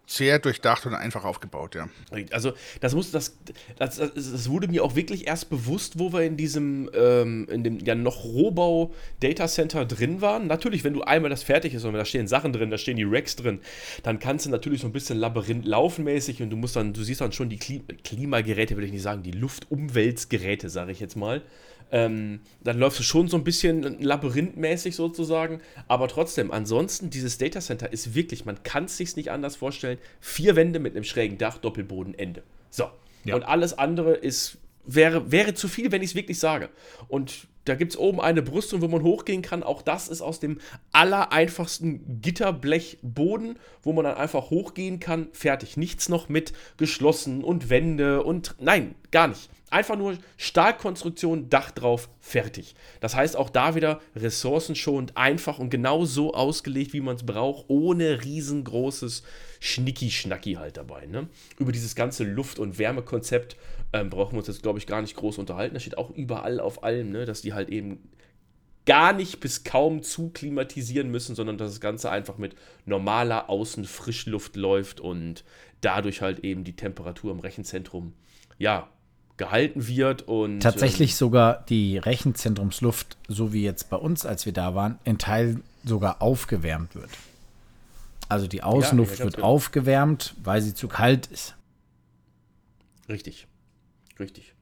sehr 0.06 0.38
durchdacht 0.40 0.86
und 0.86 0.94
einfach 0.94 1.24
aufgebaut, 1.24 1.76
ja. 1.76 1.88
Also, 2.32 2.52
das 2.82 2.94
muss, 2.94 3.12
das, 3.12 3.38
das, 3.78 3.98
das, 3.98 4.50
wurde 4.50 4.68
mir 4.68 4.84
auch 4.84 4.96
wirklich 4.96 5.28
erst 5.28 5.50
bewusst, 5.50 5.98
wo 5.98 6.12
wir 6.12 6.22
in 6.22 6.36
diesem, 6.36 6.90
ähm, 6.94 7.48
in 7.50 7.64
dem 7.64 7.80
ja 7.80 7.96
noch 7.96 8.24
Rohbau 8.26 8.94
Data 9.22 9.48
Center 9.48 9.86
drin 9.86 10.20
waren. 10.20 10.48
Natürlich, 10.48 10.84
wenn 10.84 10.94
du 10.94 11.04
einmal 11.04 11.30
das 11.30 11.44
fertig 11.44 11.74
ist 11.74 11.86
und 11.86 11.94
da 11.94 12.04
stehen 12.04 12.28
Sachen 12.28 12.52
drin, 12.52 12.70
da 12.70 12.78
stehen 12.78 12.98
die 12.98 13.06
Racks 13.06 13.38
drin, 13.38 13.60
dann 14.04 14.20
kannst 14.20 14.46
du 14.46 14.50
natürlich 14.50 14.82
so 14.82 14.88
ein 14.88 14.94
bisschen 14.94 15.18
Labyrinth 15.18 15.66
laufenmäßig 15.66 16.42
und 16.42 16.50
du 16.50 16.58
musst 16.58 16.76
dann, 16.76 16.92
du 16.92 17.02
siehst 17.02 17.22
dann 17.22 17.32
schon 17.32 17.50
die 17.50 17.58
Kli 17.58 17.82
Klimageräte, 18.04 18.76
will 18.76 18.84
ich 18.84 18.92
nicht 18.92 19.04
sagen, 19.04 19.24
die 19.24 19.32
Luftumwälzgeräte, 19.32 20.70
sage 20.70 20.92
ich 20.92 21.00
jetzt 21.00 21.16
mal. 21.16 21.42
Ähm, 21.94 22.40
dann 22.64 22.80
läufst 22.80 22.98
du 22.98 23.04
schon 23.04 23.28
so 23.28 23.38
ein 23.38 23.44
bisschen 23.44 24.02
labyrinthmäßig 24.02 24.96
sozusagen, 24.96 25.62
aber 25.88 26.08
trotzdem, 26.08 26.50
ansonsten, 26.50 27.12
dieses 27.12 27.38
Data 27.38 27.60
Center 27.62 27.94
ist 27.94 28.16
wirklich, 28.16 28.46
man 28.46 28.64
kann 28.64 28.86
es 28.86 28.98
sich 28.98 29.16
nicht 29.16 29.30
anders 29.30 29.56
vorstellen, 29.56 30.00
vier 30.20 30.56
Wände 30.56 30.80
mit 30.80 30.96
einem 30.96 31.04
schrägen 31.04 31.38
Dach, 31.38 31.60
Doppelboden, 31.60 32.18
Ende. 32.18 32.42
So. 32.72 32.86
Ja. 33.26 33.36
Und 33.36 33.44
alles 33.44 33.78
andere 33.78 34.16
ist, 34.16 34.58
wäre, 34.88 35.32
wäre 35.32 35.54
zu 35.54 35.68
viel, 35.68 35.92
wenn 35.92 36.02
ich 36.02 36.10
es 36.10 36.16
wirklich 36.16 36.40
sage. 36.40 36.70
Und 37.10 37.48
da 37.66 37.76
gibt 37.76 37.92
es 37.92 37.98
oben 37.98 38.20
eine 38.20 38.42
Brüstung, 38.42 38.82
wo 38.82 38.88
man 38.88 39.04
hochgehen 39.04 39.44
kann. 39.44 39.62
Auch 39.62 39.84
das 39.84 40.08
ist 40.08 40.22
aus 40.22 40.40
dem 40.40 40.58
allereinfachsten 40.94 42.22
Gitterblechboden, 42.22 43.60
wo 43.84 43.94
man 43.94 44.06
dann 44.06 44.18
einfach 44.18 44.50
hochgehen 44.50 45.00
kann. 45.00 45.28
Fertig. 45.32 45.78
Nichts 45.78 46.10
noch 46.10 46.28
mit 46.28 46.54
geschlossen 46.78 47.44
und 47.44 47.70
Wände 47.70 48.24
und 48.24 48.56
nein, 48.60 48.96
gar 49.12 49.28
nicht. 49.28 49.50
Einfach 49.74 49.98
nur 49.98 50.20
Stahlkonstruktion, 50.38 51.50
Dach 51.50 51.72
drauf, 51.72 52.08
fertig. 52.20 52.76
Das 53.00 53.16
heißt 53.16 53.36
auch 53.36 53.50
da 53.50 53.74
wieder 53.74 54.02
ressourcenschonend, 54.16 55.18
einfach 55.18 55.58
und 55.58 55.72
genau 55.72 56.06
so 56.06 56.36
ausgelegt, 56.36 56.94
wie 56.94 57.02
man 57.02 57.16
es 57.16 57.26
braucht, 57.26 57.66
ohne 57.70 58.24
riesengroßes 58.24 59.24
Schnicki-Schnacki 59.60 60.54
halt 60.54 60.78
dabei. 60.78 61.08
Ne? 61.08 61.28
Über 61.58 61.72
dieses 61.72 61.96
ganze 61.96 62.24
Luft- 62.24 62.60
und 62.60 62.78
Wärmekonzept 62.78 63.58
ähm, 63.94 64.12
brauchen 64.12 64.34
wir 64.34 64.40
uns 64.40 64.48
jetzt, 64.48 64.62
glaube 64.62 64.78
ich, 64.78 64.86
gar 64.86 65.02
nicht 65.02 65.16
groß 65.16 65.40
unterhalten. 65.40 65.74
Das 65.74 65.82
steht 65.82 65.98
auch 65.98 66.12
überall 66.12 66.60
auf 66.60 66.84
allem, 66.84 67.10
ne? 67.12 67.26
dass 67.26 67.42
die 67.42 67.54
halt 67.54 67.70
eben 67.70 68.12
gar 68.86 69.12
nicht 69.12 69.40
bis 69.40 69.64
kaum 69.64 70.04
zu 70.04 70.30
klimatisieren 70.30 71.10
müssen, 71.10 71.34
sondern 71.34 71.58
dass 71.58 71.72
das 71.72 71.82
Ganze 71.82 72.12
einfach 72.12 72.38
mit 72.38 72.54
normaler 72.86 73.50
Außenfrischluft 73.50 74.56
läuft 74.56 75.00
und 75.00 75.44
dadurch 75.82 76.22
halt 76.22 76.42
eben 76.42 76.64
die 76.64 76.76
Temperatur 76.76 77.32
im 77.32 77.40
Rechenzentrum, 77.40 78.14
ja, 78.60 78.93
gehalten 79.38 79.88
wird 79.88 80.24
und 80.24 80.60
Tatsächlich 80.60 81.16
sogar 81.16 81.66
die 81.68 81.98
Rechenzentrumsluft, 81.98 83.18
so 83.28 83.52
wie 83.52 83.64
jetzt 83.64 83.90
bei 83.90 83.98
uns, 83.98 84.26
als 84.26 84.46
wir 84.46 84.54
da 84.54 84.76
waren, 84.76 85.00
in 85.04 85.18
Teilen 85.18 85.64
sogar 85.84 86.22
aufgewärmt 86.22 86.96
wird. 86.96 87.10
Also 88.30 88.48
die 88.48 88.64
Außenluft 88.64 89.20
ja, 89.20 89.26
wird 89.26 89.36
genau. 89.36 89.48
aufgewärmt, 89.48 90.36
weil 90.44 90.62
sie 90.62 90.74
zu 90.74 90.88
kalt 90.88 91.28
ist. 91.28 91.56
ähm, 93.08 93.14
richtig, 93.14 93.48
richtig. 94.20 94.54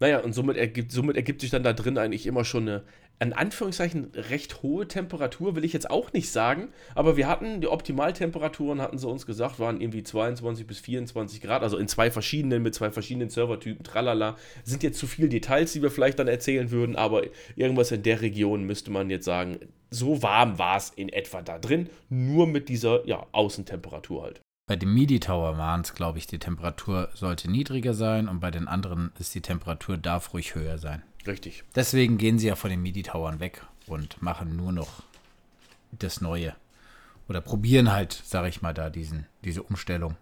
Naja, 0.00 0.20
und 0.20 0.32
somit 0.32 0.56
ergibt, 0.56 0.92
somit 0.92 1.16
ergibt 1.16 1.40
sich 1.40 1.50
dann 1.50 1.62
da 1.62 1.72
drin 1.72 1.98
eigentlich 1.98 2.26
immer 2.26 2.44
schon 2.44 2.68
eine, 2.68 2.84
in 3.20 3.32
Anführungszeichen, 3.32 4.12
recht 4.14 4.62
hohe 4.62 4.86
Temperatur, 4.86 5.56
will 5.56 5.64
ich 5.64 5.72
jetzt 5.72 5.90
auch 5.90 6.12
nicht 6.12 6.30
sagen, 6.30 6.68
aber 6.94 7.16
wir 7.16 7.26
hatten, 7.26 7.60
die 7.60 7.66
Optimaltemperaturen, 7.66 8.80
hatten 8.80 8.98
sie 8.98 9.08
uns 9.08 9.26
gesagt, 9.26 9.58
waren 9.58 9.80
irgendwie 9.80 10.04
22 10.04 10.66
bis 10.66 10.78
24 10.78 11.40
Grad, 11.40 11.62
also 11.62 11.78
in 11.78 11.88
zwei 11.88 12.10
verschiedenen, 12.10 12.62
mit 12.62 12.74
zwei 12.74 12.90
verschiedenen 12.90 13.28
Servertypen, 13.28 13.82
tralala. 13.84 14.36
Sind 14.62 14.82
jetzt 14.82 14.98
zu 14.98 15.06
viele 15.06 15.28
Details, 15.28 15.72
die 15.72 15.82
wir 15.82 15.90
vielleicht 15.90 16.18
dann 16.18 16.28
erzählen 16.28 16.70
würden, 16.70 16.94
aber 16.94 17.22
irgendwas 17.56 17.90
in 17.90 18.04
der 18.04 18.20
Region 18.20 18.64
müsste 18.64 18.90
man 18.92 19.10
jetzt 19.10 19.24
sagen, 19.24 19.58
so 19.90 20.22
warm 20.22 20.58
war 20.58 20.76
es 20.76 20.90
in 20.90 21.08
etwa 21.08 21.42
da 21.42 21.58
drin, 21.58 21.88
nur 22.08 22.46
mit 22.46 22.68
dieser, 22.68 23.06
ja, 23.06 23.26
Außentemperatur 23.32 24.22
halt. 24.22 24.40
Bei 24.68 24.76
dem 24.76 24.92
MIDI 24.92 25.18
Tower 25.18 25.56
waren 25.56 25.80
es, 25.80 25.94
glaube 25.94 26.18
ich, 26.18 26.26
die 26.26 26.38
Temperatur 26.38 27.08
sollte 27.14 27.50
niedriger 27.50 27.94
sein 27.94 28.28
und 28.28 28.38
bei 28.38 28.50
den 28.50 28.68
anderen 28.68 29.12
ist 29.18 29.34
die 29.34 29.40
Temperatur 29.40 29.96
darf 29.96 30.34
ruhig 30.34 30.54
höher 30.54 30.76
sein. 30.76 31.02
Richtig. 31.26 31.64
Deswegen 31.74 32.18
gehen 32.18 32.38
sie 32.38 32.48
ja 32.48 32.54
von 32.54 32.68
den 32.68 32.82
MIDI-Towern 32.82 33.40
weg 33.40 33.64
und 33.86 34.20
machen 34.20 34.56
nur 34.56 34.72
noch 34.72 35.02
das 35.92 36.20
Neue. 36.20 36.54
Oder 37.30 37.40
probieren 37.40 37.90
halt, 37.90 38.12
sage 38.12 38.48
ich 38.48 38.60
mal, 38.60 38.74
da 38.74 38.90
diesen, 38.90 39.24
diese 39.42 39.62
Umstellung. 39.62 40.16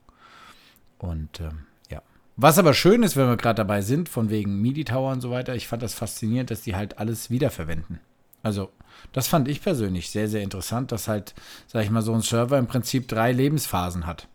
Und 0.99 1.41
ähm, 1.41 1.67
ja. 1.91 2.01
Was 2.37 2.57
aber 2.57 2.73
schön 2.73 3.03
ist, 3.03 3.17
wenn 3.17 3.29
wir 3.29 3.37
gerade 3.37 3.57
dabei 3.57 3.83
sind, 3.83 4.09
von 4.09 4.31
wegen 4.31 4.63
MIDI-Tower 4.63 5.11
und 5.11 5.23
so 5.23 5.33
weiter, 5.33 5.57
ich 5.57 5.67
fand 5.67 5.83
das 5.83 5.95
faszinierend, 5.95 6.53
dass 6.53 6.63
die 6.63 6.77
halt 6.77 6.99
alles 6.99 7.31
wiederverwenden. 7.31 7.99
Also, 8.45 8.71
das 9.11 9.27
fand 9.27 9.49
ich 9.49 9.61
persönlich 9.61 10.11
sehr, 10.11 10.29
sehr 10.29 10.45
interessant, 10.45 10.93
dass 10.93 11.09
halt, 11.09 11.35
sag 11.67 11.83
ich 11.83 11.91
mal, 11.91 12.03
so 12.03 12.15
ein 12.15 12.23
Server 12.23 12.59
im 12.59 12.69
Prinzip 12.69 13.09
drei 13.09 13.33
Lebensphasen 13.33 14.07
hat. 14.07 14.29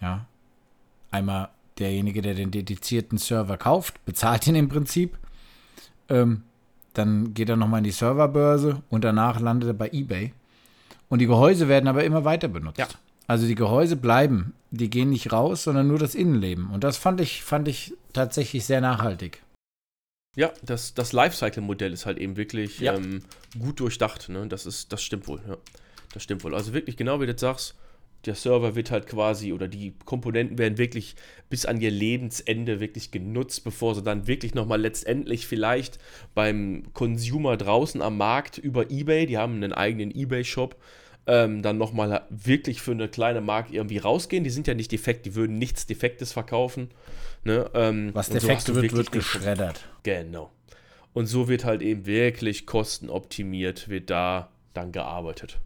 Ja. 0.00 0.26
Einmal 1.10 1.48
derjenige, 1.78 2.22
der 2.22 2.34
den 2.34 2.50
dedizierten 2.50 3.18
Server 3.18 3.56
kauft, 3.56 4.04
bezahlt 4.04 4.46
ihn 4.46 4.54
im 4.54 4.68
Prinzip. 4.68 5.16
Ähm, 6.08 6.42
dann 6.94 7.34
geht 7.34 7.48
er 7.48 7.56
nochmal 7.56 7.78
in 7.78 7.84
die 7.84 7.90
Serverbörse 7.90 8.82
und 8.88 9.04
danach 9.04 9.40
landet 9.40 9.68
er 9.70 9.74
bei 9.74 9.90
eBay. 9.90 10.32
Und 11.08 11.18
die 11.20 11.26
Gehäuse 11.26 11.68
werden 11.68 11.88
aber 11.88 12.04
immer 12.04 12.24
weiter 12.24 12.48
benutzt. 12.48 12.78
Ja. 12.78 12.88
Also 13.26 13.46
die 13.46 13.54
Gehäuse 13.54 13.96
bleiben, 13.96 14.54
die 14.70 14.88
gehen 14.88 15.10
nicht 15.10 15.32
raus, 15.32 15.64
sondern 15.64 15.88
nur 15.88 15.98
das 15.98 16.14
Innenleben. 16.14 16.70
Und 16.70 16.84
das 16.84 16.96
fand 16.96 17.20
ich, 17.20 17.42
fand 17.42 17.68
ich 17.68 17.92
tatsächlich 18.12 18.64
sehr 18.64 18.80
nachhaltig. 18.80 19.42
Ja, 20.36 20.50
das, 20.62 20.94
das 20.94 21.12
Lifecycle-Modell 21.12 21.92
ist 21.92 22.06
halt 22.06 22.18
eben 22.18 22.36
wirklich 22.36 22.78
Ja. 22.80 22.94
ähm, 22.94 23.22
gut 23.58 23.80
durchdacht. 23.80 24.28
Ne? 24.28 24.46
Das, 24.46 24.66
ist, 24.66 24.92
das 24.92 25.02
stimmt 25.02 25.26
wohl. 25.28 25.40
Ja. 25.48 25.56
Das 26.12 26.22
stimmt 26.22 26.44
wohl. 26.44 26.54
Also 26.54 26.72
wirklich, 26.72 26.96
genau 26.96 27.20
wie 27.20 27.26
du 27.26 27.32
das 27.32 27.40
sagst, 27.40 27.74
der 28.26 28.34
Server 28.34 28.74
wird 28.74 28.90
halt 28.90 29.06
quasi 29.06 29.52
oder 29.52 29.68
die 29.68 29.94
Komponenten 30.04 30.58
werden 30.58 30.78
wirklich 30.78 31.14
bis 31.48 31.64
an 31.64 31.80
ihr 31.80 31.90
Lebensende 31.90 32.80
wirklich 32.80 33.10
genutzt, 33.10 33.64
bevor 33.64 33.94
sie 33.94 34.02
dann 34.02 34.26
wirklich 34.26 34.54
nochmal 34.54 34.80
letztendlich 34.80 35.46
vielleicht 35.46 35.98
beim 36.34 36.84
Consumer 36.92 37.56
draußen 37.56 38.02
am 38.02 38.16
Markt 38.16 38.58
über 38.58 38.90
Ebay, 38.90 39.26
die 39.26 39.38
haben 39.38 39.54
einen 39.54 39.72
eigenen 39.72 40.10
Ebay-Shop, 40.10 40.76
ähm, 41.26 41.62
dann 41.62 41.78
nochmal 41.78 42.22
wirklich 42.30 42.80
für 42.82 42.92
eine 42.92 43.08
kleine 43.08 43.40
Mark 43.40 43.72
irgendwie 43.72 43.98
rausgehen. 43.98 44.44
Die 44.44 44.50
sind 44.50 44.66
ja 44.66 44.74
nicht 44.74 44.92
defekt, 44.92 45.26
die 45.26 45.34
würden 45.34 45.58
nichts 45.58 45.86
Defektes 45.86 46.32
verkaufen. 46.32 46.90
Ne? 47.44 47.70
Ähm, 47.74 48.10
Was 48.12 48.26
so 48.26 48.34
defekt 48.34 48.68
du 48.68 48.74
wird, 48.76 48.92
wird 48.92 49.12
geschreddert. 49.12 49.84
Genau. 50.02 50.50
Und 51.12 51.26
so 51.26 51.48
wird 51.48 51.64
halt 51.64 51.82
eben 51.82 52.06
wirklich 52.06 52.66
kostenoptimiert, 52.66 53.88
wird 53.88 54.10
da 54.10 54.50
dann 54.74 54.92
gearbeitet. 54.92 55.58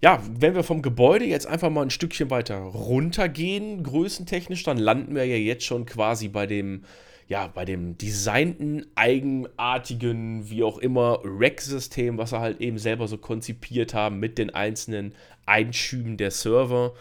Ja, 0.00 0.22
wenn 0.38 0.54
wir 0.54 0.62
vom 0.62 0.80
Gebäude 0.80 1.24
jetzt 1.24 1.48
einfach 1.48 1.70
mal 1.70 1.82
ein 1.82 1.90
Stückchen 1.90 2.30
weiter 2.30 2.58
runtergehen, 2.58 3.82
größentechnisch, 3.82 4.62
dann 4.62 4.78
landen 4.78 5.16
wir 5.16 5.24
ja 5.24 5.34
jetzt 5.34 5.64
schon 5.64 5.86
quasi 5.86 6.28
bei 6.28 6.46
dem, 6.46 6.84
ja, 7.26 7.48
bei 7.48 7.64
dem 7.64 7.98
designten, 7.98 8.86
eigenartigen, 8.94 10.48
wie 10.50 10.62
auch 10.62 10.78
immer, 10.78 11.18
Rack-System, 11.24 12.16
was 12.16 12.30
wir 12.30 12.38
halt 12.38 12.60
eben 12.60 12.78
selber 12.78 13.08
so 13.08 13.18
konzipiert 13.18 13.92
haben 13.92 14.20
mit 14.20 14.38
den 14.38 14.50
einzelnen 14.50 15.16
Einschüben 15.46 16.16
der 16.16 16.30
Server. 16.30 16.94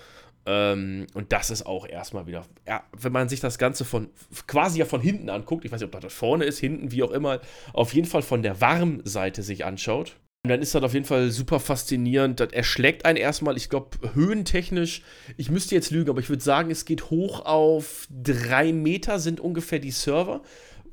Ähm, 0.48 1.06
und 1.14 1.32
das 1.32 1.52
ist 1.52 1.68
auch 1.68 1.88
erstmal 1.88 2.26
wieder, 2.26 2.46
ja, 2.68 2.84
wenn 2.94 3.12
man 3.12 3.30
sich 3.30 3.42
das 3.42 3.60
Ganze 3.60 3.86
von 3.86 4.10
quasi 4.48 4.80
ja 4.80 4.86
von 4.86 5.02
hinten 5.02 5.30
anguckt, 5.30 5.66
ich 5.66 5.72
weiß 5.72 5.82
nicht, 5.82 5.94
ob 5.94 6.02
das 6.02 6.14
vorne 6.14 6.46
ist, 6.46 6.58
hinten, 6.58 6.92
wie 6.92 7.04
auch 7.04 7.12
immer, 7.12 7.42
auf 7.74 7.94
jeden 7.94 8.08
Fall 8.08 8.24
von 8.24 8.42
der 8.42 8.60
Warmseite 8.60 9.44
sich 9.44 9.66
anschaut, 9.66 10.16
dann 10.48 10.62
ist 10.62 10.76
das 10.76 10.84
auf 10.84 10.94
jeden 10.94 11.06
Fall 11.06 11.32
super 11.32 11.60
faszinierend. 11.60 12.40
Das 12.40 12.52
erschlägt 12.52 13.06
einen 13.06 13.18
erstmal, 13.18 13.58
ich 13.58 13.70
glaube, 13.70 13.98
höhentechnisch, 14.14 15.04
ich 15.38 15.50
müsste 15.50 15.76
jetzt 15.76 15.92
lügen, 15.92 16.10
aber 16.10 16.20
ich 16.20 16.30
würde 16.30 16.44
sagen, 16.44 16.72
es 16.72 16.86
geht 16.86 17.10
hoch 17.10 17.46
auf 17.46 18.08
drei 18.10 18.74
Meter 18.74 19.20
sind 19.20 19.40
ungefähr 19.40 19.80
die 19.80 19.92
Server. 19.92 20.42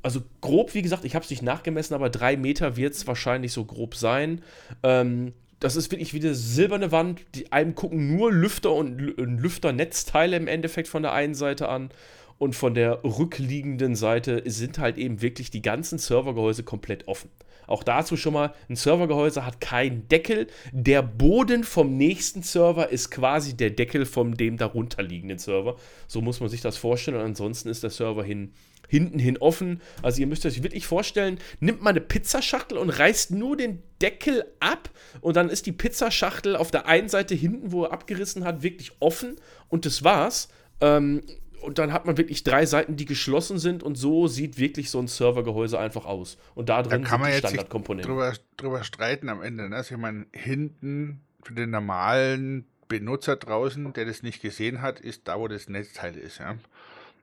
Also 0.01 0.21
grob, 0.41 0.73
wie 0.73 0.81
gesagt, 0.81 1.05
ich 1.05 1.15
habe 1.15 1.23
es 1.23 1.31
nicht 1.31 1.41
nachgemessen, 1.41 1.95
aber 1.95 2.09
drei 2.09 2.37
Meter 2.37 2.77
wird 2.77 2.93
es 2.93 3.07
wahrscheinlich 3.07 3.51
so 3.51 3.65
grob 3.65 3.95
sein. 3.95 4.43
Ähm, 4.83 5.33
das 5.59 5.75
ist 5.75 5.91
wirklich 5.91 6.13
wie 6.13 6.19
eine 6.19 6.35
silberne 6.35 6.91
Wand. 6.91 7.21
Die 7.33 7.51
einem 7.51 7.75
gucken 7.75 8.15
nur 8.15 8.31
Lüfter 8.31 8.71
und 8.73 8.99
Lüfternetzteile 8.99 10.37
im 10.37 10.47
Endeffekt 10.47 10.87
von 10.87 11.01
der 11.01 11.13
einen 11.13 11.33
Seite 11.33 11.69
an. 11.69 11.89
Und 12.37 12.55
von 12.55 12.73
der 12.73 13.03
rückliegenden 13.03 13.95
Seite 13.95 14.43
sind 14.45 14.77
halt 14.77 14.97
eben 14.97 15.21
wirklich 15.21 15.51
die 15.51 15.61
ganzen 15.61 15.97
Servergehäuse 15.99 16.63
komplett 16.63 17.07
offen. 17.07 17.29
Auch 17.67 17.83
dazu 17.83 18.17
schon 18.17 18.33
mal, 18.33 18.53
ein 18.69 18.75
Servergehäuse 18.75 19.45
hat 19.45 19.61
keinen 19.61 20.07
Deckel. 20.07 20.47
Der 20.71 21.01
Boden 21.01 21.63
vom 21.63 21.97
nächsten 21.97 22.43
Server 22.43 22.89
ist 22.89 23.09
quasi 23.09 23.57
der 23.57 23.71
Deckel 23.71 24.05
von 24.05 24.35
dem 24.35 24.57
darunterliegenden 24.57 25.39
Server. 25.39 25.75
So 26.07 26.21
muss 26.21 26.39
man 26.39 26.49
sich 26.49 26.61
das 26.61 26.77
vorstellen. 26.77 27.17
Und 27.17 27.23
ansonsten 27.23 27.69
ist 27.69 27.83
der 27.83 27.89
Server 27.89 28.23
hin, 28.23 28.53
hinten 28.87 29.17
hin 29.17 29.37
offen. 29.37 29.81
Also 30.03 30.21
ihr 30.21 30.27
müsst 30.27 30.45
euch 30.45 30.61
wirklich 30.61 30.85
vorstellen, 30.85 31.39
nimmt 31.59 31.81
mal 31.81 31.91
eine 31.91 32.01
Pizzaschachtel 32.01 32.77
und 32.77 32.89
reißt 32.89 33.31
nur 33.31 33.57
den 33.57 33.81
Deckel 34.01 34.45
ab 34.59 34.89
und 35.21 35.35
dann 35.35 35.49
ist 35.49 35.65
die 35.65 35.71
Pizzaschachtel 35.71 36.55
auf 36.55 36.69
der 36.69 36.85
einen 36.85 37.09
Seite 37.09 37.33
hinten, 37.33 37.71
wo 37.71 37.85
er 37.85 37.93
abgerissen 37.93 38.43
hat, 38.43 38.61
wirklich 38.61 38.91
offen 38.99 39.37
und 39.69 39.85
das 39.85 40.03
war's. 40.03 40.49
Ähm, 40.81 41.21
und 41.65 41.77
dann 41.77 41.91
hat 41.91 42.05
man 42.05 42.17
wirklich 42.17 42.43
drei 42.43 42.65
Seiten, 42.65 42.95
die 42.95 43.05
geschlossen 43.05 43.59
sind 43.59 43.83
und 43.83 43.95
so 43.95 44.27
sieht 44.27 44.57
wirklich 44.57 44.89
so 44.89 44.99
ein 44.99 45.07
Servergehäuse 45.07 45.79
einfach 45.79 46.05
aus. 46.05 46.37
Und 46.53 46.69
da 46.69 46.81
drin 46.83 47.01
da 47.01 47.07
kann 47.09 47.21
man 47.21 47.31
sind 47.31 47.41
die 47.41 47.47
jetzt 47.47 47.53
Standardkomponenten. 47.53 48.11
Drüber, 48.11 48.33
drüber 48.57 48.83
streiten 48.83 49.29
am 49.29 49.41
Ende. 49.41 49.69
Ne? 49.69 49.75
Also 49.75 49.95
ich 49.95 50.01
meine, 50.01 50.25
hinten 50.31 51.21
für 51.43 51.53
den 51.53 51.71
normalen 51.71 52.65
Benutzer 52.87 53.35
draußen, 53.35 53.93
der 53.93 54.05
das 54.05 54.23
nicht 54.23 54.41
gesehen 54.41 54.81
hat, 54.81 54.99
ist 54.99 55.27
da, 55.27 55.39
wo 55.39 55.47
das 55.47 55.67
Netzteil 55.69 56.15
ist. 56.15 56.39
Ja? 56.39 56.57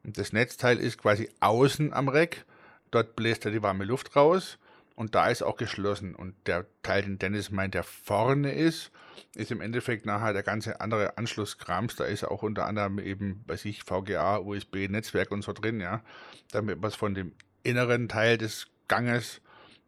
Und 0.05 0.19
das 0.19 0.33
Netzteil 0.33 0.79
ist 0.79 0.99
quasi 0.99 1.29
außen 1.41 1.93
am 1.93 2.09
Reck. 2.09 2.45
Dort 2.91 3.17
bläst 3.17 3.45
er 3.45 3.53
die 3.53 3.63
warme 3.63 3.85
Luft 3.85 4.17
raus 4.17 4.59
und 4.95 5.15
da 5.15 5.29
ist 5.29 5.43
auch 5.43 5.57
geschlossen. 5.57 6.15
Und 6.15 6.35
der 6.47 6.67
Teil, 6.83 7.03
den 7.03 7.19
Dennis 7.19 7.51
meint, 7.51 7.75
der 7.75 7.83
vorne 7.83 8.53
ist, 8.53 8.91
ist 9.35 9.51
im 9.51 9.61
Endeffekt 9.61 10.07
nachher 10.07 10.33
der 10.33 10.43
ganze 10.43 10.81
andere 10.81 11.17
Anschlusskrams. 11.19 11.97
Da 11.97 12.05
ist 12.05 12.25
auch 12.25 12.43
unter 12.43 12.67
anderem 12.67 12.99
eben 12.99 13.43
bei 13.47 13.57
sich 13.57 13.83
VGA, 13.83 14.39
USB, 14.39 14.89
Netzwerk 14.89 15.31
und 15.31 15.43
so 15.43 15.53
drin, 15.53 15.81
ja, 15.81 16.03
damit 16.51 16.81
man 16.81 16.89
es 16.89 16.97
von 16.97 17.15
dem 17.15 17.33
inneren 17.63 18.09
Teil 18.09 18.39
des 18.39 18.69
Ganges 18.89 19.41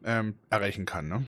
ähm, 0.05 0.35
erreichen 0.51 0.87
kann. 0.87 1.09
Ne? 1.09 1.25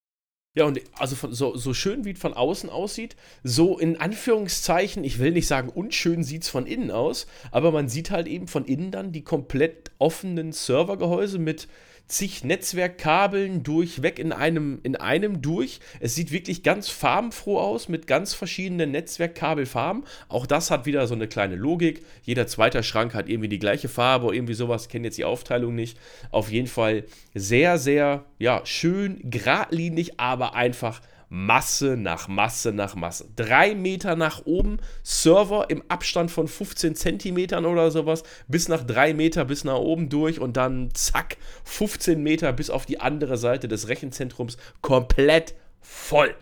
Ja, 0.56 0.64
und 0.64 0.80
also 0.98 1.16
von, 1.16 1.34
so, 1.34 1.54
so 1.54 1.74
schön 1.74 2.06
wie 2.06 2.12
es 2.12 2.18
von 2.18 2.32
außen 2.32 2.70
aussieht, 2.70 3.14
so 3.42 3.78
in 3.78 4.00
Anführungszeichen, 4.00 5.04
ich 5.04 5.18
will 5.18 5.32
nicht 5.32 5.46
sagen 5.46 5.68
unschön 5.68 6.24
sieht 6.24 6.44
es 6.44 6.48
von 6.48 6.66
innen 6.66 6.90
aus, 6.90 7.26
aber 7.50 7.72
man 7.72 7.90
sieht 7.90 8.10
halt 8.10 8.26
eben 8.26 8.48
von 8.48 8.64
innen 8.64 8.90
dann 8.90 9.12
die 9.12 9.22
komplett 9.22 9.90
offenen 9.98 10.52
Servergehäuse 10.52 11.38
mit 11.38 11.68
zig 12.08 12.44
Netzwerkkabeln 12.44 13.62
durchweg 13.62 14.18
in 14.18 14.32
einem, 14.32 14.78
in 14.82 14.96
einem 14.96 15.42
durch. 15.42 15.80
Es 16.00 16.14
sieht 16.14 16.30
wirklich 16.30 16.62
ganz 16.62 16.88
farbenfroh 16.88 17.58
aus 17.58 17.88
mit 17.88 18.06
ganz 18.06 18.34
verschiedenen 18.34 18.92
Netzwerkkabelfarben. 18.92 20.04
Auch 20.28 20.46
das 20.46 20.70
hat 20.70 20.86
wieder 20.86 21.06
so 21.06 21.14
eine 21.14 21.28
kleine 21.28 21.56
Logik. 21.56 22.04
Jeder 22.22 22.46
zweite 22.46 22.82
Schrank 22.82 23.14
hat 23.14 23.28
irgendwie 23.28 23.48
die 23.48 23.58
gleiche 23.58 23.88
Farbe 23.88 24.26
oder 24.26 24.36
irgendwie 24.36 24.54
sowas. 24.54 24.84
Ich 24.84 24.88
kenne 24.88 25.08
jetzt 25.08 25.18
die 25.18 25.24
Aufteilung 25.24 25.74
nicht. 25.74 25.98
Auf 26.30 26.50
jeden 26.50 26.68
Fall 26.68 27.04
sehr, 27.34 27.78
sehr, 27.78 28.24
ja, 28.38 28.60
schön, 28.64 29.20
geradlinig, 29.24 30.20
aber 30.20 30.54
einfach 30.54 31.00
Masse 31.28 31.96
nach 31.96 32.28
Masse 32.28 32.72
nach 32.72 32.94
Masse. 32.94 33.28
Drei 33.34 33.74
Meter 33.74 34.16
nach 34.16 34.46
oben, 34.46 34.78
Server 35.02 35.68
im 35.70 35.82
Abstand 35.88 36.30
von 36.30 36.48
15 36.48 36.94
Zentimetern 36.94 37.66
oder 37.66 37.90
sowas, 37.90 38.22
bis 38.48 38.68
nach 38.68 38.84
drei 38.84 39.12
Meter 39.14 39.44
bis 39.44 39.64
nach 39.64 39.78
oben 39.78 40.08
durch 40.08 40.40
und 40.40 40.56
dann 40.56 40.90
zack, 40.94 41.36
15 41.64 42.22
Meter 42.22 42.52
bis 42.52 42.70
auf 42.70 42.86
die 42.86 43.00
andere 43.00 43.36
Seite 43.36 43.68
des 43.68 43.88
Rechenzentrums 43.88 44.56
komplett 44.80 45.54
voll. 45.80 46.34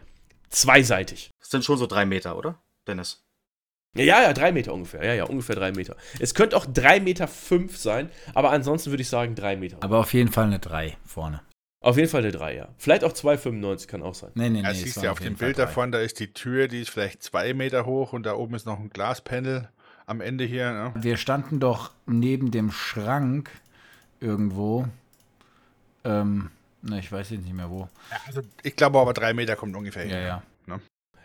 Zweiseitig. 0.50 1.30
Das 1.40 1.50
sind 1.50 1.64
schon 1.64 1.78
so 1.78 1.86
drei 1.86 2.06
Meter, 2.06 2.36
oder, 2.38 2.62
Dennis? 2.86 3.24
Ja, 3.96 4.22
ja, 4.22 4.32
drei 4.32 4.50
Meter 4.50 4.74
ungefähr. 4.74 5.04
Ja, 5.04 5.14
ja, 5.14 5.24
ungefähr 5.24 5.54
drei 5.54 5.70
Meter. 5.72 5.96
Es 6.18 6.34
könnte 6.34 6.56
auch 6.56 6.66
drei 6.66 6.98
Meter 6.98 7.28
fünf 7.28 7.76
sein, 7.76 8.10
aber 8.34 8.50
ansonsten 8.50 8.90
würde 8.90 9.02
ich 9.02 9.08
sagen 9.08 9.36
drei 9.36 9.56
Meter. 9.56 9.78
Aber 9.80 10.00
auf 10.00 10.12
jeden 10.12 10.32
Fall 10.32 10.46
eine 10.46 10.58
3 10.58 10.96
vorne. 11.04 11.42
Auf 11.84 11.98
jeden 11.98 12.08
Fall 12.08 12.22
eine 12.22 12.32
3, 12.32 12.56
ja. 12.56 12.68
Vielleicht 12.78 13.04
auch 13.04 13.12
2,95 13.12 13.88
kann 13.88 14.02
auch 14.02 14.14
sein. 14.14 14.30
Nee, 14.34 14.48
nee, 14.48 14.62
nee. 14.62 14.68
Ja, 14.68 14.72
siehst 14.72 15.02
du 15.02 15.10
auf 15.10 15.20
dem 15.20 15.34
Bild 15.34 15.58
davon, 15.58 15.92
da 15.92 16.00
ist 16.00 16.18
die 16.18 16.32
Tür, 16.32 16.66
die 16.66 16.80
ist 16.80 16.88
vielleicht 16.88 17.22
zwei 17.22 17.52
Meter 17.52 17.84
hoch 17.84 18.14
und 18.14 18.24
da 18.24 18.34
oben 18.34 18.54
ist 18.54 18.64
noch 18.64 18.80
ein 18.80 18.88
Glaspanel 18.88 19.68
am 20.06 20.22
Ende 20.22 20.44
hier. 20.44 20.72
Ne? 20.72 20.92
Wir 20.96 21.18
standen 21.18 21.60
doch 21.60 21.92
neben 22.06 22.50
dem 22.50 22.70
Schrank 22.70 23.50
irgendwo. 24.18 24.86
Ähm, 26.04 26.50
ne, 26.80 27.00
ich 27.00 27.12
weiß 27.12 27.30
jetzt 27.30 27.44
nicht 27.44 27.54
mehr 27.54 27.68
wo. 27.68 27.90
Also 28.26 28.40
ich 28.62 28.76
glaube 28.76 28.98
aber 28.98 29.12
drei 29.12 29.34
Meter 29.34 29.54
kommt 29.54 29.76
ungefähr 29.76 30.04
hin. 30.04 30.12
Ja, 30.12 30.20
ja. 30.20 30.42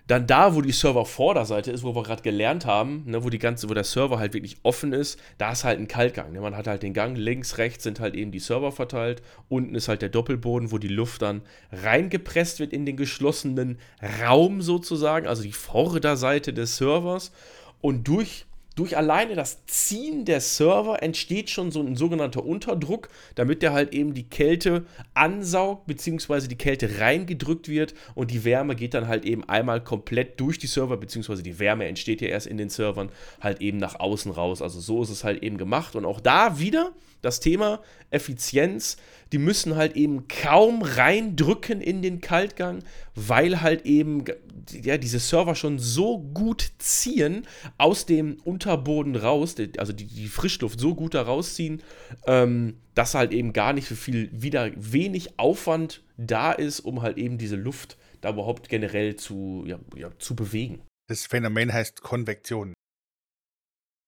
Dann 0.10 0.26
da, 0.26 0.56
wo 0.56 0.62
die 0.62 0.72
Server-Vorderseite 0.72 1.70
ist, 1.70 1.84
wo 1.84 1.94
wir 1.94 2.02
gerade 2.02 2.24
gelernt 2.24 2.66
haben, 2.66 3.04
ne, 3.06 3.24
wo 3.24 3.30
die 3.30 3.38
ganze, 3.38 3.70
wo 3.70 3.76
der 3.76 3.84
Server 3.84 4.18
halt 4.18 4.34
wirklich 4.34 4.58
offen 4.64 4.92
ist, 4.92 5.22
da 5.38 5.52
ist 5.52 5.66
halt 5.66 5.80
ein 5.80 5.88
Kaltgang. 5.88 6.32
Ne? 6.34 6.42
Man 6.42 6.58
hat 6.58 6.66
halt 6.66 6.82
den 6.82 6.96
Gang, 6.96 7.16
links, 7.16 7.60
rechts 7.60 7.84
sind 7.84 8.00
halt 8.00 8.16
eben 8.16 8.32
die 8.32 8.40
Server 8.40 8.72
verteilt, 8.72 9.22
unten 9.50 9.76
ist 9.76 9.88
halt 9.88 10.02
der 10.02 10.10
Doppelboden, 10.10 10.72
wo 10.72 10.80
die 10.80 10.88
Luft 10.88 11.22
dann 11.22 11.44
reingepresst 11.72 12.60
wird 12.60 12.74
in 12.74 12.88
den 12.88 12.98
geschlossenen 12.98 13.78
Raum 14.26 14.64
sozusagen, 14.64 15.28
also 15.28 15.44
die 15.44 15.52
Vorderseite 15.52 16.54
des 16.54 16.78
Servers. 16.78 17.32
Und 17.80 18.08
durch 18.08 18.48
durch 18.80 18.96
alleine 18.96 19.36
das 19.36 19.66
Ziehen 19.66 20.24
der 20.24 20.40
Server 20.40 21.04
entsteht 21.04 21.50
schon 21.50 21.70
so 21.70 21.82
ein 21.82 21.98
sogenannter 21.98 22.46
Unterdruck, 22.46 23.10
damit 23.36 23.62
der 23.62 23.74
halt 23.74 23.94
eben 23.94 24.14
die 24.14 24.30
Kälte 24.30 24.86
ansaugt, 25.14 25.86
beziehungsweise 25.86 26.48
die 26.48 26.58
Kälte 26.58 27.02
reingedrückt 27.02 27.68
wird 27.68 27.94
und 28.16 28.32
die 28.32 28.46
Wärme 28.46 28.78
geht 28.78 28.94
dann 28.94 29.10
halt 29.10 29.26
eben 29.26 29.44
einmal 29.44 29.84
komplett 29.84 30.40
durch 30.40 30.60
die 30.60 30.68
Server, 30.68 30.96
beziehungsweise 30.96 31.44
die 31.44 31.60
Wärme 31.60 31.88
entsteht 31.88 32.22
ja 32.22 32.30
erst 32.30 32.48
in 32.48 32.56
den 32.56 32.70
Servern 32.70 33.10
halt 33.42 33.60
eben 33.60 33.80
nach 33.80 34.00
außen 34.00 34.32
raus. 34.32 34.62
Also 34.62 34.80
so 34.80 35.04
ist 35.04 35.10
es 35.10 35.26
halt 35.26 35.44
eben 35.44 35.58
gemacht 35.58 35.98
und 35.98 36.06
auch 36.06 36.22
da 36.22 36.58
wieder 36.58 36.94
das 37.22 37.42
Thema 37.42 37.82
Effizienz. 38.12 38.96
Die 39.32 39.38
müssen 39.38 39.76
halt 39.76 39.96
eben 39.96 40.28
kaum 40.28 40.82
reindrücken 40.82 41.82
in 41.82 42.02
den 42.02 42.20
Kaltgang, 42.20 42.84
weil 43.16 43.62
halt 43.62 43.86
eben 43.86 44.26
ja, 44.72 44.98
diese 44.98 45.20
Server 45.20 45.56
schon 45.56 45.80
so 45.80 46.20
gut 46.20 46.72
ziehen 46.80 47.46
aus 47.78 48.06
dem 48.06 48.38
Unterboden 48.44 49.16
raus, 49.16 49.56
also 49.78 49.94
die, 49.94 50.08
die 50.08 50.28
Frischluft 50.28 50.80
so 50.80 50.96
gut 50.96 51.14
da 51.14 51.22
rausziehen, 51.22 51.82
ähm, 52.28 52.78
dass 52.96 53.16
halt 53.16 53.32
eben 53.32 53.54
gar 53.54 53.74
nicht 53.74 53.88
so 53.88 53.96
viel, 53.96 54.30
wieder 54.32 54.72
wenig 54.76 55.40
Aufwand 55.40 56.04
da 56.18 56.52
ist, 56.52 56.80
um 56.82 57.02
halt 57.02 57.18
eben 57.18 57.38
diese 57.38 57.56
Luft 57.56 57.98
da 58.22 58.32
überhaupt 58.32 58.70
generell 58.70 59.16
zu, 59.16 59.64
ja, 59.66 59.80
ja, 59.96 60.12
zu 60.20 60.36
bewegen. 60.36 60.82
Das 61.08 61.26
Phänomen 61.26 61.72
heißt 61.72 62.02
Konvektion. 62.02 62.74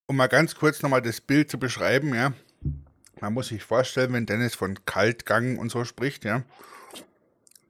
Um 0.08 0.18
mal 0.18 0.28
ganz 0.28 0.56
kurz 0.56 0.82
nochmal 0.82 1.02
das 1.02 1.22
Bild 1.22 1.50
zu 1.50 1.58
beschreiben, 1.58 2.14
ja. 2.14 2.34
Man 3.22 3.34
muss 3.34 3.48
sich 3.48 3.64
vorstellen, 3.64 4.14
wenn 4.14 4.26
Dennis 4.26 4.56
von 4.56 4.84
Kaltgang 4.86 5.60
und 5.60 5.72
so 5.72 5.86
spricht, 5.86 6.26
ja. 6.26 6.44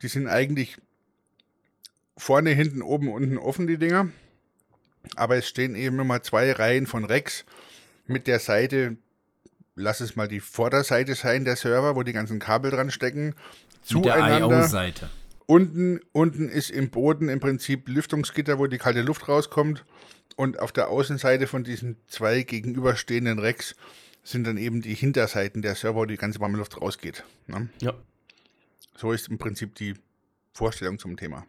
Die 0.02 0.08
sind 0.08 0.28
eigentlich 0.28 0.78
vorne, 2.18 2.52
hinten, 2.52 2.82
oben, 2.82 3.12
unten 3.12 3.38
offen, 3.38 3.68
die 3.68 3.78
Dinger. 3.78 4.08
Aber 5.16 5.36
es 5.36 5.48
stehen 5.48 5.76
eben 5.76 6.00
immer 6.00 6.24
zwei 6.24 6.54
Reihen 6.54 6.88
von 6.88 7.04
Racks 7.04 7.46
mit 8.08 8.28
der 8.28 8.40
Seite, 8.40 8.96
lass 9.76 10.00
es 10.00 10.16
mal 10.16 10.28
die 10.28 10.40
Vorderseite 10.40 11.16
sein, 11.16 11.44
der 11.44 11.58
Server, 11.58 11.96
wo 11.96 12.04
die 12.04 12.14
ganzen 12.14 12.40
Kabel 12.40 12.72
dran 12.72 12.90
stecken. 12.90 13.36
Zueinander. 13.84 14.62
IO-Seite. 14.62 15.10
Unten, 15.48 16.00
unten 16.14 16.48
ist 16.48 16.70
im 16.70 16.92
Boden 16.92 17.28
im 17.28 17.42
Prinzip 17.42 17.90
Lüftungsgitter, 17.90 18.58
wo 18.58 18.68
die 18.68 18.78
kalte 18.78 19.02
Luft 19.02 19.28
rauskommt. 19.28 19.84
Und 20.38 20.60
auf 20.60 20.72
der 20.72 20.88
Außenseite 20.88 21.46
von 21.46 21.66
diesen 21.66 21.98
zwei 22.08 22.44
gegenüberstehenden 22.44 23.38
Racks 23.38 23.76
sind 24.24 24.46
dann 24.46 24.58
eben 24.58 24.82
die 24.82 24.94
Hinterseiten 24.94 25.62
der 25.62 25.76
Server, 25.76 26.02
wo 26.02 26.06
die 26.06 26.18
ganze 26.18 26.40
warme 26.40 26.58
Luft 26.58 26.80
rausgeht. 26.80 27.24
Ne? 27.48 27.70
Ja. 27.82 27.94
So 28.96 29.12
ist 29.12 29.30
im 29.30 29.38
Prinzip 29.38 29.76
die 29.76 29.96
Vorstellung 30.54 31.00
zum 31.00 31.18
Thema. 31.18 31.46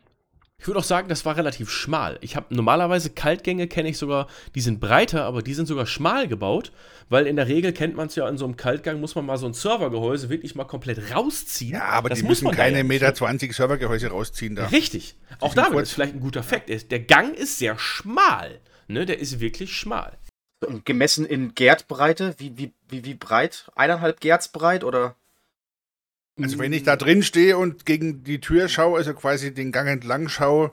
Ich 0.62 0.68
würde 0.68 0.78
auch 0.78 0.84
sagen, 0.84 1.08
das 1.08 1.24
war 1.24 1.36
relativ 1.36 1.70
schmal. 1.70 2.18
Ich 2.20 2.36
habe 2.36 2.54
normalerweise 2.54 3.10
Kaltgänge 3.10 3.66
kenne 3.66 3.88
ich 3.88 3.98
sogar, 3.98 4.28
die 4.54 4.60
sind 4.60 4.78
breiter, 4.78 5.24
aber 5.24 5.42
die 5.42 5.54
sind 5.54 5.66
sogar 5.66 5.86
schmal 5.86 6.28
gebaut, 6.28 6.70
weil 7.08 7.26
in 7.26 7.34
der 7.34 7.48
Regel 7.48 7.72
kennt 7.72 7.96
man 7.96 8.06
es 8.06 8.14
ja 8.14 8.28
in 8.28 8.38
so 8.38 8.44
einem 8.44 8.56
Kaltgang 8.56 9.00
muss 9.00 9.16
man 9.16 9.26
mal 9.26 9.38
so 9.38 9.46
ein 9.46 9.54
Servergehäuse 9.54 10.30
wirklich 10.30 10.54
mal 10.54 10.64
komplett 10.64 11.12
rausziehen. 11.12 11.72
Ja, 11.72 11.86
aber 11.86 12.10
das 12.10 12.20
die 12.20 12.24
muss 12.24 12.42
müssen 12.42 12.54
keine. 12.54 12.84
Meter 12.84 13.12
20 13.12 13.52
Servergehäuse 13.52 14.06
rausziehen 14.10 14.54
da. 14.54 14.66
Richtig. 14.66 15.16
Auch 15.40 15.52
damit 15.54 15.72
kurz. 15.72 15.88
ist 15.88 15.94
vielleicht 15.94 16.14
ein 16.14 16.20
guter 16.20 16.44
Fakt. 16.44 16.70
Der 16.70 17.00
Gang 17.00 17.34
ist 17.34 17.58
sehr 17.58 17.76
schmal. 17.76 18.60
Ne, 18.86 19.04
der 19.04 19.18
ist 19.18 19.40
wirklich 19.40 19.74
schmal. 19.74 20.16
Und 20.66 20.86
gemessen 20.86 21.26
in 21.26 21.54
Gerdbreite, 21.54 22.34
wie, 22.38 22.56
wie, 22.56 22.72
wie, 22.88 23.04
wie 23.04 23.14
breit? 23.14 23.70
Eineinhalb 23.74 24.20
Gerds 24.20 24.48
breit 24.48 24.84
oder? 24.84 25.16
Also 26.40 26.58
wenn 26.58 26.72
ich 26.72 26.82
da 26.82 26.96
drin 26.96 27.22
stehe 27.22 27.58
und 27.58 27.84
gegen 27.84 28.24
die 28.24 28.40
Tür 28.40 28.68
schaue, 28.68 28.98
also 28.98 29.12
quasi 29.12 29.52
den 29.52 29.70
Gang 29.70 29.88
entlang 29.88 30.28
schaue, 30.28 30.70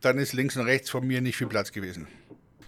dann 0.00 0.18
ist 0.18 0.32
links 0.32 0.56
und 0.56 0.66
rechts 0.66 0.90
von 0.90 1.06
mir 1.06 1.20
nicht 1.20 1.36
viel 1.36 1.46
Platz 1.46 1.72
gewesen. 1.72 2.06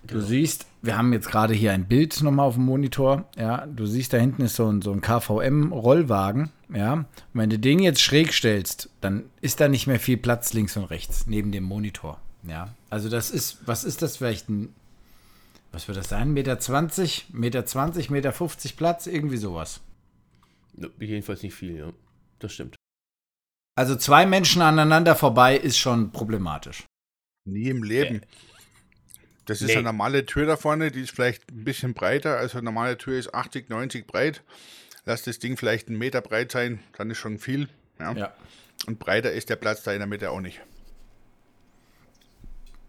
Du 0.02 0.20
siehst, 0.20 0.66
wir 0.82 0.96
haben 0.96 1.12
jetzt 1.12 1.28
gerade 1.28 1.54
hier 1.54 1.72
ein 1.72 1.86
Bild 1.86 2.22
nochmal 2.22 2.46
auf 2.46 2.54
dem 2.54 2.64
Monitor. 2.64 3.28
Ja, 3.36 3.66
du 3.66 3.86
siehst, 3.86 4.12
da 4.12 4.16
hinten 4.16 4.42
ist 4.42 4.56
so 4.56 4.66
ein, 4.66 4.80
so 4.80 4.92
ein 4.92 5.02
KVM-Rollwagen. 5.02 6.50
Ja, 6.74 6.92
und 6.94 7.06
wenn 7.34 7.50
du 7.50 7.58
den 7.58 7.78
jetzt 7.80 8.00
schräg 8.00 8.32
stellst, 8.32 8.88
dann 9.00 9.24
ist 9.40 9.60
da 9.60 9.68
nicht 9.68 9.86
mehr 9.86 10.00
viel 10.00 10.16
Platz 10.16 10.52
links 10.52 10.76
und 10.76 10.84
rechts 10.84 11.26
neben 11.26 11.52
dem 11.52 11.64
Monitor. 11.64 12.20
Ja, 12.42 12.68
also 12.88 13.08
das 13.08 13.30
ist, 13.30 13.58
was 13.66 13.84
ist 13.84 14.02
das 14.02 14.16
vielleicht 14.16 14.48
ein, 14.48 14.74
was 15.72 15.86
wird 15.88 15.98
das 15.98 16.08
sein? 16.08 16.32
Meter 16.32 16.58
20, 16.58 17.26
Meter 17.32 17.64
20, 17.64 18.10
Meter 18.10 18.32
50 18.32 18.76
Platz, 18.76 19.06
irgendwie 19.06 19.36
sowas. 19.36 19.80
Jedenfalls 20.98 21.42
nicht 21.42 21.54
viel, 21.54 21.76
ja. 21.76 21.92
Das 22.38 22.52
stimmt. 22.52 22.76
Also 23.76 23.96
zwei 23.96 24.26
Menschen 24.26 24.62
aneinander 24.62 25.14
vorbei 25.14 25.56
ist 25.56 25.78
schon 25.78 26.10
problematisch. 26.12 26.84
Nie 27.46 27.68
im 27.68 27.82
Leben. 27.82 28.22
Das 29.46 29.62
ist 29.62 29.68
Nee. 29.68 29.74
eine 29.74 29.84
normale 29.84 30.26
Tür 30.26 30.46
da 30.46 30.56
vorne, 30.56 30.90
die 30.90 31.00
ist 31.00 31.10
vielleicht 31.10 31.50
ein 31.50 31.64
bisschen 31.64 31.94
breiter. 31.94 32.36
Also 32.36 32.58
eine 32.58 32.66
normale 32.66 32.98
Tür 32.98 33.18
ist 33.18 33.34
80, 33.34 33.68
90 33.68 34.06
breit. 34.06 34.42
Lass 35.06 35.22
das 35.22 35.38
Ding 35.38 35.56
vielleicht 35.56 35.88
einen 35.88 35.98
Meter 35.98 36.20
breit 36.20 36.52
sein, 36.52 36.80
dann 36.96 37.10
ist 37.10 37.18
schon 37.18 37.38
viel. 37.38 37.68
Ja. 37.98 38.12
Ja. 38.12 38.34
Und 38.86 38.98
breiter 38.98 39.32
ist 39.32 39.48
der 39.50 39.56
Platz 39.56 39.82
da 39.82 39.92
in 39.92 39.98
der 39.98 40.06
Mitte 40.06 40.30
auch 40.30 40.40
nicht. 40.40 40.60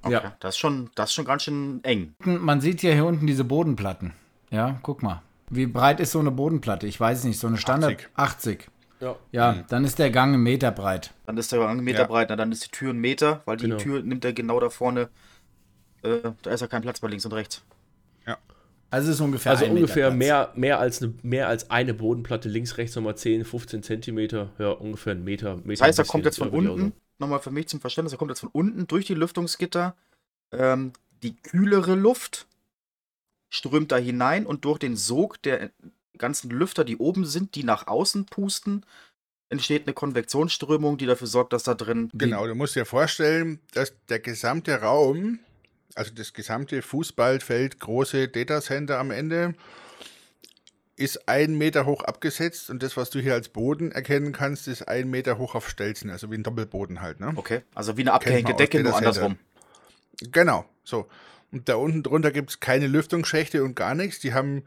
Okay. 0.04 0.14
Ja. 0.14 0.36
Das 0.40 0.56
ist 0.56 0.60
schon, 0.60 0.90
das 0.96 1.10
ist 1.10 1.14
schon 1.14 1.26
ganz 1.26 1.44
schön 1.44 1.84
eng. 1.84 2.16
Man 2.24 2.62
sieht 2.62 2.82
ja 2.84 2.92
hier 2.94 3.06
unten 3.06 3.28
diese 3.28 3.44
Bodenplatten. 3.44 4.14
Ja, 4.50 4.80
guck 4.82 5.04
mal. 5.04 5.22
Wie 5.50 5.68
breit 5.68 6.00
ist 6.00 6.12
so 6.12 6.20
eine 6.20 6.32
Bodenplatte? 6.32 6.88
Ich 6.88 7.00
weiß 7.00 7.24
nicht, 7.26 7.40
so 7.40 7.48
eine 7.48 7.58
Standard 7.58 7.94
80. 7.94 8.10
80. 8.16 8.68
Ja. 9.00 9.16
Ja, 9.32 9.64
dann 9.70 9.84
ist 9.84 10.00
der 10.00 10.12
Gang 10.12 10.34
einen 10.34 10.44
Meter 10.44 10.72
breit. 10.72 11.14
Dann 11.26 11.38
ist 11.38 11.52
der 11.52 11.68
einen 11.68 11.84
Meter 11.84 12.02
Ja. 12.02 12.08
breit, 12.08 12.28
na, 12.30 12.36
dann 12.36 12.52
ist 12.52 12.66
die 12.66 12.70
Tür 12.72 12.94
ein 12.94 13.00
Meter, 13.00 13.42
weil 13.46 13.58
die 13.58 13.66
Genau. 13.66 13.78
Tür 13.78 14.02
nimmt 14.02 14.24
er 14.26 14.34
genau 14.34 14.60
da 14.60 14.70
vorne. 14.70 15.10
Äh, 16.04 16.32
da 16.42 16.52
ist 16.52 16.62
ja 16.62 16.68
kein 16.68 16.82
Platz 16.82 17.00
bei 17.00 17.08
links 17.08 17.26
und 17.26 17.34
rechts. 17.34 17.64
Also 18.94 19.08
es 19.10 19.16
ist 19.16 19.22
ungefähr 19.22 19.54
Also 19.54 19.66
ungefähr 19.68 20.12
mehr, 20.12 20.52
mehr, 20.54 20.78
als 20.78 21.02
eine, 21.02 21.14
mehr 21.24 21.48
als 21.48 21.72
eine 21.72 21.94
Bodenplatte, 21.94 22.50
links, 22.50 22.78
rechts 22.78 22.94
nochmal 22.98 23.16
10, 23.16 23.46
15 23.46 23.84
Zentimeter. 23.84 24.50
Ja, 24.60 24.72
ungefähr 24.72 25.14
ein 25.14 25.24
Meter. 25.24 25.56
Meter 25.56 25.70
Das 25.70 25.82
heißt, 25.82 26.00
er 26.00 26.06
kommt 26.06 26.26
jetzt 26.26 26.40
von 26.40 26.50
ja, 26.52 26.58
unten, 26.72 26.92
nochmal 27.22 27.40
für 27.40 27.52
mich 27.52 27.68
zum 27.68 27.80
Verständnis, 27.80 28.14
er 28.14 28.18
kommt 28.18 28.32
jetzt 28.32 28.42
von 28.42 28.50
unten 28.52 28.88
durch 28.88 29.06
die 29.06 29.14
Lüftungsgitter. 29.14 29.96
Ähm, 30.52 30.94
die 31.24 31.36
kühlere 31.36 31.96
Luft 31.96 32.48
strömt 33.50 33.92
da 33.92 33.98
hinein 33.98 34.46
und 34.46 34.66
durch 34.66 34.80
den 34.80 34.96
Sog 34.96 35.42
der 35.44 35.72
ganzen 36.18 36.50
Lüfter, 36.50 36.84
die 36.84 36.98
oben 36.98 37.26
sind, 37.26 37.56
die 37.56 37.64
nach 37.64 37.88
außen 37.88 38.26
pusten, 38.26 38.86
entsteht 39.50 39.86
eine 39.86 39.94
Konvektionsströmung, 39.94 40.98
die 40.98 41.06
dafür 41.06 41.28
sorgt, 41.28 41.54
dass 41.54 41.64
da 41.64 41.74
drin 41.74 42.10
Genau, 42.14 42.48
du 42.48 42.56
musst 42.56 42.76
dir 42.76 42.86
vorstellen, 42.86 43.60
dass 43.74 43.94
der 44.08 44.20
gesamte 44.20 44.82
Raum, 44.82 45.40
also 45.96 46.14
das 46.14 46.34
gesamte 46.34 46.82
Fußballfeld, 46.82 47.80
große 47.80 48.30
Datacenter 48.30 48.98
am 48.98 49.12
Ende, 49.12 49.54
ist 51.02 51.28
ein 51.28 51.58
Meter 51.58 51.86
hoch 51.86 52.04
abgesetzt 52.04 52.70
und 52.70 52.84
das, 52.84 52.96
was 52.96 53.10
du 53.10 53.20
hier 53.20 53.34
als 53.34 53.50
Boden 53.50 53.92
erkennen 53.92 54.32
kannst, 54.32 54.68
ist 54.68 54.88
ein 54.88 55.10
Meter 55.10 55.38
hoch 55.38 55.56
auf 55.56 55.68
Stelzen, 55.70 56.10
also 56.10 56.32
wie 56.32 56.36
ein 56.36 56.44
Doppelboden 56.44 57.02
halt. 57.02 57.20
Ne? 57.20 57.34
Okay, 57.36 57.62
also 57.76 57.98
wie 57.98 58.02
eine 58.02 58.14
abgehängte 58.14 58.54
Decke, 58.54 58.82
nur 58.82 58.96
andersrum. 58.96 59.38
Genau, 60.32 60.66
so. 60.84 61.08
Und 61.52 61.68
da 61.68 61.76
unten 61.76 62.04
drunter 62.04 62.32
gibt 62.32 62.52
es 62.52 62.60
keine 62.60 62.88
Lüftungsschächte 62.88 63.64
und 63.64 63.76
gar 63.76 63.96
nichts. 63.96 64.20
Die 64.20 64.34
haben 64.34 64.64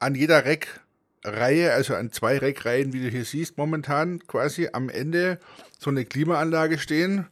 an 0.00 0.14
jeder 0.14 0.44
Reckreihe, 0.44 1.72
also 1.72 1.94
an 1.94 2.10
zwei 2.10 2.38
Reckreihen, 2.38 2.92
wie 2.92 3.02
du 3.02 3.08
hier 3.08 3.24
siehst, 3.24 3.58
momentan 3.58 4.18
quasi 4.26 4.70
am 4.72 4.88
Ende 4.88 5.38
so 5.78 5.90
eine 5.90 6.04
Klimaanlage 6.04 6.78
stehen, 6.78 7.26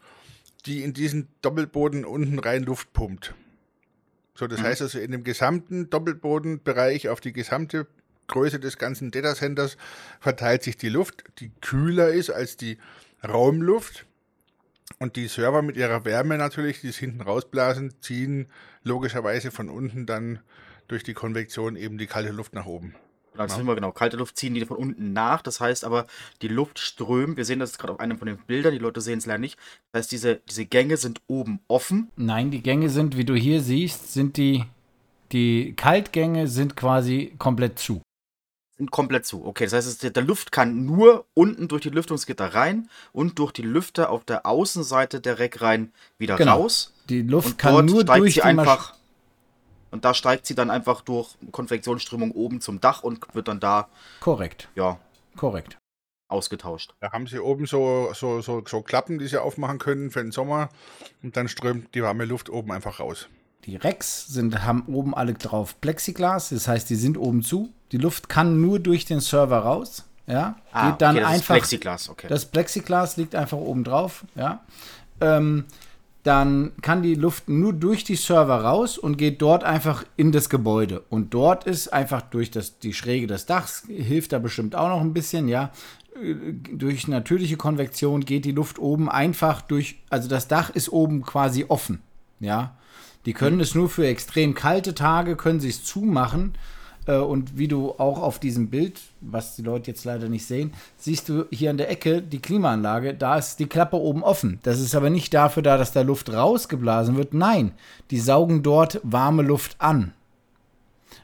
die 0.66 0.82
in 0.82 0.92
diesen 0.92 1.28
Doppelboden 1.42 2.04
unten 2.04 2.38
rein 2.38 2.62
Luft 2.62 2.92
pumpt. 2.92 3.34
So, 4.34 4.46
das 4.46 4.62
heißt 4.62 4.82
also, 4.82 5.00
in 5.00 5.10
dem 5.10 5.24
gesamten 5.24 5.90
Doppelbodenbereich 5.90 7.08
auf 7.08 7.20
die 7.20 7.32
gesamte 7.32 7.88
Größe 8.28 8.60
des 8.60 8.78
ganzen 8.78 9.10
Datacenters 9.10 9.76
verteilt 10.20 10.62
sich 10.62 10.76
die 10.76 10.88
Luft, 10.88 11.24
die 11.40 11.50
kühler 11.60 12.08
ist 12.08 12.30
als 12.30 12.56
die 12.56 12.78
Raumluft. 13.26 14.06
Und 14.98 15.16
die 15.16 15.28
Server 15.28 15.62
mit 15.62 15.76
ihrer 15.76 16.04
Wärme 16.04 16.38
natürlich, 16.38 16.80
die 16.80 16.88
es 16.88 16.96
hinten 16.96 17.20
rausblasen, 17.20 17.94
ziehen 18.00 18.46
logischerweise 18.82 19.50
von 19.50 19.68
unten 19.68 20.06
dann 20.06 20.40
durch 20.88 21.04
die 21.04 21.14
Konvektion 21.14 21.76
eben 21.76 21.98
die 21.98 22.06
kalte 22.06 22.32
Luft 22.32 22.54
nach 22.54 22.66
oben. 22.66 22.94
Genau, 23.32 23.46
das 23.46 23.56
sind 23.56 23.66
wir 23.66 23.74
genau. 23.76 23.92
Kalte 23.92 24.16
Luft 24.16 24.36
ziehen 24.36 24.54
die 24.54 24.64
von 24.64 24.76
unten 24.76 25.12
nach. 25.12 25.42
Das 25.42 25.60
heißt 25.60 25.84
aber, 25.84 26.06
die 26.42 26.48
Luft 26.48 26.80
strömt. 26.80 27.36
Wir 27.36 27.44
sehen 27.44 27.60
das 27.60 27.78
gerade 27.78 27.92
auf 27.92 28.00
einem 28.00 28.18
von 28.18 28.26
den 28.26 28.38
Bildern. 28.38 28.72
Die 28.72 28.78
Leute 28.78 29.00
sehen 29.00 29.18
es 29.18 29.26
leider 29.26 29.38
nicht. 29.38 29.58
Das 29.92 30.00
heißt, 30.00 30.12
diese, 30.12 30.36
diese 30.48 30.64
Gänge 30.66 30.96
sind 30.96 31.20
oben 31.28 31.60
offen. 31.68 32.10
Nein, 32.16 32.50
die 32.50 32.62
Gänge 32.62 32.88
sind, 32.88 33.16
wie 33.16 33.24
du 33.24 33.34
hier 33.34 33.60
siehst, 33.60 34.12
sind 34.12 34.36
die, 34.38 34.64
die 35.30 35.74
Kaltgänge 35.76 36.48
sind 36.48 36.74
quasi 36.74 37.34
komplett 37.38 37.78
zu. 37.78 38.02
Sind 38.78 38.90
komplett 38.92 39.26
zu. 39.26 39.44
Okay, 39.44 39.64
das 39.64 39.72
heißt, 39.72 40.04
es- 40.04 40.12
der 40.12 40.22
Luft 40.22 40.52
kann 40.52 40.86
nur 40.86 41.26
unten 41.34 41.66
durch 41.68 41.82
die 41.82 41.90
Lüftungsgitter 41.90 42.54
rein 42.54 42.88
und 43.12 43.38
durch 43.40 43.50
die 43.52 43.62
Lüfter 43.62 44.08
auf 44.10 44.24
der 44.24 44.46
Außenseite 44.46 45.20
der 45.20 45.38
Reckreihen 45.40 45.92
wieder 46.16 46.36
Genau. 46.36 46.58
raus. 46.60 46.94
Die 47.08 47.22
Luft 47.22 47.48
Und 47.48 47.58
kann 47.58 47.72
dort 47.74 47.86
nur 47.86 48.00
steigt 48.02 48.18
durch 48.20 48.34
sie 48.34 48.42
einfach. 48.42 48.94
Und 49.90 50.04
da 50.04 50.14
steigt 50.14 50.46
sie 50.46 50.54
dann 50.54 50.70
einfach 50.70 51.00
durch 51.00 51.34
Konvektionsströmung 51.50 52.30
oben 52.32 52.60
zum 52.60 52.80
Dach 52.80 53.02
und 53.02 53.24
wird 53.34 53.48
dann 53.48 53.58
da, 53.58 53.88
Korrekt, 54.20 54.68
ja, 54.76 54.98
korrekt. 55.36 55.76
ausgetauscht. 56.28 56.92
Da 57.00 57.10
haben 57.10 57.26
sie 57.26 57.38
oben 57.40 57.64
so, 57.66 58.10
so, 58.14 58.42
so, 58.42 58.62
so 58.66 58.82
Klappen, 58.82 59.18
die 59.18 59.26
sie 59.26 59.40
aufmachen 59.42 59.78
können 59.78 60.10
für 60.10 60.22
den 60.22 60.30
Sommer. 60.30 60.68
Und 61.22 61.36
dann 61.38 61.48
strömt 61.48 61.94
die 61.94 62.02
warme 62.02 62.26
Luft 62.26 62.50
oben 62.50 62.70
einfach 62.70 63.00
raus. 63.00 63.28
Die 63.64 63.76
Racks 63.76 64.26
sind, 64.28 64.64
haben 64.64 64.84
oben 64.86 65.14
alle 65.14 65.34
drauf 65.34 65.80
Plexiglas, 65.80 66.50
das 66.50 66.68
heißt, 66.68 66.88
die 66.88 66.94
sind 66.96 67.18
oben 67.18 67.42
zu. 67.42 67.70
Die 67.92 67.98
Luft 67.98 68.28
kann 68.28 68.60
nur 68.60 68.78
durch 68.78 69.04
den 69.04 69.20
Server 69.20 69.58
raus. 69.58 70.04
Ja, 70.26 70.56
Ah, 70.72 70.90
geht 70.90 71.00
dann 71.00 71.16
okay, 71.16 71.20
das 71.24 71.30
einfach. 71.32 71.54
ist 71.54 71.60
Plexiglas, 71.60 72.08
okay. 72.10 72.26
Das 72.28 72.44
Plexiglas 72.46 73.16
liegt 73.16 73.34
einfach 73.34 73.56
oben 73.56 73.82
drauf, 73.84 74.24
ja. 74.34 74.60
Ähm, 75.20 75.64
dann 76.22 76.72
kann 76.82 77.02
die 77.02 77.14
Luft 77.14 77.48
nur 77.48 77.72
durch 77.72 78.04
die 78.04 78.16
Server 78.16 78.60
raus 78.62 78.98
und 78.98 79.16
geht 79.16 79.40
dort 79.40 79.64
einfach 79.64 80.04
in 80.16 80.30
das 80.30 80.50
Gebäude. 80.50 81.02
Und 81.08 81.32
dort 81.32 81.64
ist 81.64 81.90
einfach 81.92 82.20
durch 82.22 82.50
das, 82.50 82.78
die 82.78 82.92
Schräge 82.92 83.26
des 83.26 83.46
Dachs, 83.46 83.84
hilft 83.88 84.32
da 84.32 84.38
bestimmt 84.38 84.74
auch 84.76 84.88
noch 84.88 85.00
ein 85.00 85.14
bisschen, 85.14 85.48
ja. 85.48 85.70
Durch 86.72 87.08
natürliche 87.08 87.56
Konvektion 87.56 88.24
geht 88.24 88.44
die 88.44 88.52
Luft 88.52 88.78
oben 88.78 89.08
einfach 89.08 89.62
durch, 89.62 89.96
also 90.10 90.28
das 90.28 90.48
Dach 90.48 90.68
ist 90.70 90.90
oben 90.90 91.22
quasi 91.22 91.64
offen, 91.68 92.02
ja. 92.40 92.74
Die 93.26 93.32
können 93.32 93.60
es 93.60 93.74
nur 93.74 93.88
für 93.88 94.06
extrem 94.06 94.54
kalte 94.54 94.94
Tage, 94.94 95.36
können 95.36 95.60
sie 95.60 95.68
es 95.68 95.84
zumachen. 95.84 96.54
Äh, 97.06 97.16
Und 97.16 97.58
wie 97.58 97.68
du 97.68 97.92
auch 97.92 98.22
auf 98.22 98.38
diesem 98.38 98.68
Bild, 98.68 99.00
was 99.20 99.56
die 99.56 99.62
Leute 99.62 99.90
jetzt 99.90 100.04
leider 100.04 100.28
nicht 100.28 100.46
sehen, 100.46 100.72
siehst 100.96 101.28
du 101.28 101.46
hier 101.50 101.70
an 101.70 101.78
der 101.78 101.90
Ecke 101.90 102.22
die 102.22 102.40
Klimaanlage, 102.40 103.14
da 103.14 103.36
ist 103.38 103.58
die 103.58 103.66
Klappe 103.66 103.96
oben 103.96 104.22
offen. 104.22 104.60
Das 104.62 104.80
ist 104.80 104.94
aber 104.94 105.10
nicht 105.10 105.34
dafür 105.34 105.62
da, 105.62 105.76
dass 105.76 105.92
da 105.92 106.02
Luft 106.02 106.32
rausgeblasen 106.32 107.16
wird. 107.16 107.34
Nein, 107.34 107.72
die 108.10 108.20
saugen 108.20 108.62
dort 108.62 109.00
warme 109.02 109.42
Luft 109.42 109.76
an. 109.78 110.12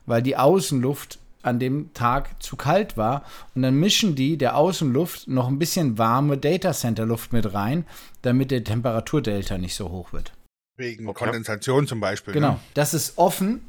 Weil 0.07 0.23
die 0.23 0.37
Außenluft 0.37 1.19
an 1.43 1.59
dem 1.59 1.93
Tag 1.93 2.43
zu 2.43 2.57
kalt 2.57 2.97
war. 2.97 3.23
Und 3.55 3.63
dann 3.63 3.75
mischen 3.79 4.15
die 4.15 4.37
der 4.37 4.57
Außenluft 4.57 5.29
noch 5.29 5.49
ein 5.49 5.59
bisschen 5.59 5.99
warme 5.99 6.39
Datacenter-Luft 6.39 7.33
mit 7.33 7.53
rein, 7.55 7.85
damit 8.23 8.51
der 8.51 8.65
Temperaturdelta 8.65 9.59
nicht 9.59 9.75
so 9.75 9.91
hoch 9.91 10.13
wird. 10.13 10.33
Wegen 10.77 11.07
Okay. 11.09 11.25
Kondensation 11.25 11.87
zum 11.87 12.01
Beispiel. 12.01 12.35
Genau. 12.35 12.53
Ne? 12.53 12.61
Das 12.75 12.95
ist 12.95 13.17
offen 13.17 13.63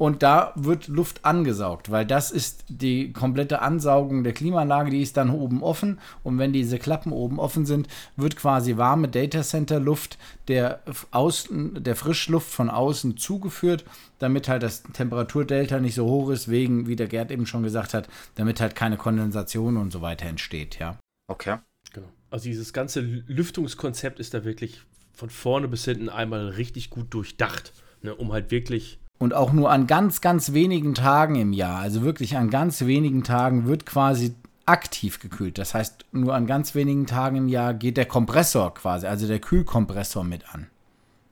und 0.00 0.22
da 0.22 0.54
wird 0.56 0.88
Luft 0.88 1.26
angesaugt, 1.26 1.90
weil 1.90 2.06
das 2.06 2.30
ist 2.30 2.64
die 2.68 3.12
komplette 3.12 3.60
Ansaugung 3.60 4.24
der 4.24 4.32
Klimaanlage, 4.32 4.90
die 4.90 5.02
ist 5.02 5.18
dann 5.18 5.28
oben 5.28 5.62
offen 5.62 6.00
und 6.22 6.38
wenn 6.38 6.54
diese 6.54 6.78
Klappen 6.78 7.12
oben 7.12 7.38
offen 7.38 7.66
sind, 7.66 7.86
wird 8.16 8.34
quasi 8.34 8.78
warme 8.78 9.08
Datacenter-Luft 9.08 10.16
der, 10.48 10.80
außen, 11.10 11.84
der 11.84 11.96
Frischluft 11.96 12.48
von 12.48 12.70
außen 12.70 13.18
zugeführt, 13.18 13.84
damit 14.18 14.48
halt 14.48 14.62
das 14.62 14.84
Temperaturdelta 14.84 15.80
nicht 15.80 15.96
so 15.96 16.06
hoch 16.06 16.30
ist, 16.30 16.48
wegen, 16.48 16.86
wie 16.86 16.96
der 16.96 17.06
Gerd 17.06 17.30
eben 17.30 17.44
schon 17.44 17.62
gesagt 17.62 17.92
hat, 17.92 18.08
damit 18.36 18.58
halt 18.62 18.74
keine 18.74 18.96
Kondensation 18.96 19.76
und 19.76 19.92
so 19.92 20.00
weiter 20.00 20.24
entsteht, 20.24 20.78
ja. 20.78 20.96
Okay. 21.28 21.58
Genau. 21.92 22.08
Also 22.30 22.44
dieses 22.44 22.72
ganze 22.72 23.00
Lüftungskonzept 23.00 24.18
ist 24.18 24.32
da 24.32 24.44
wirklich 24.44 24.80
von 25.20 25.30
vorne 25.30 25.68
bis 25.68 25.84
hinten 25.84 26.08
einmal 26.08 26.48
richtig 26.48 26.88
gut 26.88 27.12
durchdacht, 27.12 27.74
ne, 28.00 28.14
um 28.14 28.32
halt 28.32 28.50
wirklich 28.50 28.98
Und 29.18 29.34
auch 29.34 29.52
nur 29.52 29.70
an 29.70 29.86
ganz, 29.86 30.22
ganz 30.22 30.54
wenigen 30.54 30.94
Tagen 30.94 31.36
im 31.36 31.52
Jahr, 31.52 31.80
also 31.80 32.02
wirklich 32.02 32.38
an 32.38 32.48
ganz 32.48 32.80
wenigen 32.86 33.22
Tagen 33.22 33.66
wird 33.66 33.84
quasi 33.84 34.34
aktiv 34.64 35.20
gekühlt. 35.20 35.58
Das 35.58 35.74
heißt, 35.74 36.06
nur 36.12 36.34
an 36.34 36.46
ganz 36.46 36.74
wenigen 36.74 37.06
Tagen 37.06 37.36
im 37.36 37.48
Jahr 37.48 37.74
geht 37.74 37.98
der 37.98 38.06
Kompressor 38.06 38.72
quasi, 38.72 39.06
also 39.06 39.26
der 39.26 39.40
Kühlkompressor 39.40 40.24
mit 40.24 40.54
an. 40.54 40.68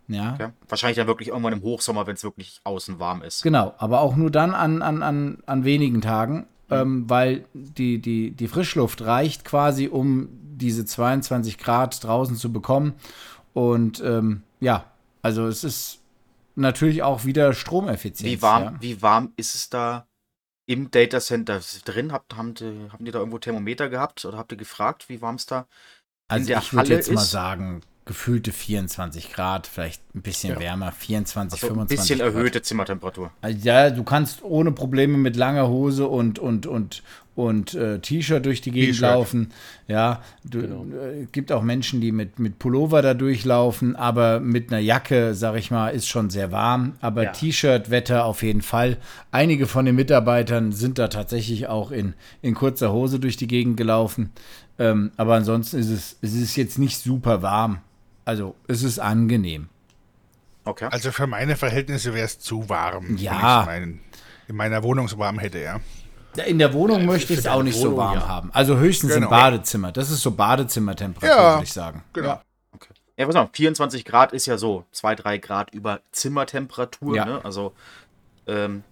Ja. 0.09 0.35
Okay. 0.35 0.49
Wahrscheinlich 0.69 0.99
dann 0.99 1.07
wirklich 1.07 1.29
irgendwann 1.29 1.55
im 1.55 1.63
Hochsommer, 1.63 2.07
wenn 2.07 2.15
es 2.15 2.25
wirklich 2.25 2.61
außen 2.65 2.99
warm 2.99 3.23
ist. 3.23 3.43
Genau, 3.43 3.75
aber 3.79 4.03
auch 4.03 4.17
nur 4.17 4.31
dann 4.31 4.55
an, 4.55 4.83
an, 4.83 5.03
an, 5.03 5.39
an 5.47 5.65
wenigen 5.65 6.03
Tagen, 6.03 6.47
ähm, 6.71 7.09
weil 7.09 7.47
die, 7.55 8.01
die, 8.01 8.33
die 8.33 8.49
Frischluft 8.49 9.01
reicht 9.03 9.47
quasi, 9.47 9.89
um 9.89 10.29
diese 10.59 10.85
22 10.85 11.57
Grad 11.59 12.03
draußen 12.05 12.37
zu 12.37 12.53
bekommen. 12.53 12.95
Und 13.59 14.01
ähm, 14.05 14.43
ja, 14.61 14.85
also 15.21 15.49
es 15.49 15.65
ist 15.65 15.99
natürlich 16.55 17.03
auch 17.03 17.25
wieder 17.25 17.53
Stromeffizienz. 17.53 18.31
Wie 18.31 18.41
warm, 18.41 18.63
Ja. 18.63 18.77
wie 18.79 19.03
warm 19.03 19.33
ist 19.35 19.57
es 19.57 19.69
da 19.69 20.07
im 20.67 20.93
Datacenter 20.93 21.61
drin? 21.85 22.13
Habt, 22.13 22.37
haben, 22.37 22.55
die, 22.55 22.89
haben 22.93 23.05
die 23.05 23.11
da 23.11 23.19
irgendwo 23.19 23.41
Thermometer 23.41 23.89
gehabt 23.89 24.25
oder 24.25 24.39
habt 24.39 24.53
ihr 24.53 24.59
gefragt, 24.59 25.09
wie 25.09 25.21
warm 25.23 25.35
es 25.35 25.47
da 25.47 25.67
Also 26.29 26.47
der 26.47 26.59
ich 26.59 26.73
würde 26.73 26.83
Halle 26.85 26.95
jetzt 26.95 27.11
mal 27.11 27.25
sagen, 27.25 27.81
gefühlte 28.09 28.51
24 28.51 29.33
Grad, 29.33 29.69
vielleicht 29.69 30.03
ein 30.17 30.23
bisschen 30.23 30.55
Ja. 30.55 30.61
wärmer, 30.61 30.91
24, 30.91 31.53
also 31.63 31.67
ein 31.67 31.75
25 31.89 31.99
bisschen 32.09 32.19
Grad. 32.19 32.35
erhöhte 32.35 32.63
Zimmertemperatur? 32.63 33.31
Also 33.41 33.59
ja, 33.63 33.91
du 33.91 34.03
kannst 34.03 34.43
ohne 34.43 34.73
Probleme 34.73 35.17
mit 35.17 35.37
langer 35.37 35.69
Hose 35.69 36.09
und, 36.09 36.41
und, 36.41 36.67
und, 36.67 37.05
und 37.37 37.75
äh, 37.75 38.01
T-Shirt 38.01 38.45
durch 38.45 38.61
die 38.63 38.73
Gegend 38.73 38.99
laufen. 38.99 39.53
Ja, 39.87 40.23
du, 40.43 40.63
Genau. 40.63 40.85
äh, 40.87 41.27
gibt 41.31 41.53
auch 41.53 41.63
Menschen, 41.63 42.01
die 42.01 42.11
mit, 42.11 42.41
mit 42.41 42.59
Pullover 42.59 43.01
da 43.01 43.15
durchlaufen, 43.15 43.95
aber 43.95 44.41
mit 44.41 44.73
einer 44.73 44.81
Jacke, 44.81 45.37
sag 45.37 45.55
ich 45.57 45.71
mal, 45.71 45.91
ist 45.91 46.09
schon 46.09 46.31
sehr 46.31 46.51
warm. 46.51 46.95
Aber 47.01 47.23
Ja. 47.25 47.31
T-Shirt-Wetter 47.33 48.25
auf 48.25 48.43
jeden 48.43 48.63
Fall. 48.63 48.97
Einige 49.31 49.67
von 49.69 49.85
den 49.85 49.95
Mitarbeitern 49.95 50.73
sind 50.73 50.99
da 50.99 51.07
tatsächlich 51.09 51.69
auch 51.69 51.93
in, 51.93 52.15
in 52.43 52.55
kurzer 52.55 52.91
Hose 52.93 53.21
durch 53.21 53.37
die 53.37 53.47
Gegend 53.47 53.77
gelaufen. 53.77 54.31
Ähm, 54.81 55.11
aber 55.17 55.35
ansonsten 55.35 55.79
ist 55.79 55.91
es, 55.91 56.17
es 56.23 56.35
ist 56.35 56.57
jetzt 56.57 56.79
nicht 56.79 56.99
super 56.99 57.43
warm. 57.43 57.79
Also 58.29 58.55
es 58.67 58.83
ist 58.83 58.99
angenehm. 58.99 59.71
Okay. 60.67 60.87
Also 60.91 61.13
für 61.13 61.27
meine 61.27 61.57
Verhältnisse 61.57 62.13
wäre 62.13 62.27
es 62.27 62.39
zu 62.39 62.69
warm. 62.69 63.17
Ja. 63.17 63.33
Wenn 63.33 63.39
ich 63.63 63.67
meinen, 63.67 64.01
in 64.49 64.57
meiner 64.57 64.83
Wohnung 64.83 65.09
so 65.09 65.19
warm 65.19 65.39
hätte, 65.39 65.61
ja. 65.61 65.81
Ja, 66.37 66.45
In 66.45 66.59
der 66.59 66.75
Wohnung 66.75 67.01
Ja, 67.01 67.07
möchte 67.07 67.33
ich 67.33 67.39
es 67.39 67.47
auch 67.47 67.63
nicht 67.63 67.77
so 67.79 67.85
Wohnung, 67.87 67.97
warm 67.97 68.19
ja. 68.19 68.29
haben. 68.29 68.51
Also 68.53 68.77
höchstens 68.77 69.13
im 69.13 69.21
Genau. 69.23 69.31
Badezimmer. 69.31 69.93
Das 69.93 70.11
ist 70.11 70.21
so 70.21 70.33
Badezimmertemperatur, 70.33 71.35
Ja, 71.37 71.55
würde 71.55 71.65
ich 71.65 71.73
sagen. 71.73 72.05
Genau. 72.13 72.39
Ja, 73.17 73.25
pass 73.27 73.35
auf, 73.37 73.49
24 73.55 74.05
Grad 74.05 74.35
ist 74.35 74.45
ja 74.45 74.59
so 74.59 74.85
2, 74.93 75.15
3 75.15 75.39
Grad 75.39 75.73
über 75.73 76.01
Zimmertemperatur. 76.13 77.17
Ja. 77.17 77.25
Ne? 77.25 77.41
Also, 77.43 77.73
ähm, 78.47 78.85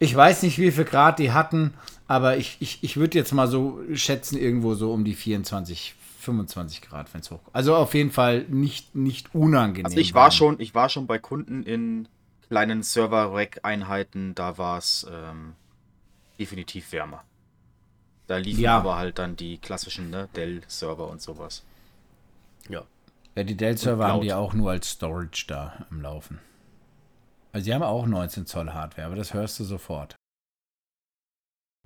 Ich 0.00 0.14
weiß 0.14 0.42
nicht, 0.42 0.58
wie 0.58 0.72
viel 0.72 0.84
Grad 0.84 1.20
die 1.20 1.30
hatten, 1.30 1.72
aber 2.08 2.36
ich, 2.36 2.56
ich, 2.58 2.82
ich 2.82 2.96
würde 2.96 3.16
jetzt 3.16 3.32
mal 3.32 3.46
so 3.46 3.78
schätzen, 3.94 4.36
irgendwo 4.36 4.74
so 4.74 4.92
um 4.92 5.04
die 5.04 5.14
24, 5.14 5.94
25 6.26 6.82
Grad, 6.82 7.12
wenn 7.14 7.20
es 7.22 7.30
hoch. 7.30 7.40
Also 7.52 7.74
auf 7.74 7.94
jeden 7.94 8.10
Fall 8.10 8.42
nicht, 8.48 8.94
nicht 8.94 9.34
unangenehm. 9.34 9.86
also 9.86 9.96
ich 9.98 10.12
war 10.14 10.30
schon, 10.30 10.60
ich 10.60 10.74
war 10.74 10.88
schon 10.88 11.06
bei 11.06 11.18
Kunden 11.18 11.62
in 11.62 12.08
kleinen 12.48 12.82
Server-Rack-Einheiten, 12.82 14.34
da 14.34 14.58
war 14.58 14.78
es 14.78 15.06
ähm, 15.10 15.54
definitiv 16.38 16.92
wärmer. 16.92 17.24
Da 18.26 18.36
liefen 18.38 18.60
Ja. 18.62 18.78
aber 18.78 18.96
halt 18.96 19.18
dann 19.18 19.36
die 19.36 19.58
klassischen 19.58 20.10
ne, 20.10 20.28
Dell-Server 20.34 21.08
und 21.08 21.22
sowas. 21.22 21.64
Ja. 22.68 22.82
Ja, 23.36 23.44
die 23.44 23.56
Dell-Server 23.56 24.08
haben 24.08 24.22
die 24.22 24.32
auch 24.32 24.52
nur 24.54 24.70
als 24.70 24.90
Storage 24.90 25.44
da 25.46 25.86
am 25.90 26.00
Laufen. 26.00 26.38
Also 27.52 27.64
die 27.66 27.74
haben 27.74 27.82
auch 27.82 28.06
19 28.06 28.46
Zoll 28.46 28.72
Hardware, 28.72 29.06
aber 29.06 29.16
das 29.16 29.32
hörst 29.32 29.58
du 29.60 29.64
sofort. 29.64 30.14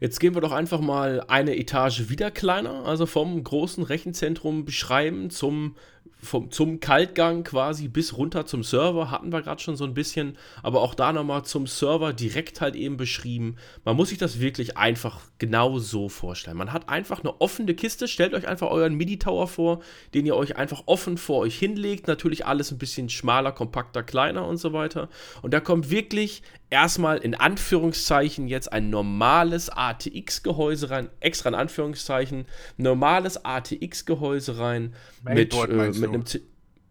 Jetzt 0.01 0.19
gehen 0.19 0.35
wir 0.35 0.41
doch 0.41 0.53
einfach 0.53 0.81
mal 0.81 1.23
eine 1.29 1.59
Etage 1.59 2.09
wieder 2.09 2.31
kleiner, 2.31 2.87
also 2.87 3.05
vom 3.05 3.45
großen 3.45 3.85
Rechenzentrum 3.85 4.65
beschreiben 4.65 5.29
zum, 5.29 5.77
vom, 6.23 6.51
zum 6.51 6.81
Kaltgang 6.81 7.45
quasi 7.45 7.87
bis 7.87 8.17
runter 8.17 8.47
zum 8.47 8.65
Server, 8.65 9.11
hatten 9.11 9.31
wir 9.31 9.43
gerade 9.43 9.61
schon 9.61 9.77
so 9.77 9.85
ein 9.85 9.93
bisschen, 9.93 10.39
aber 10.63 10.81
auch 10.81 10.95
da 10.95 11.13
nochmal 11.13 11.45
zum 11.45 11.67
Server 11.67 12.15
direkt 12.15 12.63
halt 12.63 12.77
eben 12.77 12.97
beschrieben. 12.97 13.57
Man 13.85 13.95
muss 13.95 14.09
sich 14.09 14.17
das 14.17 14.41
wirklich 14.41 14.79
einfach 14.79 15.21
genau 15.37 15.79
so 15.79 16.09
vorstellen. 16.09 16.57
Man 16.57 16.73
hat 16.73 16.89
einfach 16.89 17.21
eine 17.21 17.39
offene 17.39 17.75
Kiste, 17.75 18.09
stellt 18.09 18.33
euch 18.33 18.49
einfach 18.49 18.71
euren 18.71 18.95
MIDI-Tower 18.95 19.49
vor, 19.49 19.81
den 20.15 20.25
ihr 20.25 20.35
euch 20.35 20.57
einfach 20.57 20.85
offen 20.87 21.19
vor 21.19 21.41
euch 21.41 21.59
hinlegt, 21.59 22.09
natürlich 22.09 22.47
alles 22.47 22.73
ein 22.73 22.79
bisschen 22.79 23.11
schmaler, 23.11 23.53
kompakter, 23.53 24.03
kleiner 24.03 24.47
und 24.47 24.57
so 24.57 24.73
weiter. 24.73 25.11
Und 25.43 25.53
da 25.53 25.61
kommt 25.61 25.91
wirklich 25.91 26.43
erstmal 26.71 27.19
in 27.19 27.35
Anführungszeichen 27.35 28.49
jetzt 28.49 28.73
ein 28.73 28.91
normales 28.91 29.69
ATX-Gehäuse 29.69 30.91
rein, 30.91 31.11
extra 31.21 31.51
in 31.51 31.55
Anführungszeichen, 31.55 32.47
normales 32.77 33.45
ATX-Gehäuse 33.45 34.59
rein 34.59 34.95
mit, 35.25 35.53
Mainboard 35.53 35.71
äh, 35.71 35.75
meinst 35.75 36.01
mit 36.01 36.11
einem 36.11 36.27
Z 36.27 36.43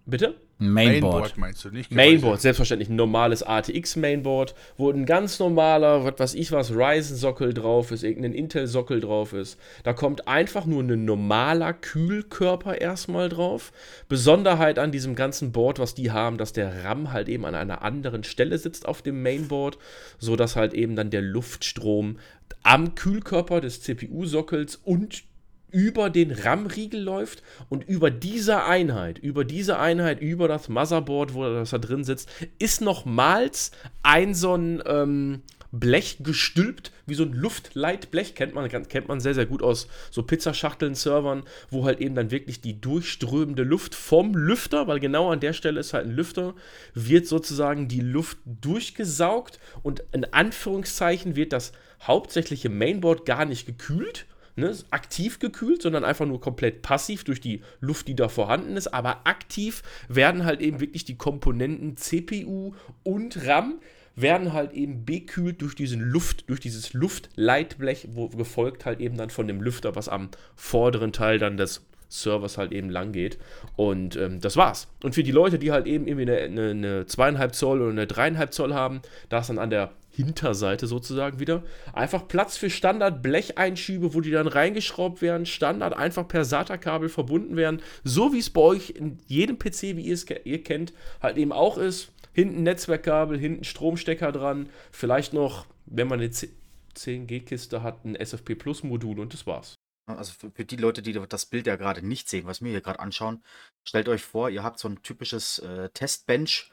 Bitte? 0.06 0.36
Ein 0.62 0.72
Mainboard. 0.74 1.38
meinst 1.38 1.64
du 1.64 1.70
nicht? 1.70 1.90
Mainboard, 1.90 2.42
selbstverständlich 2.42 2.90
ein 2.90 2.98
normales 2.98 3.44
ATX-Mainboard, 3.44 4.56
wo 4.78 4.92
ein 4.92 5.06
ganz 5.06 5.40
normaler, 5.40 6.04
was 6.04 6.20
weiß 6.20 6.34
ich 6.34 6.52
was, 6.52 6.72
Ryzen-Sockel 6.72 7.54
drauf 7.54 7.92
ist, 7.92 8.04
irgendein 8.04 8.34
Intel-Sockel 8.34 9.00
drauf 9.00 9.32
ist. 9.32 9.58
Da 9.84 9.94
kommt 9.94 10.28
einfach 10.28 10.66
nur 10.66 10.84
ein 10.84 11.06
normaler 11.06 11.72
Kühlkörper 11.72 12.82
erstmal 12.82 13.30
drauf. 13.30 13.72
Besonderheit 14.10 14.80
an 14.80 14.92
diesem 14.92 15.16
ganzen 15.16 15.54
Board, 15.54 15.80
was 15.80 15.96
die 15.96 16.12
haben, 16.12 16.38
dass 16.38 16.52
der 16.52 16.84
RAM 16.84 17.14
halt 17.14 17.30
eben 17.30 17.46
an 17.46 17.56
einer 17.56 17.82
anderen 17.82 18.26
Stelle 18.26 18.58
sitzt 18.58 18.86
auf 18.86 19.02
dem 19.02 19.24
Mainboard, 19.24 19.78
sodass 20.18 20.58
halt 20.58 20.74
eben 20.74 20.98
dann 20.98 21.10
der 21.10 21.22
Luftstrom 21.22 22.20
am 22.64 22.96
Kühlkörper 22.96 23.62
des 23.62 23.82
CPU-Sockels 23.82 24.76
und 24.76 25.24
über 25.72 26.10
den 26.10 26.32
RAM-Riegel 26.32 27.02
läuft 27.02 27.44
und 27.70 27.88
über 27.88 28.12
diese 28.12 28.64
Einheit, 28.64 29.20
über 29.20 29.46
diese 29.46 29.80
Einheit, 29.80 30.22
über 30.22 30.48
das 30.48 30.70
Motherboard, 30.70 31.34
wo 31.34 31.44
das 31.44 31.72
da 31.72 31.78
drin 31.78 32.04
sitzt, 32.04 32.30
ist 32.60 32.82
nochmals 32.82 33.72
ein 34.04 34.34
so 34.34 34.56
ein 34.56 34.82
ähm, 34.86 35.42
Blech 35.72 36.18
gestülpt, 36.22 36.92
wie 37.06 37.14
so 37.14 37.24
ein 37.24 37.34
Luftleitblech, 37.34 38.34
kennt 38.34 38.56
man, 38.56 38.68
kennt 38.70 39.08
man 39.08 39.20
sehr, 39.20 39.36
sehr 39.36 39.46
gut 39.46 39.62
aus 39.62 39.88
so 40.10 40.24
Pizzaschachteln, 40.24 40.96
Servern, 40.96 41.44
wo 41.70 41.86
halt 41.86 42.00
eben 42.00 42.16
dann 42.16 42.32
wirklich 42.32 42.62
die 42.62 42.82
durchströmende 42.82 43.64
Luft 43.64 43.94
vom 43.94 44.34
Lüfter, 44.36 44.88
weil 44.88 45.00
genau 45.00 45.32
an 45.32 45.40
der 45.40 45.54
Stelle 45.54 45.80
ist 45.80 45.94
halt 45.94 46.08
ein 46.08 46.16
Lüfter, 46.16 46.56
wird 46.96 47.28
sozusagen 47.28 47.88
die 47.88 48.02
Luft 48.02 48.40
durchgesaugt 48.46 49.60
und 49.84 50.04
in 50.12 50.26
Anführungszeichen 50.26 51.36
wird 51.36 51.54
das 51.54 51.72
hauptsächliche 52.02 52.70
Mainboard 52.70 53.26
gar 53.26 53.46
nicht 53.46 53.68
gekühlt, 53.68 54.26
ne, 54.60 54.76
aktiv 54.92 55.40
gekühlt, 55.40 55.82
sondern 55.82 56.04
einfach 56.04 56.26
nur 56.26 56.42
komplett 56.42 56.82
passiv 56.82 57.24
durch 57.24 57.42
die 57.42 57.62
Luft, 57.80 58.08
die 58.08 58.16
da 58.16 58.30
vorhanden 58.30 58.78
ist. 58.78 58.88
Aber 58.88 59.26
aktiv 59.26 59.84
werden 60.08 60.46
halt 60.46 60.62
eben 60.62 60.80
wirklich 60.80 61.06
die 61.06 61.18
Komponenten 61.18 61.98
CPU 61.98 62.74
und 63.04 63.46
RAM 63.46 63.80
werden 64.16 64.54
halt 64.54 64.74
eben 64.74 65.06
bekühlt 65.06 65.62
durch 65.62 65.76
diesen 65.76 66.02
Luft, 66.02 66.50
durch 66.50 66.60
dieses 66.60 66.94
Luftleitblech, 66.94 68.10
wo 68.12 68.28
gefolgt 68.28 68.86
halt 68.86 69.00
eben 69.00 69.18
dann 69.18 69.30
von 69.30 69.48
dem 69.48 69.62
Lüfter, 69.62 69.96
was 69.96 70.10
am 70.10 70.30
vorderen 70.56 71.14
Teil 71.14 71.40
dann 71.40 71.58
des 71.58 71.86
Servers 72.10 72.58
halt 72.58 72.72
eben 72.72 72.90
lang 72.90 73.12
geht. 73.12 73.38
Und 73.76 74.16
ähm, 74.16 74.42
das 74.42 74.58
war's. 74.58 74.88
Und 75.04 75.16
für 75.16 75.24
die 75.24 75.32
Leute, 75.32 75.60
die 75.60 75.72
halt 75.72 75.86
eben 75.86 76.08
irgendwie 76.08 76.32
eine, 76.32 76.38
eine, 76.40 76.70
eine 76.72 77.04
2,5 77.04 77.52
Zoll 77.52 77.82
oder 77.82 77.92
eine 77.92 78.06
3,5 78.06 78.50
Zoll 78.50 78.74
haben, 78.74 79.02
da 79.30 79.40
ist 79.40 79.50
dann 79.50 79.60
an 79.60 79.70
der 79.70 79.92
Hinterseite 80.12 80.88
sozusagen 80.88 81.40
wieder 81.40 81.64
einfach 81.94 82.28
Platz 82.28 82.58
für 82.58 82.70
Standard-Blecheinschübe, 82.70 84.14
wo 84.14 84.22
die 84.22 84.32
dann 84.32 84.48
reingeschraubt 84.48 85.22
werden, 85.22 85.46
Standard 85.46 85.96
einfach 85.96 86.28
per 86.28 86.46
SATA-Kabel 86.46 87.10
verbunden 87.10 87.56
werden, 87.56 87.82
so 88.04 88.34
wie 88.34 88.40
es 88.40 88.50
bei 88.50 88.62
euch 88.62 88.92
in 88.92 89.20
jedem 89.28 89.58
PC, 89.58 89.96
wie 89.96 90.02
ihr 90.02 90.14
es 90.14 90.26
ihr 90.44 90.64
kennt, 90.64 90.94
halt 91.22 91.38
eben 91.38 91.52
auch 91.52 91.78
ist. 91.78 92.12
Hinten 92.34 92.64
Netzwerkkabel, 92.64 93.38
hinten 93.38 93.64
Stromstecker 93.64 94.32
dran, 94.32 94.70
vielleicht 94.92 95.34
noch, 95.34 95.66
wenn 95.86 96.08
man 96.08 96.20
eine 96.20 96.30
10G-Kiste 96.30 97.84
hat, 97.84 98.06
ein 98.06 98.16
SFP 98.16 98.56
Plus 98.56 98.84
Modul 98.84 99.20
und 99.20 99.34
das 99.34 99.48
war's. 99.48 99.76
Also 100.06 100.34
für, 100.34 100.52
für 100.52 100.66
die 100.66 100.76
Leute, 100.76 101.02
die 101.02 101.14
das 101.14 101.46
Bild 101.46 101.68
ja 101.68 101.76
gerade 101.76 102.06
nicht 102.06 102.30
sehen, 102.30 102.46
was 102.46 102.62
wir 102.62 102.72
hier 102.72 102.82
gerade 102.82 103.00
anschauen, 103.00 103.44
stellt 103.84 104.10
euch 104.10 104.24
vor, 104.24 104.50
ihr 104.50 104.64
habt 104.64 104.80
so 104.80 104.88
ein 104.88 105.02
typisches 105.04 105.60
äh, 105.60 105.90
Testbench, 105.90 106.72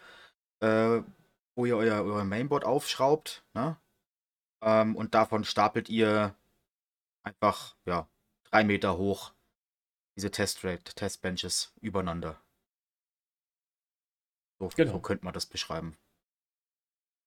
äh, 0.61 1.01
wo 1.57 1.67
ihr 1.67 1.77
euer, 1.77 2.05
euer 2.05 2.25
Mainboard 2.25 2.65
aufschraubt, 2.65 3.45
ne? 3.55 3.79
Ähm, 4.63 4.97
und 4.97 5.15
davon 5.15 5.45
stapelt 5.45 5.89
ihr 5.89 6.37
einfach, 7.25 7.77
ja, 7.87 8.09
drei 8.45 8.65
Meter 8.65 8.99
hoch 8.99 9.33
diese 10.17 10.31
Testrate, 10.31 10.95
Testbenches 10.95 11.73
übereinander. 11.81 12.41
So, 14.59 14.69
Genau. 14.77 14.93
so 14.93 15.01
könnte 15.01 15.25
man 15.25 15.35
das 15.35 15.47
beschreiben. 15.47 15.97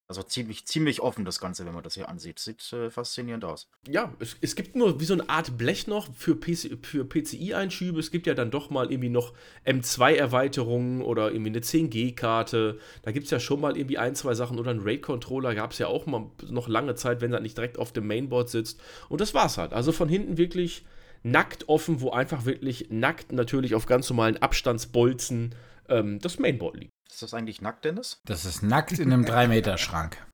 Also 0.09 0.23
ziemlich, 0.23 0.65
ziemlich 0.65 1.01
offen 1.01 1.23
das 1.23 1.39
Ganze, 1.39 1.67
wenn 1.67 1.73
man 1.75 1.83
das 1.83 1.93
hier 1.93 2.09
ansieht. 2.09 2.39
Sieht 2.39 2.73
äh, 2.73 2.89
faszinierend 2.89 3.45
aus. 3.45 3.69
Ja, 3.87 4.11
es, 4.17 4.37
es 4.41 4.55
gibt 4.55 4.75
nur 4.75 4.99
wie 4.99 5.05
so 5.05 5.13
eine 5.13 5.29
Art 5.29 5.55
Blech 5.55 5.85
noch 5.85 6.11
für, 6.15 6.35
PC, 6.35 6.83
für 6.83 7.05
PCI-Einschübe. 7.05 7.99
Es 7.99 8.09
gibt 8.09 8.25
ja 8.25 8.33
dann 8.33 8.49
doch 8.49 8.71
mal 8.71 8.91
irgendwie 8.91 9.09
noch 9.09 9.33
M2-Erweiterungen 9.67 11.03
oder 11.03 11.31
irgendwie 11.31 11.51
eine 11.51 11.59
10G-Karte. 11.59 12.79
Da 13.03 13.11
gibt 13.11 13.25
es 13.25 13.31
ja 13.31 13.39
schon 13.39 13.61
mal 13.61 13.77
irgendwie 13.77 13.99
ein, 13.99 14.15
zwei 14.15 14.33
Sachen. 14.33 14.57
Oder 14.57 14.71
ein 14.71 14.79
RAID-Controller 14.79 15.53
gab 15.53 15.73
es 15.73 15.77
ja 15.77 15.85
auch 15.85 16.07
mal 16.07 16.31
noch 16.49 16.67
lange 16.67 16.95
Zeit, 16.95 17.21
wenn 17.21 17.31
er 17.31 17.39
nicht 17.39 17.55
direkt 17.55 17.77
auf 17.77 17.93
dem 17.93 18.07
Mainboard 18.07 18.49
sitzt. 18.49 18.81
Und 19.09 19.21
das 19.21 19.35
war's 19.35 19.59
halt. 19.59 19.73
Also 19.73 19.91
von 19.91 20.09
hinten 20.09 20.39
wirklich 20.39 20.87
nackt 21.21 21.69
offen, 21.69 22.01
wo 22.01 22.09
einfach 22.09 22.45
wirklich 22.45 22.87
nackt 22.89 23.31
natürlich 23.31 23.75
auf 23.75 23.85
ganz 23.85 24.09
normalen 24.09 24.37
Abstandsbolzen 24.37 25.53
ähm, 25.87 26.17
das 26.17 26.39
Mainboard 26.39 26.77
liegt. 26.77 26.91
Ist 27.19 27.23
das 27.23 27.33
eigentlich 27.33 27.61
nackt, 27.61 27.83
Dennis? 27.83 28.21
Das 28.23 28.45
ist 28.45 28.63
nackt 28.63 28.97
in 28.97 29.11
einem 29.11 29.25
3-Meter-Schrank. 29.25 30.25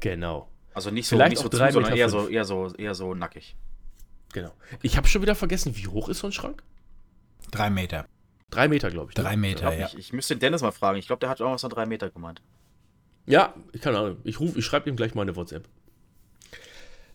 Genau. 0.00 0.48
Also 0.72 0.90
nicht 0.90 1.06
so, 1.06 1.16
Vielleicht 1.16 1.32
nicht 1.32 1.42
so 1.42 1.50
zu, 1.50 1.58
drei 1.58 1.70
sondern 1.70 1.94
eher 1.94 2.08
so, 2.08 2.28
eher, 2.28 2.46
so, 2.46 2.72
eher 2.72 2.94
so 2.94 3.12
nackig. 3.12 3.56
Genau. 4.32 4.54
Ich 4.80 4.96
habe 4.96 5.06
schon 5.06 5.20
wieder 5.20 5.34
vergessen, 5.34 5.76
wie 5.76 5.86
hoch 5.88 6.08
ist 6.08 6.20
so 6.20 6.28
ein 6.28 6.32
Schrank? 6.32 6.62
3 7.50 7.68
Meter. 7.68 8.06
Drei 8.48 8.68
Meter, 8.68 8.90
glaube 8.90 9.10
ich. 9.10 9.18
ne? 9.18 9.22
3 9.22 9.36
Meter, 9.36 9.60
Glaub 9.66 9.78
ja. 9.78 9.86
ich, 9.88 9.98
ich 9.98 10.12
müsste 10.14 10.34
den 10.34 10.40
Dennis 10.40 10.62
mal 10.62 10.72
fragen. 10.72 10.96
Ich 10.96 11.06
glaube, 11.06 11.20
der 11.20 11.28
hat 11.28 11.42
auch 11.42 11.52
was 11.52 11.60
von 11.60 11.68
drei 11.68 11.84
Meter 11.84 12.08
gemeint. 12.08 12.40
Ja, 13.26 13.52
ich 13.74 13.82
keine 13.82 13.98
Ahnung. 13.98 14.16
Ich 14.24 14.40
rufe, 14.40 14.58
ich 14.58 14.64
schreibe 14.64 14.88
ihm 14.88 14.96
gleich 14.96 15.14
mal 15.14 15.20
eine 15.20 15.36
WhatsApp. 15.36 15.68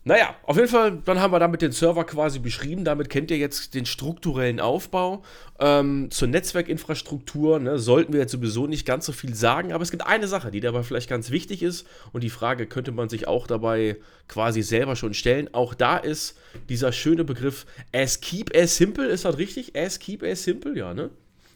Naja, 0.08 0.34
auf 0.44 0.56
jeden 0.56 0.68
Fall, 0.68 1.02
dann 1.04 1.20
haben 1.20 1.34
wir 1.34 1.38
damit 1.38 1.60
den 1.60 1.72
Server 1.72 2.02
quasi 2.02 2.38
beschrieben. 2.38 2.82
Damit 2.82 3.10
kennt 3.10 3.30
ihr 3.30 3.36
jetzt 3.36 3.74
den 3.74 3.84
strukturellen 3.84 4.58
Aufbau. 4.58 5.22
Ähm, 5.60 6.10
zur 6.10 6.28
Netzwerkinfrastruktur 6.28 7.60
ne, 7.60 7.78
sollten 7.78 8.14
wir 8.14 8.20
jetzt 8.20 8.32
sowieso 8.32 8.66
nicht 8.66 8.86
ganz 8.86 9.04
so 9.04 9.12
viel 9.12 9.34
sagen, 9.34 9.70
aber 9.70 9.82
es 9.82 9.90
gibt 9.90 10.06
eine 10.06 10.26
Sache, 10.26 10.50
die 10.50 10.60
dabei 10.60 10.82
vielleicht 10.82 11.10
ganz 11.10 11.30
wichtig 11.30 11.62
ist 11.62 11.86
und 12.12 12.24
die 12.24 12.30
Frage 12.30 12.66
könnte 12.66 12.90
man 12.90 13.10
sich 13.10 13.28
auch 13.28 13.46
dabei 13.46 13.96
quasi 14.28 14.62
selber 14.62 14.96
schon 14.96 15.12
stellen. 15.12 15.52
Auch 15.52 15.74
da 15.74 15.98
ist 15.98 16.38
dieser 16.70 16.92
schöne 16.92 17.24
Begriff 17.24 17.66
as 17.92 18.22
keep 18.22 18.56
as 18.56 18.78
simple, 18.78 19.04
ist 19.08 19.26
das 19.26 19.36
richtig? 19.36 19.76
As 19.76 19.98
keep 19.98 20.22
as 20.22 20.42
simple, 20.42 20.74
ja, 20.74 20.94
ne? 20.94 21.10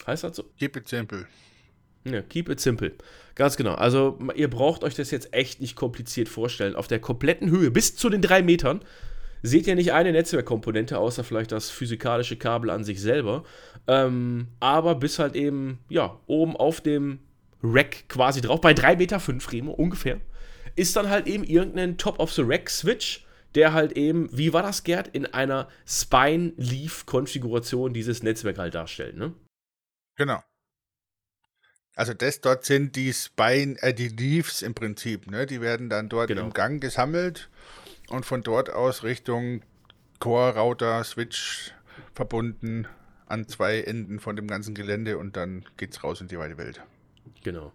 Heißt 0.07 0.25
das 0.25 0.37
so? 0.37 0.45
Keep 0.59 0.77
it 0.77 0.89
simple. 0.89 1.27
Ja, 2.05 2.23
keep 2.23 2.49
it 2.49 2.61
simple. 2.61 2.93
Ganz 3.35 3.57
genau. 3.57 3.75
Also, 3.75 4.19
ihr 4.35 4.51
braucht 4.51 4.85
euch 4.85 4.95
das 4.95 5.11
jetzt 5.11 5.33
echt 5.33 5.61
nicht 5.61 5.77
kompliziert 5.77 6.29
vorstellen. 6.29 6.77
Auf 6.77 6.89
der 6.89 6.99
kompletten 6.99 7.51
Höhe 7.51 7.71
bis 7.71 7.97
zu 7.97 8.11
den 8.11 8.21
drei 8.21 8.43
Metern 8.43 8.81
seht 9.43 9.67
ihr 9.67 9.75
nicht 9.75 9.93
eine 9.93 10.13
Netzwerkkomponente, 10.13 10.99
außer 10.99 11.25
vielleicht 11.25 11.53
das 11.53 11.71
physikalische 11.71 12.37
Kabel 12.37 12.71
an 12.71 12.85
sich 12.85 13.01
selber. 13.01 13.45
Ähm, 13.87 14.49
aber 14.61 14.95
bis 14.95 15.19
halt 15.19 15.35
eben, 15.35 15.79
ja, 15.89 16.19
oben 16.27 16.57
auf 16.57 16.81
dem 16.81 17.21
Rack 17.63 18.09
quasi 18.09 18.41
drauf, 18.41 18.61
bei 18.61 18.73
3,5 18.73 18.97
Meter 18.97 19.21
fünf 19.21 19.53
Remo 19.53 19.73
ungefähr, 19.73 20.21
ist 20.75 20.97
dann 20.97 21.11
halt 21.11 21.27
eben 21.27 21.45
irgendein 21.45 21.99
Top-of-the-Rack-Switch, 21.99 23.27
der 23.55 23.73
halt 23.73 23.93
eben, 23.93 24.29
wie 24.37 24.53
war 24.53 24.63
das, 24.63 24.85
Gerd, 24.85 25.09
in 25.09 25.27
einer 25.27 25.69
Spine-Leaf-Konfiguration 25.87 27.93
dieses 27.93 28.23
Netzwerk 28.23 28.59
halt 28.59 28.75
darstellt, 28.75 29.17
ne? 29.17 29.35
Genau. 30.17 30.41
Also 31.95 32.15
das 32.15 32.41
dort 32.41 32.65
sind 32.65 32.97
die 32.97 33.13
Spine, 33.13 33.77
äh, 33.83 33.93
die 33.93 34.09
Leaves 34.09 34.63
im 34.63 34.75
Prinzip, 34.75 35.31
ne? 35.31 35.47
Die 35.47 35.61
werden 35.61 35.91
dann 35.91 36.09
dort 36.09 36.29
Genau. 36.29 36.43
im 36.43 36.53
Gang 36.53 36.81
gesammelt 36.81 37.51
und 38.09 38.25
von 38.25 38.43
dort 38.43 38.71
aus 38.71 39.03
Richtung 39.05 39.63
Core, 40.19 40.57
Router, 40.57 41.05
Switch 41.05 41.73
verbunden 42.15 42.87
an 43.27 43.47
zwei 43.49 43.81
Enden 43.81 44.21
von 44.21 44.37
dem 44.37 44.47
ganzen 44.47 44.75
Gelände 44.75 45.19
und 45.19 45.37
dann 45.37 45.65
geht's 45.77 46.03
raus 46.03 46.21
in 46.21 46.29
die 46.29 46.39
weite 46.39 46.57
Welt. 46.59 46.81
Genau. 47.43 47.73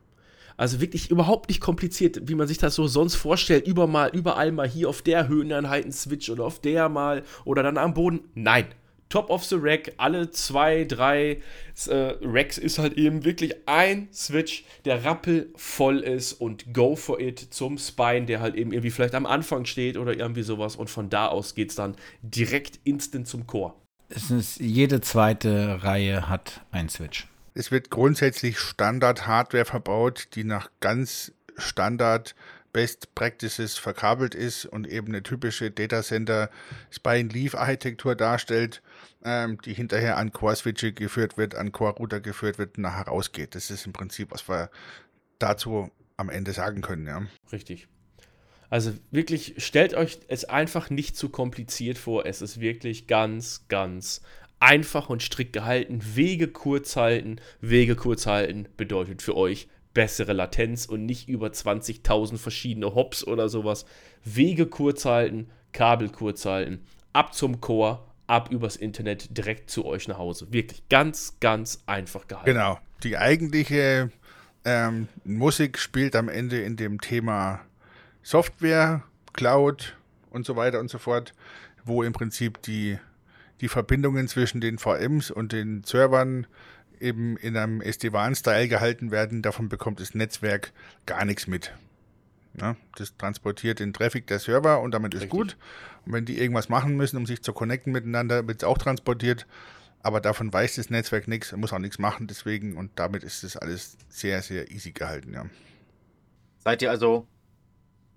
Also 0.55 0.82
wirklich 0.82 1.11
überhaupt 1.11 1.49
nicht 1.49 1.61
kompliziert, 1.61 2.28
wie 2.28 2.34
man 2.34 2.47
sich 2.47 2.57
das 2.57 2.74
so 2.74 2.88
sonst 2.88 3.15
vorstellt. 3.15 3.68
Über 3.68 3.86
mal, 3.86 4.09
überall 4.15 4.51
mal 4.51 4.68
hier 4.68 4.89
auf 4.89 5.03
der 5.03 5.28
Höheneinheit 5.28 5.86
ein 5.86 5.91
Switch 5.91 6.30
oder 6.32 6.45
auf 6.45 6.59
der 6.59 6.89
mal 6.89 7.24
oder 7.45 7.61
dann 7.61 7.78
am 7.78 7.93
Boden. 7.93 8.22
Nein. 8.34 8.65
Top 9.10 9.30
of 9.30 9.43
the 9.45 9.55
Rack, 9.60 9.93
alle 9.97 10.32
zwei, 10.32 10.84
drei 10.84 11.41
äh, 11.88 12.16
Racks 12.22 12.58
ist 12.58 12.78
halt 12.78 12.93
eben 12.93 13.24
wirklich 13.24 13.55
ein 13.68 14.10
Switch, 14.14 14.66
der 14.86 15.05
rappelvoll 15.05 15.99
ist 15.99 16.34
und 16.34 16.74
go 16.74 16.95
for 16.95 17.20
it 17.20 17.39
zum 17.51 17.78
Spine, 17.78 18.26
der 18.26 18.41
halt 18.41 18.55
eben 18.55 18.72
irgendwie 18.72 18.91
vielleicht 18.91 19.16
am 19.16 19.26
Anfang 19.26 19.66
steht 19.66 19.97
oder 19.97 20.18
irgendwie 20.18 20.43
sowas. 20.43 20.76
Und 20.76 20.89
von 20.89 21.10
da 21.10 21.28
aus 21.28 21.55
geht 21.55 21.70
es 21.70 21.76
dann 21.76 21.95
direkt 22.22 22.80
instant 22.84 23.28
zum 23.28 23.47
Core. 23.47 23.74
Es 24.10 24.32
ist, 24.32 24.60
jede 24.60 25.01
zweite 25.01 25.84
Reihe 25.84 26.30
hat 26.30 26.62
einen 26.72 26.89
Switch. 26.89 27.28
Es 27.53 27.72
wird 27.72 27.89
grundsätzlich 27.89 28.60
Standard-Hardware 28.60 29.66
verbaut, 29.66 30.30
die 30.36 30.43
nach 30.43 30.70
ganz 30.80 31.34
Standard 31.58 32.36
Best 32.72 33.16
Practices 33.16 33.78
verkabelt 33.78 34.36
ist 34.36 34.66
und 34.66 34.88
eben 34.88 35.08
eine 35.08 35.24
typische 35.24 35.72
Datacenter 35.72 36.51
Spine 36.91 37.30
Leaf 37.30 37.55
Architektur 37.55 38.16
darstellt, 38.16 38.84
ähm, 39.24 39.59
die 39.63 39.74
hinterher 39.74 40.18
an 40.18 40.32
Core-Switche 40.32 40.93
geführt 40.93 41.38
wird, 41.38 41.55
an 41.55 41.72
Core-Router 41.72 42.20
geführt 42.20 42.57
wird 42.57 42.78
nachher 42.78 43.07
rausgeht. 43.07 43.55
Das 43.55 43.72
ist 43.72 43.86
im 43.86 43.93
Prinzip, 43.93 44.32
was 44.32 44.47
wir 44.47 44.70
dazu 45.39 45.91
am 46.18 46.30
Ende 46.30 46.53
sagen 46.53 46.82
können, 46.82 47.07
ja. 47.07 47.26
Richtig. 47.51 47.88
Also 48.70 48.93
wirklich, 49.11 49.55
stellt 49.57 49.93
euch 49.93 50.20
es 50.28 50.45
einfach 50.45 50.89
nicht 50.89 51.15
zu 51.15 51.30
kompliziert 51.30 51.97
vor. 51.97 52.26
Es 52.26 52.41
ist 52.41 52.59
wirklich 52.59 53.07
ganz, 53.07 53.65
ganz 53.70 54.22
einfach 54.59 55.09
und 55.09 55.24
strikt 55.24 55.53
gehalten. 55.53 56.01
Wege 56.15 56.47
kurz 56.47 56.95
halten. 56.95 57.39
Wege 57.61 57.95
kurz 57.95 58.26
halten 58.26 58.68
bedeutet 58.76 59.22
für 59.22 59.36
euch 59.36 59.70
bessere 59.93 60.34
Latenz 60.34 60.86
und 60.86 61.05
nicht 61.05 61.28
über 61.28 61.47
20.000 61.47 62.38
verschiedene 62.38 62.93
Hops 62.93 63.26
oder 63.26 63.49
sowas. 63.49 63.86
Wege 64.24 64.68
kurz 64.68 65.05
halten, 65.05 65.49
Kabel 65.72 66.09
kurz 66.09 66.45
halten, 66.45 66.86
ab 67.13 67.34
zum 67.34 67.61
Core, 67.61 68.07
ab 68.28 68.51
übers 68.51 68.75
Internet 68.75 69.38
direkt 69.38 69.71
zu 69.71 69.86
euch 69.86 70.07
nach 70.07 70.17
Hause. 70.17 70.47
Wirklich 70.51 70.88
ganz, 70.89 71.38
ganz 71.39 71.84
einfach 71.86 72.28
gehalten. 72.28 72.51
Genau. 72.51 72.80
Die 73.03 73.17
eigentliche 73.17 74.11
ähm, 74.65 75.07
Musik 75.23 75.80
spielt 75.80 76.15
am 76.15 76.30
Ende 76.30 76.61
in 76.61 76.75
dem 76.75 76.99
Thema 76.99 77.61
Software, 78.21 79.03
Cloud 79.34 79.95
und 80.30 80.45
so 80.45 80.55
weiter 80.55 80.80
und 80.80 80.89
so 80.89 80.97
fort, 80.97 81.34
wo 81.86 82.03
im 82.03 82.11
Prinzip 82.11 82.61
die, 82.63 82.99
die 83.61 83.69
Verbindungen 83.69 84.28
zwischen 84.28 84.59
den 84.59 84.78
VMs 84.78 85.32
und 85.32 85.53
den 85.53 85.84
Servern 85.84 86.47
eben 86.99 87.38
in 87.38 87.55
einem 87.55 87.82
SD-WAN-Style 87.82 88.67
gehalten 88.67 89.11
werden. 89.11 89.41
Davon 89.41 89.69
bekommt 89.69 89.99
das 89.99 90.13
Netzwerk 90.13 90.73
gar 91.05 91.23
nichts 91.23 91.47
mit. 91.47 91.73
Ja, 92.59 92.75
das 92.95 93.15
transportiert 93.17 93.80
den 93.80 93.93
Traffic 93.93 94.28
der 94.28 94.39
Server 94.39 94.82
und 94.82 94.91
damit 94.91 95.13
ist 95.13 95.21
Richtig. 95.21 95.32
gut. 95.39 95.57
Wenn 96.12 96.26
die 96.26 96.39
irgendwas 96.39 96.70
machen 96.70 96.95
müssen, 96.95 97.18
um 97.18 97.26
sich 97.26 97.43
zu 97.43 97.53
connecten 97.53 97.91
miteinander, 97.91 98.47
wird 98.47 98.62
es 98.62 98.68
auch 98.68 98.78
transportiert. 98.78 99.45
Aber 100.01 100.22
davon 100.22 100.53
weiß 100.53 100.76
das 100.76 100.89
Netzwerk 100.89 101.28
nichts, 101.28 101.51
muss 101.53 101.74
auch 101.74 101.80
nichts 101.80 101.99
machen, 101.99 102.28
deswegen 102.28 102.78
und 102.78 102.91
damit 102.95 103.24
ist 103.24 103.43
das 103.43 103.58
alles 103.58 103.97
sehr, 104.10 104.41
sehr 104.41 104.72
easy 104.72 104.91
gehalten, 104.91 105.34
ja. 105.34 105.45
Seid 106.60 106.82
ihr 106.82 106.91
also, 106.91 107.28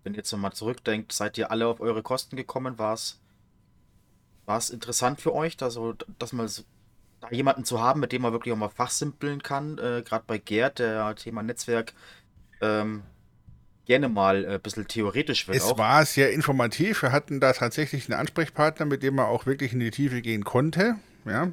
wenn 0.04 0.12
ihr 0.12 0.18
jetzt 0.18 0.30
nochmal 0.32 0.52
zurückdenkt, 0.52 1.12
seid 1.12 1.38
ihr 1.38 1.50
alle 1.50 1.66
auf 1.66 1.80
eure 1.80 2.02
Kosten 2.02 2.36
gekommen? 2.36 2.78
War 2.78 2.94
es 2.94 3.20
es 4.46 4.70
interessant 4.70 5.20
für 5.20 5.34
euch, 5.34 5.56
da 5.56 5.70
so, 5.70 5.94
dass 6.18 6.32
mal 6.32 6.48
so, 6.48 6.62
da 7.20 7.30
jemanden 7.30 7.64
zu 7.64 7.80
haben, 7.80 8.00
mit 8.00 8.12
dem 8.12 8.22
man 8.22 8.32
wirklich 8.32 8.52
auch 8.52 8.58
mal 8.58 8.68
fachsimpeln 8.68 9.42
kann? 9.42 9.78
Äh, 9.78 10.02
Gerade 10.04 10.24
bei 10.26 10.38
Gerd, 10.38 10.78
der 10.78 11.14
Thema 11.14 11.42
Netzwerk 11.42 11.94
ähm, 12.60 13.02
gerne 13.90 14.08
mal 14.08 14.44
äh, 14.44 14.54
ein 14.54 14.60
bisschen 14.60 14.86
theoretisch 14.86 15.48
wird. 15.48 15.56
Es 15.56 15.64
auch. 15.64 15.78
war 15.78 16.06
sehr 16.06 16.30
informativ. 16.30 17.02
Wir 17.02 17.10
hatten 17.10 17.40
da 17.40 17.52
tatsächlich 17.52 18.08
einen 18.08 18.20
Ansprechpartner, 18.20 18.86
mit 18.86 19.02
dem 19.02 19.16
man 19.16 19.26
auch 19.26 19.46
wirklich 19.46 19.72
in 19.72 19.80
die 19.80 19.90
Tiefe 19.90 20.22
gehen 20.22 20.44
konnte. 20.44 20.94
Ja. 21.24 21.48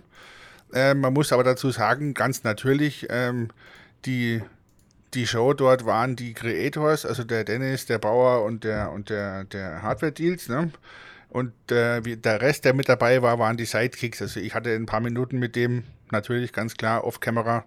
Ähm, 0.72 1.00
man 1.00 1.14
muss 1.14 1.34
aber 1.34 1.44
dazu 1.44 1.72
sagen, 1.72 2.14
ganz 2.14 2.44
natürlich, 2.44 3.08
ähm, 3.10 3.48
die, 4.06 4.44
die 5.16 5.26
Show 5.26 5.54
dort 5.54 5.88
waren 5.88 6.16
die 6.16 6.36
Creators, 6.36 7.08
also 7.08 7.24
der 7.24 7.44
Dennis, 7.44 7.88
der 7.88 7.98
Bauer 7.98 8.44
und 8.44 8.64
der, 8.64 8.92
und 8.92 9.10
der, 9.10 9.46
der 9.46 9.82
Hardware-Deals. 9.82 10.48
Ne? 10.50 10.70
Und 11.30 11.54
äh, 11.72 12.06
wie 12.06 12.18
der 12.18 12.40
Rest, 12.40 12.66
der 12.66 12.76
mit 12.76 12.88
dabei 12.88 13.24
war, 13.24 13.40
waren 13.40 13.58
die 13.58 13.66
Sidekicks. 13.66 14.22
Also 14.22 14.40
ich 14.40 14.54
hatte 14.54 14.76
ein 14.76 14.86
paar 14.86 15.00
Minuten 15.02 15.40
mit 15.40 15.56
dem, 15.56 15.86
natürlich 16.12 16.54
ganz 16.54 16.76
klar, 16.76 17.04
off-Camera. 17.04 17.66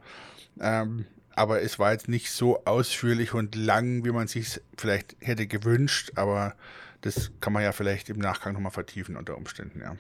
Ähm, 0.60 1.06
aber 1.34 1.62
es 1.62 1.78
war 1.78 1.92
jetzt 1.92 2.08
nicht 2.08 2.30
so 2.30 2.64
ausführlich 2.64 3.34
und 3.34 3.54
lang, 3.54 4.04
wie 4.04 4.10
man 4.10 4.28
sich 4.28 4.60
vielleicht 4.76 5.16
hätte 5.20 5.46
gewünscht. 5.46 6.12
Aber 6.16 6.54
das 7.00 7.30
kann 7.40 7.52
man 7.52 7.62
ja 7.62 7.72
vielleicht 7.72 8.10
im 8.10 8.18
Nachgang 8.18 8.54
nochmal 8.54 8.72
vertiefen 8.72 9.16
unter 9.16 9.36
Umständen, 9.36 9.80
ja. 9.80 9.96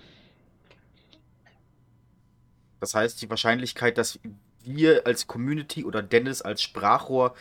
Das 2.80 2.94
heißt, 2.94 3.20
die 3.20 3.30
Wahrscheinlichkeit, 3.30 3.98
dass 3.98 4.18
wir 4.64 5.06
als 5.06 5.26
Community 5.26 5.84
oder 5.84 6.02
Dennis 6.02 6.42
als 6.42 6.62
Sprachrohr 6.62 7.34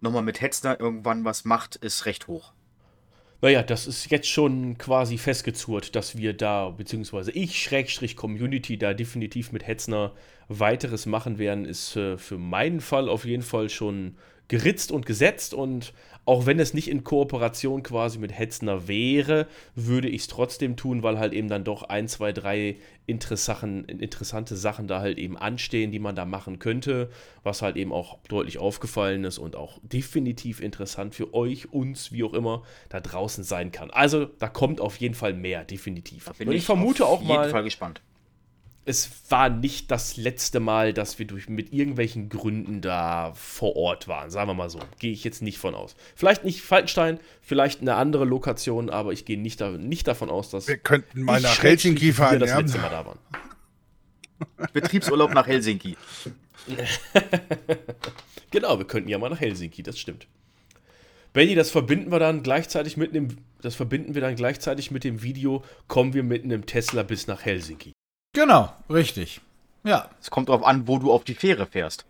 nochmal 0.00 0.22
mit 0.22 0.40
Hetzner 0.40 0.78
irgendwann 0.80 1.24
was 1.24 1.44
macht, 1.44 1.76
ist 1.76 2.06
recht 2.06 2.28
hoch. 2.28 2.53
Naja, 3.40 3.62
das 3.62 3.86
ist 3.86 4.10
jetzt 4.10 4.28
schon 4.28 4.78
quasi 4.78 5.18
festgezurrt, 5.18 5.94
dass 5.94 6.16
wir 6.16 6.32
da, 6.32 6.70
beziehungsweise 6.70 7.30
ich, 7.32 7.62
Schrägstrich 7.62 8.16
Community, 8.16 8.78
da 8.78 8.94
definitiv 8.94 9.52
mit 9.52 9.66
Hetzner 9.66 10.12
weiteres 10.48 11.06
machen 11.06 11.38
werden, 11.38 11.64
ist 11.64 11.96
äh, 11.96 12.16
für 12.16 12.38
meinen 12.38 12.80
Fall 12.80 13.08
auf 13.08 13.24
jeden 13.24 13.42
Fall 13.42 13.68
schon 13.68 14.16
geritzt 14.48 14.92
und 14.92 15.06
gesetzt 15.06 15.54
und 15.54 15.92
auch 16.26 16.46
wenn 16.46 16.58
es 16.58 16.74
nicht 16.74 16.88
in 16.88 17.04
Kooperation 17.04 17.82
quasi 17.82 18.18
mit 18.18 18.36
Hetzner 18.36 18.88
wäre, 18.88 19.46
würde 19.74 20.08
ich 20.08 20.22
es 20.22 20.28
trotzdem 20.28 20.76
tun, 20.76 21.02
weil 21.02 21.18
halt 21.18 21.32
eben 21.32 21.48
dann 21.48 21.64
doch 21.64 21.82
ein, 21.82 22.08
zwei, 22.08 22.32
drei 22.32 22.76
Interessachen, 23.06 23.84
interessante 23.84 24.56
Sachen 24.56 24.88
da 24.88 25.00
halt 25.00 25.18
eben 25.18 25.36
anstehen, 25.36 25.92
die 25.92 25.98
man 25.98 26.16
da 26.16 26.24
machen 26.24 26.58
könnte, 26.58 27.10
was 27.42 27.60
halt 27.60 27.76
eben 27.76 27.92
auch 27.92 28.18
deutlich 28.28 28.58
aufgefallen 28.58 29.24
ist 29.24 29.38
und 29.38 29.56
auch 29.56 29.78
definitiv 29.82 30.60
interessant 30.60 31.14
für 31.14 31.34
euch, 31.34 31.72
uns, 31.72 32.12
wie 32.12 32.24
auch 32.24 32.32
immer, 32.32 32.62
da 32.88 33.00
draußen 33.00 33.44
sein 33.44 33.72
kann. 33.72 33.90
Also 33.90 34.24
da 34.24 34.48
kommt 34.48 34.80
auf 34.80 34.96
jeden 34.96 35.14
Fall 35.14 35.34
mehr, 35.34 35.64
definitiv. 35.64 36.24
Da 36.24 36.32
bin 36.32 36.48
und 36.48 36.54
ich, 36.54 36.60
ich 36.60 36.66
vermute 36.66 37.04
auf 37.04 37.18
auch 37.18 37.20
jeden 37.20 37.34
mal, 37.34 37.50
Fall 37.50 37.64
gespannt. 37.64 38.00
Es 38.86 39.10
war 39.30 39.48
nicht 39.48 39.90
das 39.90 40.16
letzte 40.16 40.60
Mal, 40.60 40.92
dass 40.92 41.18
wir 41.18 41.26
durch, 41.26 41.48
mit 41.48 41.72
irgendwelchen 41.72 42.28
Gründen 42.28 42.82
da 42.82 43.32
vor 43.34 43.76
Ort 43.76 44.08
waren. 44.08 44.30
Sagen 44.30 44.48
wir 44.48 44.54
mal 44.54 44.68
so. 44.68 44.78
Gehe 44.98 45.12
ich 45.12 45.24
jetzt 45.24 45.40
nicht 45.40 45.58
von 45.58 45.74
aus. 45.74 45.96
Vielleicht 46.14 46.44
nicht 46.44 46.60
Falkenstein, 46.60 47.18
vielleicht 47.40 47.80
eine 47.80 47.94
andere 47.94 48.26
Lokation, 48.26 48.90
aber 48.90 49.12
ich 49.12 49.24
gehe 49.24 49.40
nicht, 49.40 49.60
da, 49.60 49.70
nicht 49.70 50.06
davon 50.06 50.28
aus, 50.28 50.50
dass. 50.50 50.68
Wir 50.68 50.76
könnten 50.76 51.22
mal 51.22 51.40
nach 51.40 51.62
Helsinki 51.62 52.12
fahren. 52.12 52.40
das 52.40 52.54
letzte 52.54 52.78
Mal 52.78 52.90
da 52.90 53.06
waren. 53.06 53.18
Betriebsurlaub 54.72 55.32
nach 55.32 55.46
Helsinki. 55.46 55.96
genau, 58.50 58.78
wir 58.78 58.86
könnten 58.86 59.08
ja 59.08 59.18
mal 59.18 59.30
nach 59.30 59.40
Helsinki, 59.40 59.82
das 59.82 59.98
stimmt. 59.98 60.26
Benny, 61.32 61.54
das 61.54 61.70
verbinden 61.70 62.12
wir 62.12 62.18
dann 62.18 62.42
gleichzeitig 62.42 62.96
mit 62.96 63.10
einem, 63.10 63.38
das 63.62 63.74
verbinden 63.74 64.14
wir 64.14 64.20
dann 64.20 64.36
gleichzeitig 64.36 64.90
mit 64.90 65.04
dem 65.04 65.22
Video, 65.22 65.64
kommen 65.88 66.12
wir 66.12 66.22
mit 66.22 66.44
einem 66.44 66.66
Tesla 66.66 67.02
bis 67.02 67.26
nach 67.26 67.44
Helsinki. 67.44 67.93
Genau, 68.34 68.70
richtig. 68.90 69.40
Ja. 69.84 70.10
Es 70.20 70.30
kommt 70.30 70.48
darauf 70.50 70.64
an, 70.64 70.86
wo 70.86 70.98
du 70.98 71.10
auf 71.12 71.24
die 71.24 71.34
Fähre 71.34 71.66
fährst. 71.66 72.04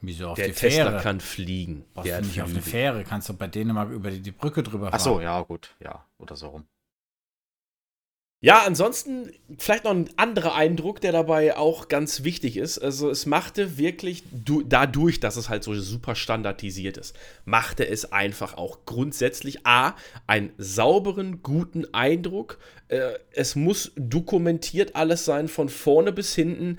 Wieso 0.00 0.30
auf 0.30 0.36
Der 0.36 0.48
die 0.48 0.54
Tesla 0.54 0.90
Fähre? 0.90 1.02
kann 1.02 1.20
fliegen. 1.20 1.84
Brauchst 1.94 2.08
Der 2.08 2.20
nicht 2.20 2.42
auf 2.42 2.48
eine 2.48 2.60
Flügel. 2.60 2.70
Fähre, 2.70 3.04
kannst 3.04 3.28
du 3.28 3.34
bei 3.34 3.46
Dänemark 3.46 3.90
über 3.90 4.10
die, 4.10 4.20
die 4.20 4.32
Brücke 4.32 4.64
drüber 4.64 4.86
fahren. 4.86 4.94
Ach 4.94 5.00
so, 5.00 5.20
ja, 5.20 5.40
gut. 5.42 5.76
Ja, 5.78 6.04
oder 6.18 6.34
so 6.34 6.48
rum. 6.48 6.64
Ja, 8.44 8.64
ansonsten 8.66 9.30
vielleicht 9.56 9.84
noch 9.84 9.92
ein 9.92 10.10
anderer 10.16 10.56
Eindruck, 10.56 11.00
der 11.00 11.12
dabei 11.12 11.56
auch 11.56 11.86
ganz 11.86 12.24
wichtig 12.24 12.56
ist. 12.56 12.76
Also 12.76 13.08
es 13.08 13.24
machte 13.24 13.78
wirklich, 13.78 14.24
du, 14.32 14.62
dadurch, 14.62 15.20
dass 15.20 15.36
es 15.36 15.48
halt 15.48 15.62
so 15.62 15.72
super 15.74 16.16
standardisiert 16.16 16.96
ist, 16.96 17.14
machte 17.44 17.86
es 17.86 18.10
einfach 18.10 18.54
auch 18.54 18.80
grundsätzlich 18.84 19.64
A, 19.64 19.94
einen 20.26 20.50
sauberen, 20.58 21.44
guten 21.44 21.94
Eindruck. 21.94 22.58
Äh, 22.88 23.12
es 23.30 23.54
muss 23.54 23.92
dokumentiert 23.94 24.96
alles 24.96 25.24
sein, 25.24 25.46
von 25.46 25.68
vorne 25.68 26.10
bis 26.10 26.34
hinten. 26.34 26.78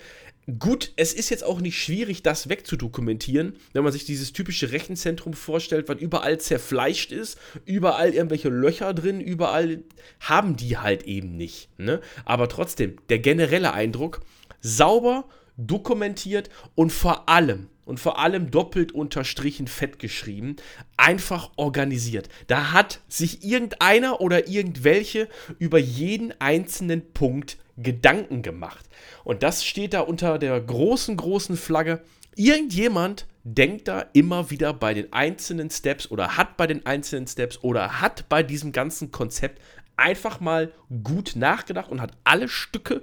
Gut, 0.58 0.92
es 0.96 1.14
ist 1.14 1.30
jetzt 1.30 1.42
auch 1.42 1.60
nicht 1.60 1.82
schwierig, 1.82 2.22
das 2.22 2.50
wegzudokumentieren, 2.50 3.56
wenn 3.72 3.82
man 3.82 3.94
sich 3.94 4.04
dieses 4.04 4.34
typische 4.34 4.72
Rechenzentrum 4.72 5.32
vorstellt, 5.32 5.88
was 5.88 5.98
überall 5.98 6.38
zerfleischt 6.38 7.12
ist, 7.12 7.38
überall 7.64 8.12
irgendwelche 8.12 8.50
Löcher 8.50 8.92
drin, 8.92 9.22
überall 9.22 9.82
haben 10.20 10.56
die 10.56 10.76
halt 10.76 11.04
eben 11.04 11.38
nicht. 11.38 11.70
Ne? 11.78 12.02
Aber 12.26 12.50
trotzdem, 12.50 12.96
der 13.08 13.20
generelle 13.20 13.72
Eindruck, 13.72 14.20
sauber, 14.60 15.24
dokumentiert 15.56 16.50
und 16.74 16.90
vor 16.90 17.26
allem, 17.28 17.68
und 17.86 17.98
vor 17.98 18.18
allem 18.18 18.50
doppelt 18.50 18.92
unterstrichen 18.92 19.66
fett 19.66 19.98
geschrieben, 19.98 20.56
einfach 20.98 21.52
organisiert. 21.56 22.28
Da 22.48 22.72
hat 22.72 23.00
sich 23.08 23.44
irgendeiner 23.44 24.20
oder 24.20 24.48
irgendwelche 24.48 25.28
über 25.58 25.78
jeden 25.78 26.38
einzelnen 26.38 27.12
Punkt 27.12 27.58
Gedanken 27.76 28.42
gemacht. 28.42 28.86
Und 29.24 29.42
das 29.42 29.64
steht 29.64 29.94
da 29.94 30.00
unter 30.00 30.38
der 30.38 30.60
großen, 30.60 31.16
großen 31.16 31.56
Flagge. 31.56 32.00
Irgendjemand 32.36 33.26
denkt 33.44 33.88
da 33.88 34.06
immer 34.12 34.50
wieder 34.50 34.72
bei 34.72 34.94
den 34.94 35.12
einzelnen 35.12 35.70
Steps 35.70 36.10
oder 36.10 36.36
hat 36.36 36.56
bei 36.56 36.66
den 36.66 36.86
einzelnen 36.86 37.26
Steps 37.26 37.62
oder 37.62 38.00
hat 38.00 38.28
bei 38.28 38.42
diesem 38.42 38.72
ganzen 38.72 39.10
Konzept 39.10 39.60
einfach 39.96 40.40
mal 40.40 40.72
gut 41.02 41.36
nachgedacht 41.36 41.90
und 41.90 42.00
hat 42.00 42.12
alle 42.24 42.48
Stücke 42.48 43.02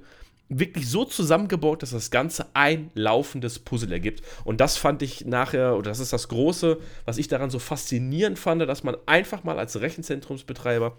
wirklich 0.49 0.89
so 0.89 1.05
zusammengebaut, 1.05 1.82
dass 1.82 1.91
das 1.91 2.11
Ganze 2.11 2.47
ein 2.53 2.91
laufendes 2.93 3.59
Puzzle 3.59 3.91
ergibt. 3.91 4.22
Und 4.43 4.59
das 4.59 4.78
fand 4.78 5.01
ich 5.01 5.26
nachher, 5.26 5.78
oder 5.78 5.91
das 5.91 5.99
ist 5.99 6.11
das 6.11 6.28
Große, 6.28 6.78
was 7.05 7.17
ich 7.17 7.30
daran 7.30 7.49
so 7.49 7.57
faszinierend 7.59 8.38
fand, 8.38 8.61
dass 8.63 8.84
man 8.84 8.97
einfach 9.05 9.45
mal 9.45 9.57
als 9.57 9.80
Rechenzentrumsbetreiber, 9.80 10.97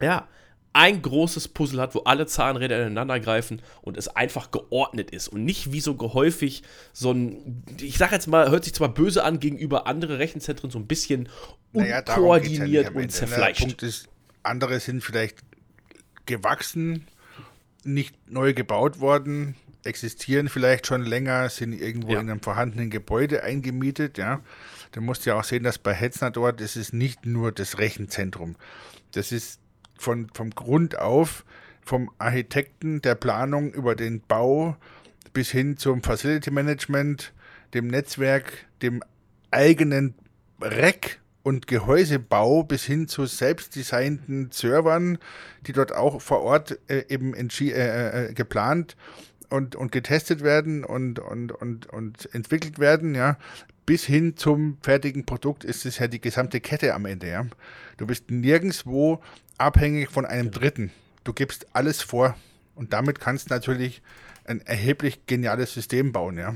ja, 0.00 0.26
ein 0.74 1.02
großes 1.02 1.48
Puzzle 1.48 1.80
hat, 1.80 1.94
wo 1.94 2.00
alle 2.00 2.26
Zahnräder 2.26 2.78
ineinander 2.80 3.20
greifen 3.20 3.60
und 3.82 3.96
es 3.96 4.08
einfach 4.08 4.50
geordnet 4.50 5.10
ist 5.10 5.28
und 5.28 5.44
nicht 5.44 5.72
wie 5.72 5.80
so 5.80 5.94
gehäufig 5.96 6.62
so 6.92 7.12
ein, 7.12 7.62
ich 7.78 7.98
sag 7.98 8.12
jetzt 8.12 8.26
mal, 8.26 8.50
hört 8.50 8.64
sich 8.64 8.74
zwar 8.74 8.88
böse 8.92 9.22
an 9.24 9.38
gegenüber 9.38 9.86
andere 9.86 10.18
Rechenzentren, 10.18 10.70
so 10.70 10.78
ein 10.78 10.86
bisschen 10.86 11.28
Naja, 11.72 12.00
darum 12.02 12.24
geht's 12.40 12.56
ja 12.58 12.64
unkoordiniert 12.64 12.88
und 12.94 13.02
ne? 13.02 13.08
zerfleischt. 13.08 13.60
Der 13.60 13.66
Punkt 13.66 13.82
ist, 13.82 14.08
andere 14.42 14.80
sind 14.80 15.02
vielleicht 15.04 15.38
gewachsen, 16.26 17.06
nicht 17.84 18.14
neu 18.30 18.54
gebaut 18.54 19.00
worden, 19.00 19.56
existieren 19.84 20.48
vielleicht 20.48 20.86
schon 20.86 21.02
länger, 21.02 21.48
sind 21.50 21.72
irgendwo 21.72 22.12
Ja. 22.12 22.20
in 22.20 22.30
einem 22.30 22.40
vorhandenen 22.40 22.90
Gebäude 22.90 23.42
eingemietet, 23.42 24.18
ja. 24.18 24.40
Du 24.92 25.00
musst 25.00 25.26
ja 25.26 25.38
auch 25.38 25.44
sehen, 25.44 25.64
dass 25.64 25.78
bei 25.78 25.92
Hetzner 25.94 26.30
dort, 26.30 26.60
das 26.60 26.76
ist 26.76 26.92
nicht 26.92 27.26
nur 27.26 27.50
das 27.50 27.78
Rechenzentrum. 27.78 28.56
Das 29.12 29.32
ist 29.32 29.58
von, 29.98 30.28
vom 30.34 30.50
Grund 30.50 30.98
auf, 30.98 31.44
vom 31.82 32.10
Architekten, 32.18 33.02
der 33.02 33.14
Planung 33.14 33.72
über 33.72 33.94
den 33.94 34.20
Bau 34.20 34.76
bis 35.32 35.50
hin 35.50 35.76
zum 35.76 36.02
Facility 36.02 36.50
Management, 36.50 37.32
dem 37.74 37.88
Netzwerk, 37.88 38.52
dem 38.82 39.02
eigenen 39.50 40.14
Rack 40.60 41.20
und 41.42 41.66
Gehäusebau 41.66 42.62
bis 42.62 42.84
hin 42.84 43.08
zu 43.08 43.26
selbstdesignten 43.26 44.50
Servern, 44.52 45.18
die 45.66 45.72
dort 45.72 45.92
auch 45.94 46.20
vor 46.20 46.42
Ort 46.42 46.78
äh, 46.88 47.04
eben 47.08 47.34
entschi- 47.34 47.72
äh, 47.72 48.28
äh, 48.28 48.32
geplant 48.32 48.96
und, 49.50 49.74
und 49.74 49.92
getestet 49.92 50.42
werden 50.42 50.84
und, 50.84 51.18
und, 51.18 51.52
und, 51.52 51.86
und 51.86 52.32
entwickelt 52.34 52.78
werden, 52.78 53.14
ja, 53.14 53.38
bis 53.86 54.04
hin 54.04 54.36
zum 54.36 54.78
fertigen 54.82 55.24
Produkt 55.26 55.64
ist 55.64 55.86
es 55.86 55.98
ja 55.98 56.06
die 56.06 56.20
gesamte 56.20 56.60
Kette 56.60 56.94
am 56.94 57.06
Ende, 57.06 57.28
ja. 57.28 57.46
Du 57.96 58.06
bist 58.06 58.30
nirgendwo 58.30 59.20
abhängig 59.58 60.10
von 60.10 60.24
einem 60.26 60.50
Dritten. 60.50 60.90
Du 61.24 61.32
gibst 61.32 61.66
alles 61.72 62.02
vor 62.02 62.36
und 62.74 62.92
damit 62.92 63.20
kannst 63.20 63.50
du 63.50 63.54
natürlich 63.54 64.02
ein 64.44 64.60
erheblich 64.62 65.26
geniales 65.26 65.72
System 65.74 66.12
bauen, 66.12 66.38
ja. 66.38 66.54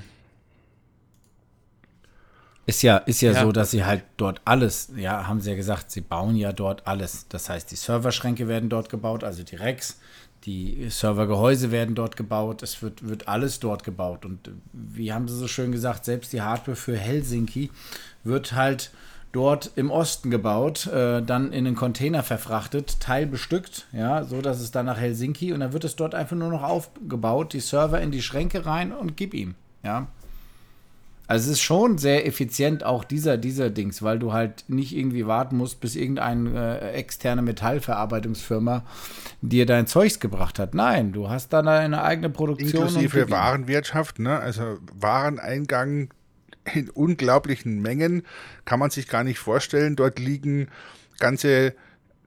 Ist 2.69 2.83
ja, 2.83 2.97
ist 2.97 3.21
ja, 3.21 3.31
Ja. 3.33 3.43
so, 3.43 3.53
dass 3.53 3.71
sie 3.71 3.85
halt 3.85 4.03
dort 4.17 4.41
alles, 4.45 4.91
ja, 4.97 5.29
haben 5.29 5.41
sie 5.41 5.51
ja 5.51 5.57
gesagt, 5.57 5.91
sie 5.93 6.01
bauen 6.01 6.35
ja 6.35 6.53
dort 6.53 6.85
alles. 6.87 7.27
Das 7.29 7.49
heißt, 7.49 7.71
die 7.71 7.77
Serverschränke 7.77 8.49
werden 8.49 8.69
dort 8.69 8.89
gebaut, 8.89 9.23
also 9.23 9.45
die 9.45 9.55
Racks, 9.55 10.01
die 10.47 10.89
Servergehäuse 10.89 11.73
werden 11.73 11.97
dort 11.97 12.17
gebaut, 12.17 12.63
es 12.63 12.81
wird, 12.81 13.07
wird 13.07 13.27
alles 13.27 13.59
dort 13.59 13.83
gebaut. 13.83 14.25
Und 14.25 14.51
wie 14.73 15.13
haben 15.13 15.27
sie 15.27 15.37
so 15.37 15.49
schön 15.49 15.73
gesagt, 15.73 16.05
selbst 16.05 16.33
die 16.33 16.41
Hardware 16.41 16.77
für 16.77 16.97
Helsinki 16.97 17.71
wird 18.23 18.55
halt 18.55 18.93
dort 19.33 19.73
im 19.75 19.91
Osten 19.91 20.31
gebaut, 20.31 20.87
äh, 20.87 21.21
dann 21.21 21.53
in 21.53 21.67
einen 21.67 21.77
Container 21.77 22.23
verfrachtet, 22.23 23.01
teilbestückt, 23.01 23.87
ja, 23.93 24.25
so 24.25 24.41
dass 24.41 24.61
es 24.61 24.71
dann 24.71 24.87
nach 24.87 24.99
Helsinki 24.99 25.53
und 25.53 25.61
dann 25.61 25.73
wird 25.73 25.85
es 25.85 25.97
dort 25.97 26.15
einfach 26.15 26.37
nur 26.37 26.51
noch 26.51 26.63
aufgebaut, 26.63 27.53
die 27.53 27.61
Server 27.61 28.01
in 28.01 28.13
die 28.13 28.23
Schränke 28.23 28.65
rein 28.65 28.93
und 28.93 29.17
gib 29.17 29.35
ihm, 29.35 29.55
ja. 29.83 30.07
Also 31.29 31.51
es 31.51 31.59
ist 31.59 31.63
schon 31.63 31.99
sehr 31.99 32.27
effizient 32.27 32.85
auch 32.85 33.03
dieser, 33.03 33.37
dieser 33.37 33.71
Dings, 33.71 34.03
weil 34.03 34.19
du 34.19 34.33
halt 34.33 34.65
nicht 34.69 34.97
irgendwie 34.97 35.27
warten 35.27 35.57
musst, 35.57 35.81
bis 35.81 35.97
irgendeine 35.97 36.81
äh, 36.81 36.93
externe 36.93 37.43
Metallverarbeitungsfirma 37.43 38.85
dir 39.41 39.67
dein 39.67 39.89
Zeugs 39.89 40.21
gebracht 40.21 40.61
hat. 40.61 40.75
Nein, 40.75 41.13
du 41.13 41.29
hast 41.29 41.53
dann 41.53 41.67
eine 41.67 42.03
eigene 42.03 42.31
Produktion. 42.31 42.87
Inklusive. 42.87 43.29
Warenwirtschaft, 43.31 44.21
ne? 44.21 44.39
also 44.39 44.79
Wareneingang 44.95 46.11
in 46.75 46.91
unglaublichen 46.91 47.83
Mengen, 47.83 48.23
kann 48.65 48.79
man 48.79 48.91
sich 48.91 49.09
gar 49.09 49.25
nicht 49.25 49.39
vorstellen. 49.39 49.97
Dort 49.97 50.21
liegen 50.21 50.69
ganze 51.19 51.75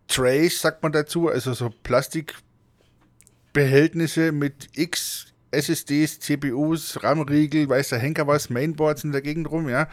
Trays, 0.08 0.62
sagt 0.62 0.84
man 0.84 0.91
dazu, 0.91 1.30
also 1.30 1.54
so 1.54 1.72
Plastikbehältnisse 1.84 4.34
mit 4.34 4.78
X 4.78 5.29
SSDs, 5.52 6.20
CPUs, 6.20 7.04
RAM-Riegel, 7.04 7.70
weiß 7.70 7.89
der 7.89 8.00
Henker 8.00 8.28
was, 8.28 8.50
Mainboards 8.50 9.04
in 9.04 9.12
der 9.12 9.22
Gegend 9.22 9.50
rum, 9.50 9.70
ja, 9.70 9.88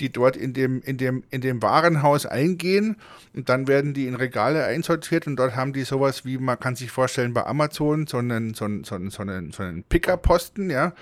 die 0.00 0.10
dort 0.10 0.36
in 0.36 0.52
dem, 0.52 0.80
in 0.82 0.96
dem, 0.96 1.24
in 1.30 1.40
dem 1.40 1.62
Warenhaus 1.62 2.26
eingehen 2.26 2.96
und 3.34 3.48
dann 3.48 3.68
werden 3.68 3.94
die 3.94 4.06
in 4.06 4.14
Regale 4.14 4.64
einsortiert 4.64 5.26
und 5.26 5.36
dort 5.36 5.56
haben 5.56 5.72
die 5.72 5.84
sowas 5.84 6.24
wie, 6.24 6.38
man 6.38 6.58
kann 6.58 6.76
sich 6.76 6.90
vorstellen, 6.90 7.34
bei 7.34 7.44
Amazon, 7.44 8.06
so 8.06 8.18
einen, 8.18 8.54
so 8.54 8.64
einen, 8.64 8.84
so 8.84 8.94
einen, 8.94 9.10
so 9.10 9.22
einen, 9.22 9.52
so 9.52 9.62
einen 9.62 9.82
Picker-Posten, 9.84 10.70
ja. 10.70 10.92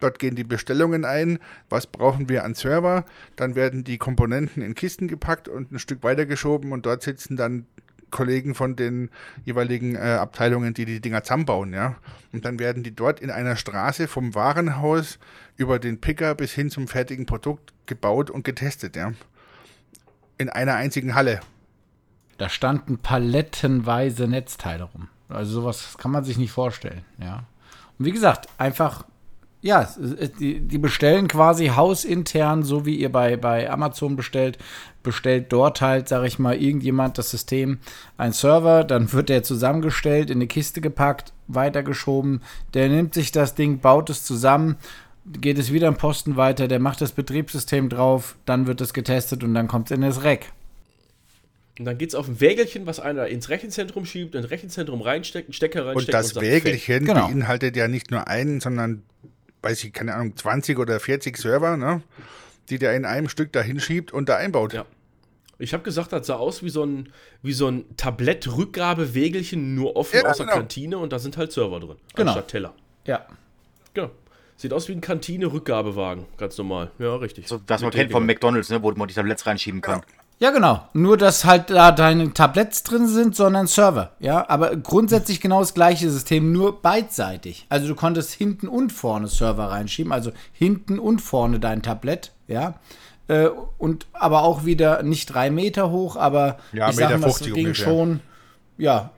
Dort 0.00 0.20
gehen 0.20 0.36
die 0.36 0.44
Bestellungen 0.44 1.04
ein, 1.04 1.40
was 1.68 1.88
brauchen 1.88 2.28
wir 2.28 2.44
an 2.44 2.54
Server, 2.54 3.04
dann 3.34 3.56
werden 3.56 3.82
die 3.82 3.98
Komponenten 3.98 4.62
in 4.62 4.76
Kisten 4.76 5.08
gepackt 5.08 5.48
und 5.48 5.72
ein 5.72 5.80
Stück 5.80 6.04
weitergeschoben 6.04 6.70
und 6.70 6.86
dort 6.86 7.02
sitzen 7.02 7.36
dann 7.36 7.66
Kollegen 8.10 8.54
von 8.54 8.76
den 8.76 9.10
jeweiligen 9.44 9.94
äh, 9.96 10.18
Abteilungen, 10.20 10.74
die 10.74 10.84
die 10.84 11.00
Dinger 11.00 11.22
zusammenbauen, 11.22 11.72
ja. 11.72 11.96
Und 12.32 12.44
dann 12.44 12.58
werden 12.58 12.82
die 12.82 12.94
dort 12.94 13.20
in 13.20 13.30
einer 13.30 13.56
Straße 13.56 14.08
vom 14.08 14.34
Warenhaus 14.34 15.18
über 15.56 15.78
den 15.78 16.00
Picker 16.00 16.34
bis 16.34 16.52
hin 16.52 16.70
zum 16.70 16.88
fertigen 16.88 17.26
Produkt 17.26 17.72
gebaut 17.86 18.30
und 18.30 18.44
getestet, 18.44 18.96
ja. 18.96 19.12
In 20.38 20.48
einer 20.48 20.74
einzigen 20.74 21.14
Halle. 21.14 21.40
Da 22.36 22.48
standen 22.48 22.98
palettenweise 22.98 24.28
Netzteile 24.28 24.84
rum. 24.84 25.08
Also 25.28 25.60
sowas 25.60 25.98
kann 25.98 26.10
man 26.10 26.24
sich 26.24 26.38
nicht 26.38 26.52
vorstellen, 26.52 27.04
ja. 27.20 27.44
Und 27.98 28.04
wie 28.04 28.12
gesagt, 28.12 28.48
einfach, 28.58 29.04
ja, 29.60 29.88
die, 30.38 30.60
die 30.60 30.78
bestellen 30.78 31.26
quasi 31.26 31.68
hausintern, 31.68 32.62
so 32.62 32.86
wie 32.86 32.96
ihr 32.96 33.10
bei, 33.10 33.36
bei 33.36 33.68
Amazon 33.68 34.14
bestellt, 34.14 34.56
bestellt 35.02 35.52
dort 35.52 35.80
halt, 35.80 36.08
sag 36.08 36.24
ich 36.26 36.38
mal, 36.38 36.56
irgendjemand 36.56 37.18
das 37.18 37.30
System, 37.30 37.78
ein 38.16 38.32
Server, 38.32 38.84
dann 38.84 39.12
wird 39.12 39.28
der 39.28 39.42
zusammengestellt, 39.42 40.30
in 40.30 40.38
eine 40.38 40.46
Kiste 40.46 40.80
gepackt 40.80 41.32
weitergeschoben. 41.48 42.42
Der 42.74 42.88
nimmt 42.88 43.14
sich 43.14 43.32
das 43.32 43.54
Ding, 43.54 43.80
baut 43.80 44.10
es 44.10 44.24
zusammen, 44.24 44.76
geht 45.40 45.58
es 45.58 45.72
wieder 45.72 45.88
im 45.88 45.96
Posten 45.96 46.36
weiter, 46.36 46.68
der 46.68 46.78
macht 46.78 47.00
das 47.00 47.12
Betriebssystem 47.12 47.88
drauf, 47.88 48.36
dann 48.46 48.66
wird 48.66 48.80
es 48.80 48.92
getestet 48.92 49.42
und 49.42 49.54
dann 49.54 49.66
kommt 49.66 49.90
es 49.90 49.96
in 49.96 50.02
das 50.02 50.22
Rack. 50.22 50.52
Und 51.78 51.84
dann 51.84 51.96
geht 51.96 52.08
es 52.08 52.14
auf 52.14 52.26
ein 52.28 52.40
Wägelchen, 52.40 52.86
was 52.86 52.98
einer 52.98 53.28
ins 53.28 53.50
Rechenzentrum 53.50 54.04
schiebt, 54.04 54.34
ein 54.34 54.44
Rechenzentrum 54.44 55.00
reinsteckt, 55.00 55.48
einen 55.48 55.52
Stecker 55.52 55.86
reinsteckt. 55.86 56.08
Und 56.08 56.14
das 56.14 56.28
sagt, 56.30 56.44
Wägelchen 56.44 57.04
Genau. 57.04 57.28
beinhaltet 57.28 57.76
ja 57.76 57.86
nicht 57.86 58.10
nur 58.10 58.26
einen, 58.26 58.60
sondern, 58.60 59.04
weiß 59.62 59.84
ich, 59.84 59.92
keine 59.92 60.14
Ahnung, 60.14 60.36
20 60.36 60.78
oder 60.78 61.00
40 61.00 61.36
Server, 61.36 61.76
ne? 61.76 62.02
die 62.70 62.78
der 62.78 62.94
in 62.94 63.04
einem 63.04 63.28
Stück 63.28 63.52
da 63.52 63.62
hinschiebt 63.62 64.12
und 64.12 64.28
da 64.28 64.36
einbaut. 64.36 64.72
Ja. 64.72 64.84
Ich 65.58 65.72
habe 65.72 65.82
gesagt, 65.82 66.12
das 66.12 66.26
sah 66.26 66.36
aus 66.36 66.62
wie 66.62 66.68
so 66.68 66.84
ein, 66.84 67.12
wie 67.42 67.52
so 67.52 67.66
ein 67.66 67.96
Tablett-Rückgabe-Wägelchen, 67.96 69.74
nur 69.74 69.96
offen 69.96 70.20
Ja, 70.22 70.30
aus 70.30 70.36
der 70.36 70.46
genau. 70.46 70.58
Kantine 70.58 70.98
und 70.98 71.12
da 71.12 71.18
sind 71.18 71.36
halt 71.36 71.50
Server 71.50 71.80
drin. 71.80 71.96
Genau. 72.14 72.30
Anstatt 72.30 72.48
Teller. 72.48 72.74
Ja. 73.06 73.26
Genau. 73.94 74.10
Sieht 74.56 74.72
aus 74.72 74.88
wie 74.88 74.92
ein 74.92 75.00
Kantine-Rückgabewagen, 75.00 76.26
ganz 76.36 76.58
normal. 76.58 76.90
Ja, 76.98 77.16
richtig. 77.16 77.48
So, 77.48 77.60
was 77.66 77.80
man 77.80 77.90
kennt 77.90 78.12
vom. 78.12 78.26
McDonalds, 78.26 78.70
ne, 78.70 78.82
wo 78.82 78.90
man 78.92 79.08
die 79.08 79.14
Tabletts 79.14 79.46
reinschieben 79.46 79.80
kann. 79.80 80.02
Ja, 80.40 80.50
genau. 80.52 80.86
Nur, 80.92 81.16
dass 81.16 81.44
halt 81.44 81.70
da 81.70 81.90
deine 81.90 82.32
Tabletts 82.32 82.84
drin 82.84 83.08
sind, 83.08 83.34
sondern 83.34 83.66
Server. 83.66 84.12
Ja, 84.20 84.48
aber 84.48 84.76
grundsätzlich 84.76 85.40
genau 85.40 85.58
das 85.60 85.74
gleiche 85.74 86.08
System, 86.10 86.52
nur 86.52 86.80
beidseitig. 86.80 87.66
Also 87.68 87.88
du 87.88 87.96
konntest 87.96 88.32
hinten 88.32 88.68
und 88.68 88.92
vorne 88.92 89.26
Server 89.26 89.70
reinschieben, 89.70 90.12
also 90.12 90.30
hinten 90.52 91.00
und 91.00 91.20
vorne 91.20 91.58
dein 91.58 91.82
Tablett, 91.82 92.32
ja. 92.46 92.74
Äh, 93.26 93.48
und 93.78 94.06
aber 94.12 94.42
auch 94.42 94.64
wieder 94.64 95.02
nicht 95.02 95.26
drei 95.26 95.50
Meter 95.50 95.90
hoch, 95.90 96.16
aber 96.16 96.58
Ja, 96.72 96.88
ich 96.88 96.96
sag 96.96 97.08
Meter 97.08 97.18
mal, 97.18 97.28
es 97.28 97.38
50 97.38 97.54
ging 97.54 97.66
ungefähr. 97.66 97.84
schon, 97.84 98.20
ja, 98.78 99.10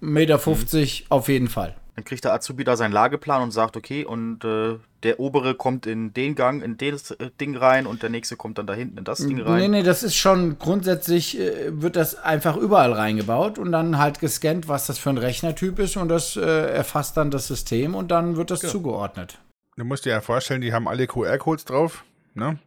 Meter 0.00 0.38
50 0.38 1.06
auf 1.08 1.28
jeden 1.28 1.48
Fall. 1.48 1.74
Dann 1.94 2.04
kriegt 2.04 2.24
der 2.24 2.32
Azubi 2.32 2.64
da 2.64 2.76
seinen 2.76 2.92
Lageplan 2.92 3.42
und 3.42 3.50
sagt, 3.50 3.76
okay, 3.76 4.04
und 4.06 4.44
äh, 4.44 4.78
der 5.02 5.20
obere 5.20 5.54
kommt 5.54 5.86
in 5.86 6.14
den 6.14 6.34
Gang, 6.34 6.62
in 6.62 6.78
das 6.78 7.10
äh, 7.10 7.30
Ding 7.38 7.54
rein 7.56 7.86
und 7.86 8.02
der 8.02 8.08
nächste 8.08 8.36
kommt 8.36 8.56
dann 8.56 8.66
da 8.66 8.72
hinten 8.72 8.96
in 8.98 9.04
das 9.04 9.18
Ding 9.18 9.36
Nee, 9.36 9.42
rein. 9.42 9.70
nee, 9.70 9.82
das 9.82 10.02
ist 10.02 10.16
schon 10.16 10.58
grundsätzlich, 10.58 11.38
äh, 11.38 11.82
wird 11.82 11.96
das 11.96 12.14
einfach 12.14 12.56
überall 12.56 12.92
reingebaut 12.94 13.58
und 13.58 13.72
dann 13.72 13.98
halt 13.98 14.20
gescannt, 14.20 14.68
was 14.68 14.86
das 14.86 14.98
für 14.98 15.10
ein 15.10 15.18
Rechnertyp 15.18 15.78
ist 15.78 15.98
und 15.98 16.08
das 16.08 16.36
äh, 16.36 16.40
erfasst 16.40 17.16
dann 17.18 17.30
das 17.30 17.46
System 17.46 17.94
und 17.94 18.10
dann 18.10 18.36
wird 18.36 18.50
das 18.50 18.60
zugeordnet. 18.60 19.38
Du 19.76 19.84
musst 19.84 20.06
dir 20.06 20.10
ja 20.10 20.20
vorstellen, 20.22 20.62
die 20.62 20.72
haben 20.72 20.88
alle 20.88 21.06
QR-Codes 21.06 21.66
drauf. 21.66 22.04
Ne? 22.34 22.58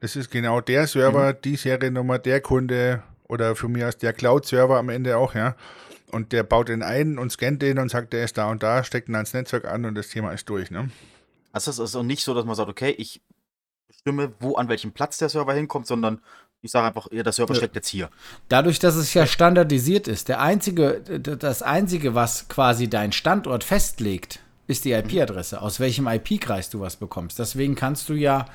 Das 0.00 0.14
ist 0.14 0.30
genau 0.30 0.60
der 0.60 0.86
Server, 0.86 1.32
die 1.32 1.56
Seriennummer, 1.56 2.18
der 2.18 2.40
Kunde 2.40 3.02
oder 3.28 3.56
für 3.56 3.68
mich 3.68 3.84
aus 3.84 3.98
der 3.98 4.12
Cloud-Server 4.12 4.78
am 4.78 4.88
Ende 4.90 5.16
auch, 5.16 5.34
ja. 5.34 5.54
Und 6.10 6.32
der 6.32 6.42
baut 6.42 6.68
den 6.68 6.82
ein 6.82 7.18
und 7.18 7.30
scannt 7.30 7.62
den 7.62 7.78
und 7.78 7.90
sagt, 7.90 8.12
der 8.12 8.24
ist 8.24 8.36
da 8.36 8.50
und 8.50 8.62
da, 8.62 8.84
steckt 8.84 9.08
ihn 9.08 9.14
ans 9.14 9.32
Netzwerk 9.32 9.64
an 9.64 9.84
und 9.84 9.94
das 9.94 10.08
Thema 10.08 10.32
ist 10.32 10.48
durch. 10.48 10.70
Ne? 10.70 10.90
Also 11.52 11.70
es 11.70 11.78
ist 11.78 11.96
auch 11.96 12.02
nicht 12.02 12.24
so, 12.24 12.34
dass 12.34 12.44
man 12.44 12.54
sagt, 12.54 12.68
okay, 12.68 12.90
ich 12.90 13.22
bestimme, 13.88 14.32
wo 14.40 14.56
an 14.56 14.68
welchem 14.68 14.92
Platz 14.92 15.18
der 15.18 15.28
Server 15.28 15.52
hinkommt, 15.54 15.86
sondern 15.86 16.20
ich 16.62 16.70
sage 16.70 16.88
einfach, 16.88 17.06
ja, 17.10 17.22
der 17.22 17.32
Server 17.32 17.54
steckt 17.54 17.74
jetzt 17.74 17.88
hier. 17.88 18.10
Dadurch, 18.48 18.78
dass 18.78 18.94
es 18.94 19.14
ja 19.14 19.26
standardisiert 19.26 20.08
ist, 20.08 20.28
der 20.28 20.40
einzige, 20.40 21.00
das 21.00 21.62
einzige, 21.62 22.14
was 22.14 22.48
quasi 22.48 22.88
dein 22.88 23.12
Standort 23.12 23.64
festlegt, 23.64 24.40
ist 24.66 24.84
die 24.84 24.92
IP-Adresse, 24.92 25.60
aus 25.62 25.80
welchem 25.80 26.06
IP-Kreis 26.06 26.70
du 26.70 26.80
was 26.80 26.96
bekommst. 26.96 27.38
Deswegen 27.38 27.74
kannst 27.74 28.08
du 28.08 28.14
ja, 28.14 28.46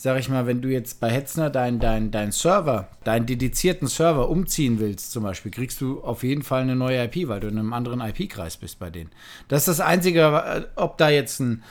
sag 0.00 0.20
ich 0.20 0.28
mal, 0.28 0.46
wenn 0.46 0.62
du 0.62 0.68
jetzt 0.68 1.00
bei 1.00 1.10
Hetzner 1.10 1.50
deinen 1.50 1.80
dein, 1.80 2.12
dein 2.12 2.30
Server, 2.30 2.88
deinen 3.02 3.26
dedizierten 3.26 3.88
Server 3.88 4.28
umziehen 4.28 4.78
willst, 4.78 5.10
zum 5.10 5.24
Beispiel, 5.24 5.50
kriegst 5.50 5.80
du 5.80 6.00
auf 6.02 6.22
jeden 6.22 6.42
Fall 6.42 6.62
eine 6.62 6.76
neue 6.76 7.02
IP, 7.02 7.26
weil 7.26 7.40
du 7.40 7.48
in 7.48 7.58
einem 7.58 7.72
anderen 7.72 8.00
IP-Kreis 8.00 8.58
bist 8.58 8.78
bei 8.78 8.90
denen. 8.90 9.10
Das 9.48 9.62
ist 9.62 9.68
das 9.68 9.80
Einzige, 9.80 10.20
äh, 10.20 10.62
ob 10.76 10.98
da 10.98 11.08
jetzt 11.08 11.40
ein, 11.40 11.64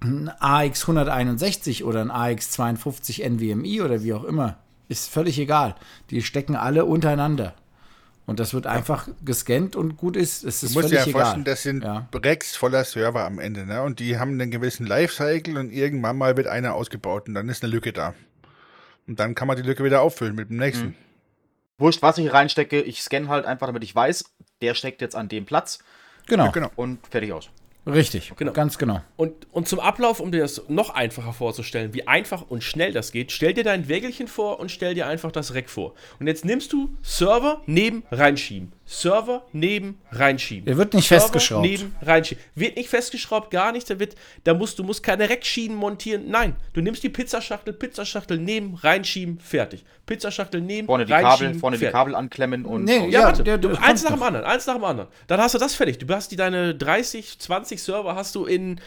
ein 0.00 0.28
AX161 0.28 1.84
oder 1.84 2.02
ein 2.02 2.10
AX52 2.10 3.26
NVMe 3.26 3.82
oder 3.82 4.02
wie 4.02 4.12
auch 4.12 4.24
immer, 4.24 4.58
ist 4.88 5.08
völlig 5.08 5.38
egal. 5.38 5.74
Die 6.10 6.20
stecken 6.20 6.56
alle 6.56 6.84
untereinander. 6.84 7.54
Und 8.30 8.38
das 8.38 8.54
wird 8.54 8.68
einfach 8.68 9.08
gescannt 9.24 9.74
und 9.74 9.96
gut 9.96 10.16
ist. 10.16 10.44
Es 10.44 10.60
Du 10.60 10.66
ist 10.66 10.74
musst 10.74 10.84
dir 10.88 11.00
völlig 11.00 11.06
ja 11.06 11.10
egal. 11.10 11.22
vorstellen, 11.22 11.44
das 11.44 11.62
sind 11.64 11.82
Ja. 11.82 12.08
Racks 12.14 12.54
voller 12.54 12.84
Server 12.84 13.24
am 13.24 13.40
Ende. 13.40 13.66
Ne? 13.66 13.82
Und 13.82 13.98
die 13.98 14.20
haben 14.20 14.30
einen 14.40 14.52
gewissen 14.52 14.86
Lifecycle 14.86 15.58
und 15.58 15.72
irgendwann 15.72 16.16
mal 16.16 16.36
wird 16.36 16.46
einer 16.46 16.74
ausgebaut 16.74 17.26
und 17.26 17.34
dann 17.34 17.48
ist 17.48 17.64
eine 17.64 17.72
Lücke 17.72 17.92
da. 17.92 18.14
Und 19.08 19.18
dann 19.18 19.34
kann 19.34 19.48
man 19.48 19.56
die 19.56 19.64
Lücke 19.64 19.82
wieder 19.82 20.00
auffüllen 20.02 20.36
mit 20.36 20.48
dem 20.48 20.58
nächsten. 20.58 20.94
Wurscht, 21.78 22.02
was 22.02 22.18
ich 22.18 22.32
reinstecke, 22.32 22.80
ich 22.80 23.02
scanne 23.02 23.26
halt 23.26 23.46
einfach, 23.46 23.66
damit 23.66 23.82
ich 23.82 23.92
weiß, 23.96 24.22
der 24.62 24.74
steckt 24.74 25.00
jetzt 25.00 25.16
an 25.16 25.26
dem 25.28 25.44
Platz 25.44 25.80
Genau, 26.28 26.52
Genau. 26.52 26.70
und 26.76 27.04
fertig 27.08 27.32
aus. 27.32 27.50
Richtig. 27.86 28.32
Genau. 28.36 28.52
Ganz 28.52 28.78
genau. 28.78 29.00
Und, 29.16 29.32
und 29.52 29.68
zum 29.68 29.80
Ablauf, 29.80 30.20
um 30.20 30.32
dir 30.32 30.40
das 30.40 30.62
noch 30.68 30.90
einfacher 30.90 31.32
vorzustellen, 31.32 31.94
wie 31.94 32.06
einfach 32.06 32.42
und 32.48 32.62
schnell 32.62 32.92
das 32.92 33.12
geht, 33.12 33.32
stell 33.32 33.54
dir 33.54 33.64
dein 33.64 33.88
Wägelchen 33.88 34.28
vor 34.28 34.60
und 34.60 34.70
stell 34.70 34.94
dir 34.94 35.06
einfach 35.06 35.32
das 35.32 35.54
Rack 35.54 35.70
vor. 35.70 35.94
Und 36.18 36.26
jetzt 36.26 36.44
nimmst 36.44 36.72
du 36.72 36.90
Server 37.02 37.62
neben 37.66 38.04
reinschieben. 38.10 38.72
Server 38.92 39.44
neben 39.52 40.00
reinschieben. 40.10 40.66
Er 40.66 40.76
wird 40.76 40.94
nicht 40.94 41.06
Server 41.06 41.22
festgeschraubt. 41.22 41.62
Neben 41.64 41.94
reinschieben. 42.02 42.42
Wird 42.56 42.74
nicht 42.76 42.88
festgeschraubt, 42.88 43.52
gar 43.52 43.70
nicht. 43.70 43.88
Da, 43.88 44.00
wird, 44.00 44.16
da 44.42 44.52
musst 44.52 44.80
du 44.80 44.82
musst 44.82 45.04
keine 45.04 45.30
Rackschienen 45.30 45.76
montieren. 45.76 46.24
Nein, 46.28 46.56
du 46.72 46.80
nimmst 46.80 47.04
die 47.04 47.08
Pizzaschachtel, 47.08 47.72
Pizzaschachtel 47.72 48.38
neben, 48.38 48.74
reinschieben, 48.74 49.38
fertig. 49.38 49.84
Pizzaschachtel 50.06 50.60
neben, 50.60 50.86
Vorne 50.88 51.04
die 51.04 51.12
reinschieben, 51.12 51.46
Kabel, 51.52 51.60
vorne 51.60 51.76
die 51.76 51.84
fertig. 51.84 51.94
Kabel 51.94 52.14
anklemmen 52.16 52.64
und 52.64 52.82
Nee, 52.82 52.98
aus. 52.98 53.04
Ja, 53.12 53.20
Ja, 53.20 53.26
warte. 53.26 53.44
der- 53.44 53.58
du, 53.58 53.68
der 53.68 53.80
eins 53.82 54.02
nach 54.02 54.10
dem 54.10 54.22
anderen, 54.24 54.44
eins 54.44 54.66
nach 54.66 54.74
dem 54.74 54.84
anderen. 54.84 55.08
Dann 55.28 55.40
hast 55.40 55.54
du 55.54 55.58
das 55.58 55.76
fertig. 55.76 55.98
Du 55.98 56.12
hast 56.12 56.32
die 56.32 56.36
deine 56.36 56.74
30, 56.74 57.38
20 57.38 57.80
Server 57.80 58.16
hast 58.16 58.34
du 58.34 58.44
in 58.44 58.80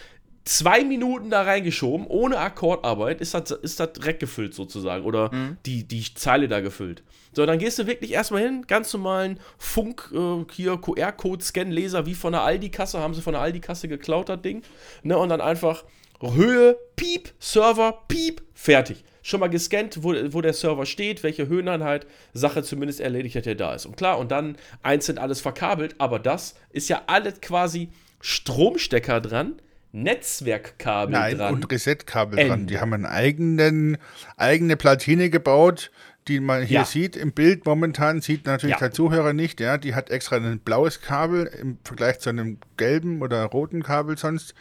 zwei 0.45 0.83
Minuten 0.83 1.29
da 1.29 1.43
reingeschoben, 1.43 2.07
ohne 2.07 2.37
Akkordarbeit, 2.37 3.21
ist 3.21 3.33
das, 3.33 3.51
ist 3.51 3.79
das 3.79 3.89
Rack 4.01 4.19
gefüllt 4.19 4.53
sozusagen. 4.53 5.05
Oder 5.05 5.31
die, 5.65 5.87
die 5.87 6.03
Zeile 6.13 6.47
da 6.47 6.59
gefüllt. 6.59 7.03
So, 7.33 7.45
dann 7.45 7.57
gehst 7.57 7.79
du 7.79 7.87
wirklich 7.87 8.11
erstmal 8.11 8.43
hin, 8.43 8.65
ganz 8.67 8.93
normalen 8.93 9.39
Funk, 9.57 10.11
äh, 10.13 10.45
hier 10.53 10.77
QR-Code-Scan-Leser, 10.77 12.05
wie 12.05 12.13
von 12.13 12.33
der 12.33 12.43
Aldi-Kasse, 12.43 12.99
haben 12.99 13.15
sie 13.15 13.21
von 13.21 13.33
der 13.33 13.41
Aldi-Kasse 13.41 13.87
geklaut, 13.87 14.29
das 14.29 14.41
Ding. 14.41 14.61
Ne, 15.01 15.17
und 15.17 15.29
dann 15.29 15.41
einfach 15.41 15.83
Höhe, 16.21 16.77
Piep, 16.95 17.33
Server, 17.39 18.03
Piep, 18.07 18.41
fertig. 18.53 19.03
Schon 19.23 19.39
mal 19.39 19.49
gescannt, 19.49 20.03
wo, 20.03 20.13
wo 20.29 20.41
der 20.41 20.53
Server 20.53 20.85
steht, 20.85 21.23
welche 21.23 21.47
Höheneinheit, 21.47 22.05
Sache 22.33 22.61
zumindest 22.63 22.99
erledigt, 22.99 23.35
dass 23.35 23.43
der 23.43 23.55
da 23.55 23.73
ist. 23.73 23.85
Und 23.85 23.97
klar, 23.97 24.19
und 24.19 24.31
dann 24.31 24.57
einzeln 24.83 25.17
alles 25.17 25.41
verkabelt, 25.41 25.95
aber 25.97 26.19
das 26.19 26.55
ist 26.71 26.89
ja 26.89 27.03
alles 27.07 27.41
quasi 27.41 27.89
Stromstecker 28.21 29.21
dran, 29.21 29.55
Netzwerkkabel 29.93 31.13
Nein, 31.13 31.37
dran. 31.37 31.53
und 31.53 31.71
Reset-Kabel 31.71 32.47
dran. 32.47 32.67
Die 32.67 32.79
haben 32.79 32.93
eine 32.93 33.09
eigenen, 33.09 33.97
eigene 34.37 34.75
Platine 34.75 35.29
gebaut, 35.29 35.91
die 36.27 36.39
man 36.39 36.63
hier 36.63 36.79
Ja. 36.79 36.85
sieht 36.85 37.15
im 37.15 37.31
Bild. 37.31 37.65
Momentan 37.65 38.21
sieht 38.21 38.45
natürlich 38.45 38.73
Ja. 38.75 38.79
der 38.79 38.91
Zuhörer 38.91 39.33
nicht. 39.33 39.59
Ja, 39.59 39.77
die 39.77 39.93
hat 39.93 40.09
extra 40.09 40.37
ein 40.37 40.59
blaues 40.59 41.01
Kabel 41.01 41.45
im 41.45 41.77
Vergleich 41.83 42.19
zu 42.19 42.29
einem 42.29 42.57
gelben 42.77 43.21
oder 43.21 43.43
roten 43.45 43.83
Kabel 43.83 44.17
sonst. 44.17 44.55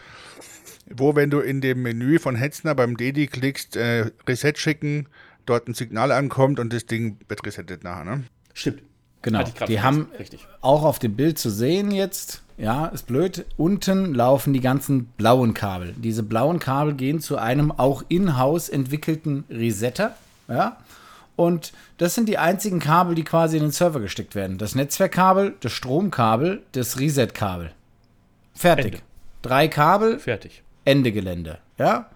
Wo, 0.90 1.16
wenn 1.16 1.30
du 1.30 1.40
in 1.40 1.60
dem 1.60 1.80
Menü 1.82 2.18
von 2.18 2.36
Hetzner 2.36 2.74
beim 2.74 2.96
Dedi 2.96 3.26
klickst, 3.26 3.76
äh, 3.76 4.10
Reset 4.28 4.54
schicken, 4.56 5.06
dort 5.46 5.66
ein 5.66 5.74
Signal 5.74 6.12
ankommt 6.12 6.58
und 6.60 6.72
das 6.72 6.84
Ding 6.86 7.18
wird 7.28 7.46
resettet 7.46 7.84
nachher. 7.84 8.04
Ne? 8.04 8.24
Stimmt. 8.52 8.82
Genau. 9.22 9.44
Die 9.44 9.52
vergessen. 9.52 9.82
haben 9.84 10.08
Richtig. 10.18 10.46
auch 10.60 10.82
auf 10.82 10.98
dem 10.98 11.14
Bild 11.14 11.38
zu 11.38 11.48
sehen 11.48 11.92
jetzt, 11.92 12.41
ja, 12.58 12.86
ist 12.86 13.06
blöd, 13.06 13.44
unten 13.56 14.14
laufen 14.14 14.52
die 14.52 14.60
ganzen 14.60 15.06
blauen 15.16 15.54
Kabel. 15.54 15.94
Diese 15.96 16.22
blauen 16.22 16.58
Kabel 16.58 16.94
gehen 16.94 17.20
zu 17.20 17.36
einem 17.38 17.72
auch 17.72 18.02
in-house 18.08 18.68
entwickelten 18.68 19.44
Resetter, 19.50 20.14
ja. 20.48 20.76
Und 21.34 21.72
das 21.96 22.14
sind 22.14 22.28
die 22.28 22.38
einzigen 22.38 22.78
Kabel, 22.78 23.14
die 23.14 23.24
quasi 23.24 23.56
in 23.56 23.62
den 23.62 23.72
Server 23.72 24.00
gesteckt 24.00 24.34
werden. 24.34 24.58
Das 24.58 24.74
Netzwerkkabel, 24.74 25.54
das 25.60 25.72
Stromkabel, 25.72 26.62
das 26.72 27.00
Reset-Kabel. 27.00 27.72
Fertig. 28.54 28.84
Ende. 28.86 28.98
Drei 29.40 29.68
Kabel, 29.68 30.18
Fertig. 30.18 30.62
Ende 30.84 31.10
Gelände. 31.10 31.58
Ja? 31.78 32.10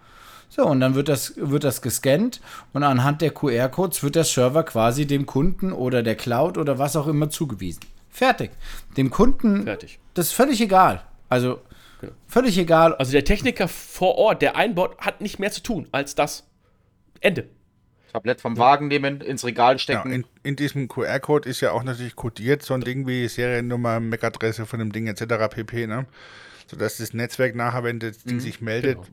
So, 0.49 0.65
und 0.65 0.79
dann 0.79 0.95
wird 0.95 1.09
das, 1.09 1.33
wird 1.35 1.63
das 1.63 1.81
gescannt 1.81 2.41
und 2.73 2.83
anhand 2.83 3.21
der 3.21 3.31
QR-Codes 3.31 4.01
wird 4.03 4.15
der 4.15 4.23
Server 4.23 4.63
quasi 4.63 5.05
dem 5.05 5.25
Kunden 5.25 5.73
oder 5.73 6.03
der 6.03 6.15
Cloud 6.15 6.57
oder 6.57 6.79
was 6.79 6.95
auch 6.95 7.07
immer 7.07 7.29
zugewiesen. 7.29 7.81
Fertig. 8.17 8.49
Dem 8.97 9.11
Kunden, 9.11 9.63
Fertig. 9.63 9.99
das 10.15 10.27
ist 10.27 10.33
völlig 10.33 10.59
egal. 10.59 11.03
Also, 11.29 11.59
Genau. 12.01 12.13
völlig 12.27 12.57
egal. 12.57 12.95
Also 12.95 13.11
der 13.11 13.23
Techniker 13.23 13.67
vor 13.67 14.15
Ort, 14.15 14.41
der 14.41 14.55
einbaut, 14.55 14.97
hat 14.99 15.21
nicht 15.21 15.37
mehr 15.37 15.51
zu 15.51 15.61
tun 15.61 15.87
als 15.91 16.15
das. 16.15 16.47
Ende. 17.21 17.47
Tablett 18.13 18.41
vom 18.41 18.57
Wagen 18.57 18.87
nehmen, 18.87 19.21
ins 19.21 19.45
Regal 19.45 19.73
Ja, 19.73 19.79
stecken. 19.79 20.11
in, 20.11 20.25
in 20.41 20.55
diesem 20.55 20.87
QR-Code 20.87 21.47
ist 21.47 21.61
ja 21.61 21.71
auch 21.73 21.83
natürlich 21.83 22.15
codiert 22.15 22.63
so 22.63 22.73
ein 22.73 22.81
Ding 22.81 23.05
wie 23.05 23.27
Seriennummer, 23.27 23.99
MAC-Adresse 23.99 24.65
von 24.65 24.79
dem 24.79 24.91
Ding 24.91 25.05
etc. 25.07 25.23
pp. 25.49 25.85
Ne? 25.85 26.07
Sodass 26.65 26.97
das 26.97 27.13
Netzwerk 27.13 27.53
nachher, 27.55 27.83
wenn 27.83 27.99
das 27.99 28.23
Ding 28.23 28.39
sich 28.39 28.61
meldet, 28.61 28.95
genau. 28.97 29.07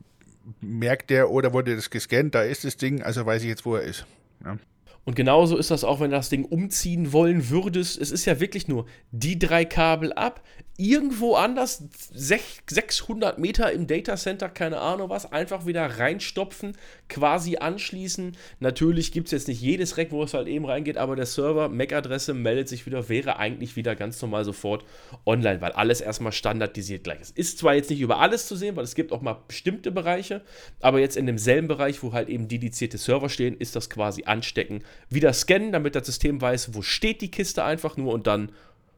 merkt 0.62 1.10
der, 1.10 1.30
oder 1.30 1.52
wurde 1.52 1.76
das 1.76 1.90
gescannt, 1.90 2.34
da 2.34 2.42
ist 2.42 2.64
das 2.64 2.78
Ding, 2.78 3.02
also 3.02 3.26
weiß 3.26 3.42
ich 3.42 3.48
jetzt, 3.48 3.66
wo 3.66 3.76
er 3.76 3.82
ist. 3.82 4.06
Ja. 4.44 4.56
Und 5.04 5.16
genauso 5.16 5.56
ist 5.56 5.70
das 5.70 5.84
auch, 5.84 6.00
wenn 6.00 6.10
du 6.10 6.16
das 6.16 6.30
Ding 6.30 6.44
umziehen 6.44 7.12
wollen 7.12 7.50
würdest. 7.50 8.00
Es 8.00 8.10
ist 8.10 8.24
ja 8.24 8.40
wirklich 8.40 8.68
nur 8.68 8.86
die 9.10 9.38
drei 9.38 9.64
Kabel 9.64 10.12
ab, 10.12 10.42
irgendwo 10.76 11.34
anders, 11.34 11.84
600 12.12 13.38
Meter 13.38 13.70
im 13.70 13.86
Datacenter, 13.86 14.48
keine 14.48 14.78
Ahnung 14.80 15.08
was, 15.08 15.30
einfach 15.30 15.66
wieder 15.66 15.86
reinstopfen, 15.86 16.76
quasi 17.08 17.56
anschließen. 17.56 18.36
Natürlich 18.58 19.12
gibt 19.12 19.26
es 19.26 19.32
jetzt 19.32 19.48
nicht 19.48 19.60
jedes 19.60 19.96
Rack, 19.98 20.10
wo 20.10 20.22
es 20.24 20.34
halt 20.34 20.48
eben 20.48 20.64
reingeht, 20.64 20.96
aber 20.96 21.14
der 21.14 21.26
Server, 21.26 21.68
MAC-Adresse 21.68 22.34
meldet 22.34 22.68
sich 22.68 22.86
wieder, 22.86 23.08
wäre 23.08 23.38
eigentlich 23.38 23.76
wieder 23.76 23.94
ganz 23.94 24.20
normal 24.20 24.44
sofort 24.44 24.84
online, 25.26 25.60
weil 25.60 25.72
alles 25.72 26.00
erstmal 26.00 26.32
standardisiert 26.32 27.04
gleich 27.04 27.20
ist. 27.20 27.38
Ist 27.38 27.58
zwar 27.58 27.74
jetzt 27.74 27.90
nicht 27.90 28.00
über 28.00 28.18
alles 28.18 28.48
zu 28.48 28.56
sehen, 28.56 28.74
weil 28.74 28.84
es 28.84 28.96
gibt 28.96 29.12
auch 29.12 29.22
mal 29.22 29.42
bestimmte 29.46 29.92
Bereiche, 29.92 30.42
aber 30.80 30.98
jetzt 30.98 31.16
in 31.16 31.26
demselben 31.26 31.68
Bereich, 31.68 32.02
wo 32.02 32.12
halt 32.12 32.28
eben 32.28 32.48
dedizierte 32.48 32.98
Server 32.98 33.28
stehen, 33.28 33.56
ist 33.56 33.76
das 33.76 33.90
quasi 33.90 34.24
anstecken, 34.24 34.82
wieder 35.10 35.32
scannen, 35.32 35.72
damit 35.72 35.94
das 35.94 36.06
System 36.06 36.40
weiß, 36.40 36.74
wo 36.74 36.82
steht 36.82 37.20
die 37.20 37.30
Kiste 37.30 37.64
einfach 37.64 37.96
nur 37.96 38.12
und 38.12 38.26
dann 38.26 38.50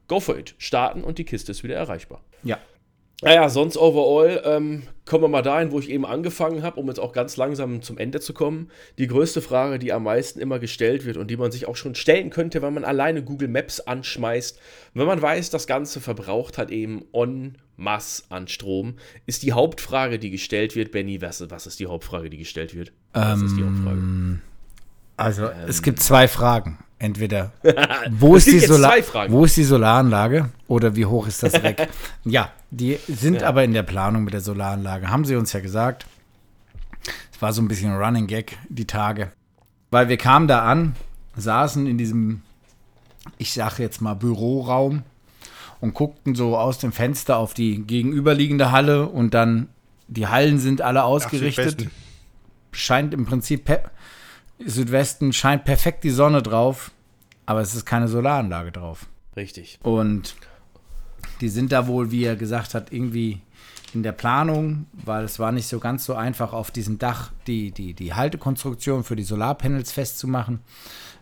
go 0.08 0.20
for 0.20 0.36
it. 0.38 0.54
Starten 0.58 1.02
und 1.04 1.18
die 1.18 1.24
Kiste 1.24 1.52
ist 1.52 1.64
wieder 1.64 1.76
erreichbar. 1.76 2.22
Ja. 2.42 2.58
Naja, 3.22 3.48
sonst 3.48 3.78
overall 3.78 4.42
ähm, 4.44 4.82
kommen 5.06 5.24
wir 5.24 5.28
mal 5.28 5.40
dahin, 5.40 5.72
wo 5.72 5.78
ich 5.78 5.88
eben 5.88 6.04
angefangen 6.04 6.62
habe, 6.62 6.78
um 6.78 6.86
jetzt 6.88 7.00
auch 7.00 7.14
ganz 7.14 7.38
langsam 7.38 7.80
zum 7.80 7.96
Ende 7.96 8.20
zu 8.20 8.34
kommen. 8.34 8.70
Die 8.98 9.06
größte 9.06 9.40
Frage, 9.40 9.78
die 9.78 9.94
am 9.94 10.02
meisten 10.02 10.38
immer 10.38 10.58
gestellt 10.58 11.06
wird 11.06 11.16
und 11.16 11.30
die 11.30 11.38
man 11.38 11.50
sich 11.50 11.66
auch 11.66 11.76
schon 11.76 11.94
stellen 11.94 12.28
könnte, 12.28 12.60
wenn 12.60 12.74
man 12.74 12.84
alleine 12.84 13.24
Google 13.24 13.48
Maps 13.48 13.80
anschmeißt, 13.80 14.60
wenn 14.92 15.06
man 15.06 15.22
weiß, 15.22 15.48
das 15.48 15.66
Ganze 15.66 16.02
verbraucht 16.02 16.58
hat 16.58 16.70
eben 16.70 17.06
en 17.14 17.56
masse 17.78 18.24
an 18.28 18.48
Strom, 18.48 18.96
ist 19.24 19.42
die 19.42 19.54
Hauptfrage, 19.54 20.18
die 20.18 20.30
gestellt 20.30 20.76
wird. 20.76 20.92
Benny, 20.92 21.22
was, 21.22 21.42
was 21.50 21.66
ist 21.66 21.80
die 21.80 21.86
Hauptfrage, 21.86 22.28
die 22.28 22.38
gestellt 22.38 22.74
wird? 22.74 22.92
Was 23.14 23.40
Ähm, 23.40 23.46
ist 23.46 23.56
die 23.56 23.64
Hauptfrage? 23.64 24.40
Also 25.16 25.48
es 25.66 25.82
gibt 25.82 26.00
zwei 26.00 26.28
Fragen. 26.28 26.78
Entweder 26.98 27.52
wo 28.10 28.36
ist, 28.36 28.46
die 28.46 28.58
Solar 28.58 28.94
wo 29.28 29.44
ist 29.44 29.56
die 29.56 29.64
Solaranlage 29.64 30.48
oder 30.66 30.96
wie 30.96 31.04
hoch 31.04 31.26
ist 31.26 31.42
das 31.42 31.52
Rack? 31.62 31.88
ja, 32.24 32.50
die 32.70 32.98
sind 33.06 33.42
Ja. 33.42 33.48
aber 33.48 33.64
in 33.64 33.74
der 33.74 33.82
Planung 33.82 34.24
mit 34.24 34.32
der 34.32 34.40
Solaranlage. 34.40 35.10
Haben 35.10 35.26
sie 35.26 35.36
uns 35.36 35.52
ja 35.52 35.60
gesagt. 35.60 36.06
Es 37.32 37.42
war 37.42 37.52
so 37.52 37.60
ein 37.60 37.68
bisschen 37.68 37.90
ein 37.92 37.98
Running 37.98 38.26
Gag 38.26 38.56
die 38.70 38.86
Tage. 38.86 39.30
Weil 39.90 40.08
wir 40.08 40.16
kamen 40.16 40.48
da 40.48 40.62
an, 40.62 40.96
saßen 41.36 41.86
in 41.86 41.98
diesem, 41.98 42.40
ich 43.36 43.52
sage 43.52 43.82
jetzt 43.82 44.00
mal, 44.00 44.14
Büroraum 44.14 45.02
und 45.82 45.92
guckten 45.92 46.34
so 46.34 46.56
aus 46.56 46.78
dem 46.78 46.92
Fenster 46.92 47.36
auf 47.36 47.52
die 47.52 47.82
gegenüberliegende 47.82 48.72
Halle 48.72 49.06
und 49.06 49.34
dann 49.34 49.68
die 50.08 50.26
Hallen 50.28 50.58
sind 50.58 50.80
alle 50.80 51.04
ausgerichtet 51.04 51.88
scheint 52.72 53.12
im 53.14 53.26
Prinzip 53.26 53.64
pe 53.66 53.82
Südwesten 54.64 55.32
scheint 55.32 55.64
perfekt 55.64 56.04
die 56.04 56.10
Sonne 56.10 56.42
drauf, 56.42 56.90
aber 57.44 57.60
es 57.60 57.74
ist 57.74 57.84
keine 57.84 58.08
Solaranlage 58.08 58.72
drauf. 58.72 59.06
Richtig. 59.36 59.78
Und 59.82 60.34
die 61.40 61.48
sind 61.48 61.72
da 61.72 61.86
wohl, 61.86 62.10
wie 62.10 62.24
er 62.24 62.36
gesagt 62.36 62.74
hat, 62.74 62.92
irgendwie 62.92 63.42
in 63.94 64.02
der 64.02 64.12
Planung, 64.12 64.86
weil 64.92 65.24
es 65.24 65.38
war 65.38 65.52
nicht 65.52 65.68
so 65.68 65.78
ganz 65.78 66.04
so 66.04 66.14
einfach, 66.14 66.52
auf 66.52 66.70
diesem 66.70 66.98
Dach 66.98 67.32
die, 67.46 67.70
die, 67.70 67.94
die 67.94 68.14
Haltekonstruktion 68.14 69.04
für 69.04 69.16
die 69.16 69.22
Solarpanels 69.22 69.92
festzumachen. 69.92 70.60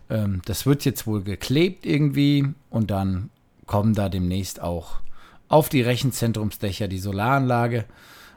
Ähm, 0.09 0.41
das 0.45 0.65
wird 0.65 0.85
jetzt 0.85 1.07
wohl 1.07 1.23
geklebt 1.23 1.85
irgendwie 1.85 2.47
und 2.69 2.91
dann 2.91 3.29
kommen 3.65 3.93
da 3.93 4.09
demnächst 4.09 4.61
auch 4.61 4.99
auf 5.47 5.69
die 5.69 5.81
Rechenzentrumsdächer 5.81 6.87
die 6.87 6.99
Solaranlage, 6.99 7.85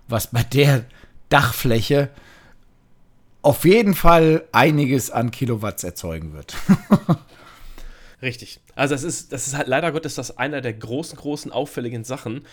was 0.09 0.29
bei 0.29 0.43
der 0.43 0.85
Dachfläche 1.29 2.11
auf 3.43 3.65
jeden 3.65 3.95
Fall 3.95 4.45
einiges 4.53 5.11
an 5.11 5.31
Kilowatts 5.31 5.85
erzeugen 5.85 6.35
wird. 6.35 6.55
Richtig. 8.21 8.61
Also 8.75 8.95
das 8.95 9.05
ist, 9.05 9.33
das 9.33 9.47
ist 9.47 9.57
halt 9.57 9.69
leider 9.69 9.93
Gottes 9.93 10.17
das 10.17 10.39
einer 10.39 10.61
der 10.61 10.73
großen, 10.73 11.17
großen 11.17 11.53
auffälligen 11.53 12.03
Sachen. 12.03 12.45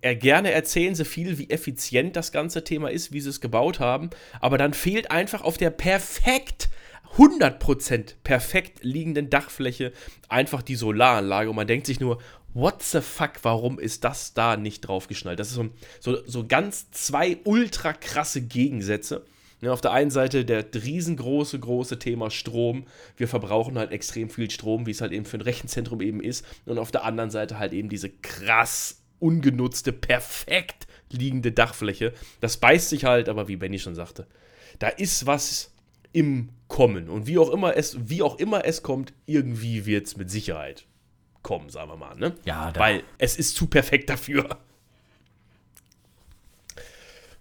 Äh, 0.00 0.16
gerne 0.16 0.52
erzählen 0.52 0.94
sie 0.94 1.04
viel, 1.04 1.36
wie 1.36 1.50
effizient 1.50 2.16
das 2.16 2.32
ganze 2.32 2.64
Thema 2.64 2.90
ist, 2.90 3.12
wie 3.12 3.20
sie 3.20 3.28
es 3.28 3.42
gebaut 3.42 3.80
haben, 3.80 4.08
aber 4.40 4.56
dann 4.56 4.72
fehlt 4.72 5.10
einfach 5.10 5.42
auf 5.42 5.58
der 5.58 5.70
perfekt 5.70 6.70
100% 7.16 8.14
perfekt 8.22 8.82
liegenden 8.82 9.28
Dachfläche 9.28 9.92
einfach 10.28 10.62
die 10.62 10.74
Solaranlage 10.74 11.50
und 11.50 11.56
man 11.56 11.66
denkt 11.66 11.86
sich 11.86 12.00
nur, 12.00 12.18
what 12.54 12.82
the 12.82 13.00
fuck, 13.00 13.32
warum 13.42 13.78
ist 13.78 14.04
das 14.04 14.34
da 14.34 14.56
nicht 14.56 14.82
draufgeschnallt? 14.82 15.38
Das 15.38 15.48
ist 15.48 15.54
so, 15.54 15.68
so, 16.00 16.18
so 16.26 16.46
ganz 16.46 16.90
zwei 16.92 17.38
ultra 17.44 17.92
krasse 17.92 18.42
Gegensätze. 18.42 19.24
Ja, 19.60 19.72
auf 19.72 19.80
der 19.80 19.90
einen 19.92 20.10
Seite 20.10 20.44
der 20.44 20.64
riesengroße, 20.72 21.58
große 21.58 21.98
Thema 21.98 22.30
Strom. 22.30 22.86
Wir 23.16 23.26
verbrauchen 23.26 23.76
halt 23.76 23.90
extrem 23.90 24.30
viel 24.30 24.48
Strom, 24.50 24.86
wie 24.86 24.92
es 24.92 25.00
halt 25.00 25.10
eben 25.12 25.24
für 25.24 25.36
ein 25.38 25.42
Rechenzentrum 25.42 26.00
eben 26.00 26.20
ist. 26.22 26.44
Und 26.64 26.78
auf 26.78 26.92
der 26.92 27.04
anderen 27.04 27.30
Seite 27.30 27.58
halt 27.58 27.72
eben 27.72 27.88
diese 27.88 28.08
krass 28.08 29.00
ungenutzte, 29.18 29.92
perfekt 29.92 30.86
liegende 31.10 31.50
Dachfläche. 31.50 32.12
Das 32.40 32.58
beißt 32.58 32.88
sich 32.88 33.04
halt, 33.04 33.28
aber 33.28 33.48
wie 33.48 33.56
Benny 33.56 33.78
schon 33.80 33.96
sagte, 33.96 34.26
da 34.78 34.88
ist 34.88 35.26
was 35.26 35.72
im 36.12 36.50
Kommen. 36.68 37.08
Und 37.08 37.26
wie 37.26 37.38
auch 37.38 37.50
immer 37.50 37.76
es, 37.76 37.96
wie 38.08 38.22
auch 38.22 38.38
immer 38.38 38.64
es 38.64 38.82
kommt, 38.84 39.12
irgendwie 39.26 39.86
wird 39.86 40.06
es 40.06 40.16
mit 40.16 40.30
Sicherheit 40.30 40.86
kommen, 41.42 41.68
sagen 41.70 41.90
wir 41.90 41.96
mal. 41.96 42.14
Ne? 42.14 42.34
Ja, 42.44 42.70
da- 42.70 42.78
Weil 42.80 43.02
es 43.18 43.36
ist 43.36 43.56
zu 43.56 43.66
perfekt 43.66 44.08
dafür. 44.10 44.58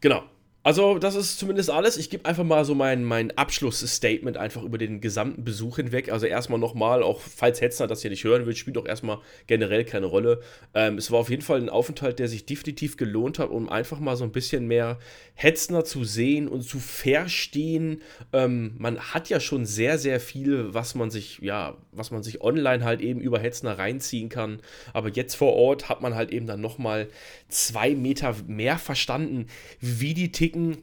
Genau. 0.02 0.24
Also, 0.68 1.00
das 1.00 1.16
ist 1.16 1.40
zumindest 1.40 1.70
alles. 1.70 1.96
Ich 1.96 2.10
gebe 2.10 2.26
einfach 2.26 2.44
mal 2.44 2.66
so 2.66 2.76
mein, 2.76 3.06
mein 3.06 3.32
Abschlussstatement 3.38 4.36
einfach 4.36 4.64
über 4.64 4.78
den 4.78 5.00
gesamten 5.00 5.46
Besuch 5.46 5.78
hinweg. 5.78 6.12
Also, 6.12 6.26
erstmal 6.26 6.60
nochmal, 6.60 7.04
auch 7.04 7.22
falls 7.22 7.62
Hetzner 7.62 7.88
das 7.88 8.02
hier 8.02 8.12
nicht 8.12 8.26
hören 8.26 8.46
will, 8.46 8.54
spielt 8.54 8.78
auch 8.78 8.86
erstmal 8.86 9.20
generell 9.48 9.86
keine 9.86 10.08
Rolle. 10.08 10.42
Ähm, 10.74 10.98
es 10.98 11.10
war 11.10 11.20
auf 11.20 11.30
jeden 11.30 11.42
Fall 11.42 11.62
ein 11.62 11.70
Aufenthalt, 11.70 12.20
der 12.20 12.28
sich 12.28 12.46
definitiv 12.46 12.98
gelohnt 12.98 13.40
hat, 13.40 13.50
um 13.50 13.70
einfach 13.70 14.02
mal 14.02 14.18
so 14.18 14.26
ein 14.26 14.34
bisschen 14.34 14.68
mehr 14.68 15.00
Hetzner 15.36 15.86
zu 15.86 16.04
sehen 16.04 16.50
und 16.50 16.64
zu 16.64 16.80
verstehen. 16.80 18.02
Ähm, 18.34 18.76
man 18.78 19.00
hat 19.00 19.30
ja 19.30 19.40
schon 19.40 19.66
sehr, 19.66 19.98
sehr 19.98 20.20
viel, 20.20 20.74
was 20.74 20.96
man 20.96 21.10
sich, 21.10 21.40
ja, 21.40 21.78
was 21.94 22.12
man 22.12 22.24
sich 22.24 22.42
online 22.42 22.84
halt 22.84 23.00
eben 23.00 23.22
über 23.22 23.40
Hetzner 23.40 23.80
reinziehen 23.80 24.28
kann. 24.28 24.60
Aber 24.92 25.08
jetzt 25.08 25.36
vor 25.36 25.54
Ort 25.54 25.88
hat 25.88 26.02
man 26.02 26.14
halt 26.14 26.32
eben 26.32 26.46
dann 26.46 26.60
nochmal 26.60 27.08
zwei 27.50 27.96
Meter 27.96 28.36
mehr 28.48 28.78
verstanden, 28.78 29.48
wie 29.80 30.14
die 30.14 30.32
ticken, 30.32 30.78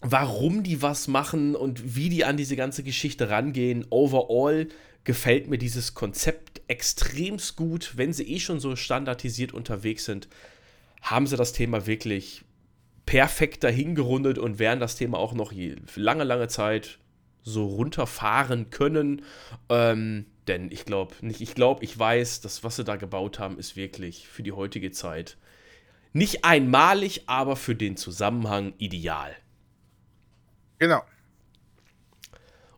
warum 0.00 0.62
die 0.62 0.82
was 0.82 1.08
machen 1.08 1.54
und 1.54 1.96
wie 1.96 2.08
die 2.08 2.24
an 2.24 2.36
diese 2.36 2.56
ganze 2.56 2.82
Geschichte 2.82 3.30
rangehen. 3.30 3.86
Overall 3.90 4.68
gefällt 5.04 5.48
mir 5.48 5.58
dieses 5.58 5.94
Konzept 5.94 6.60
extremst 6.68 7.56
gut. 7.56 7.92
Wenn 7.96 8.12
sie 8.12 8.24
eh 8.24 8.40
schon 8.40 8.60
so 8.60 8.76
standardisiert 8.76 9.52
unterwegs 9.52 10.04
sind, 10.04 10.28
haben 11.02 11.26
sie 11.26 11.36
das 11.36 11.52
Thema 11.52 11.86
wirklich 11.86 12.44
perfekt 13.06 13.64
dahin 13.64 13.94
gerundet 13.94 14.38
und 14.38 14.58
werden 14.58 14.80
das 14.80 14.96
Thema 14.96 15.18
auch 15.18 15.34
noch 15.34 15.52
lange, 15.96 16.24
lange 16.24 16.48
Zeit 16.48 16.98
so 17.42 17.66
runterfahren 17.66 18.70
können. 18.70 19.22
Ähm, 19.68 20.26
denn 20.46 20.70
ich 20.70 20.84
glaube, 20.84 21.14
nicht, 21.20 21.40
ich 21.40 21.54
glaube, 21.54 21.84
ich 21.84 21.98
weiß, 21.98 22.40
das, 22.40 22.64
was 22.64 22.76
sie 22.76 22.84
da 22.84 22.96
gebaut 22.96 23.38
haben, 23.38 23.58
ist 23.58 23.76
wirklich 23.76 24.28
für 24.28 24.42
die 24.42 24.52
heutige 24.52 24.90
Zeit 24.90 25.36
nicht 26.12 26.44
einmalig, 26.44 27.24
aber 27.26 27.56
für 27.56 27.74
den 27.74 27.96
Zusammenhang 27.96 28.74
ideal. 28.78 29.34
Genau. 30.78 31.02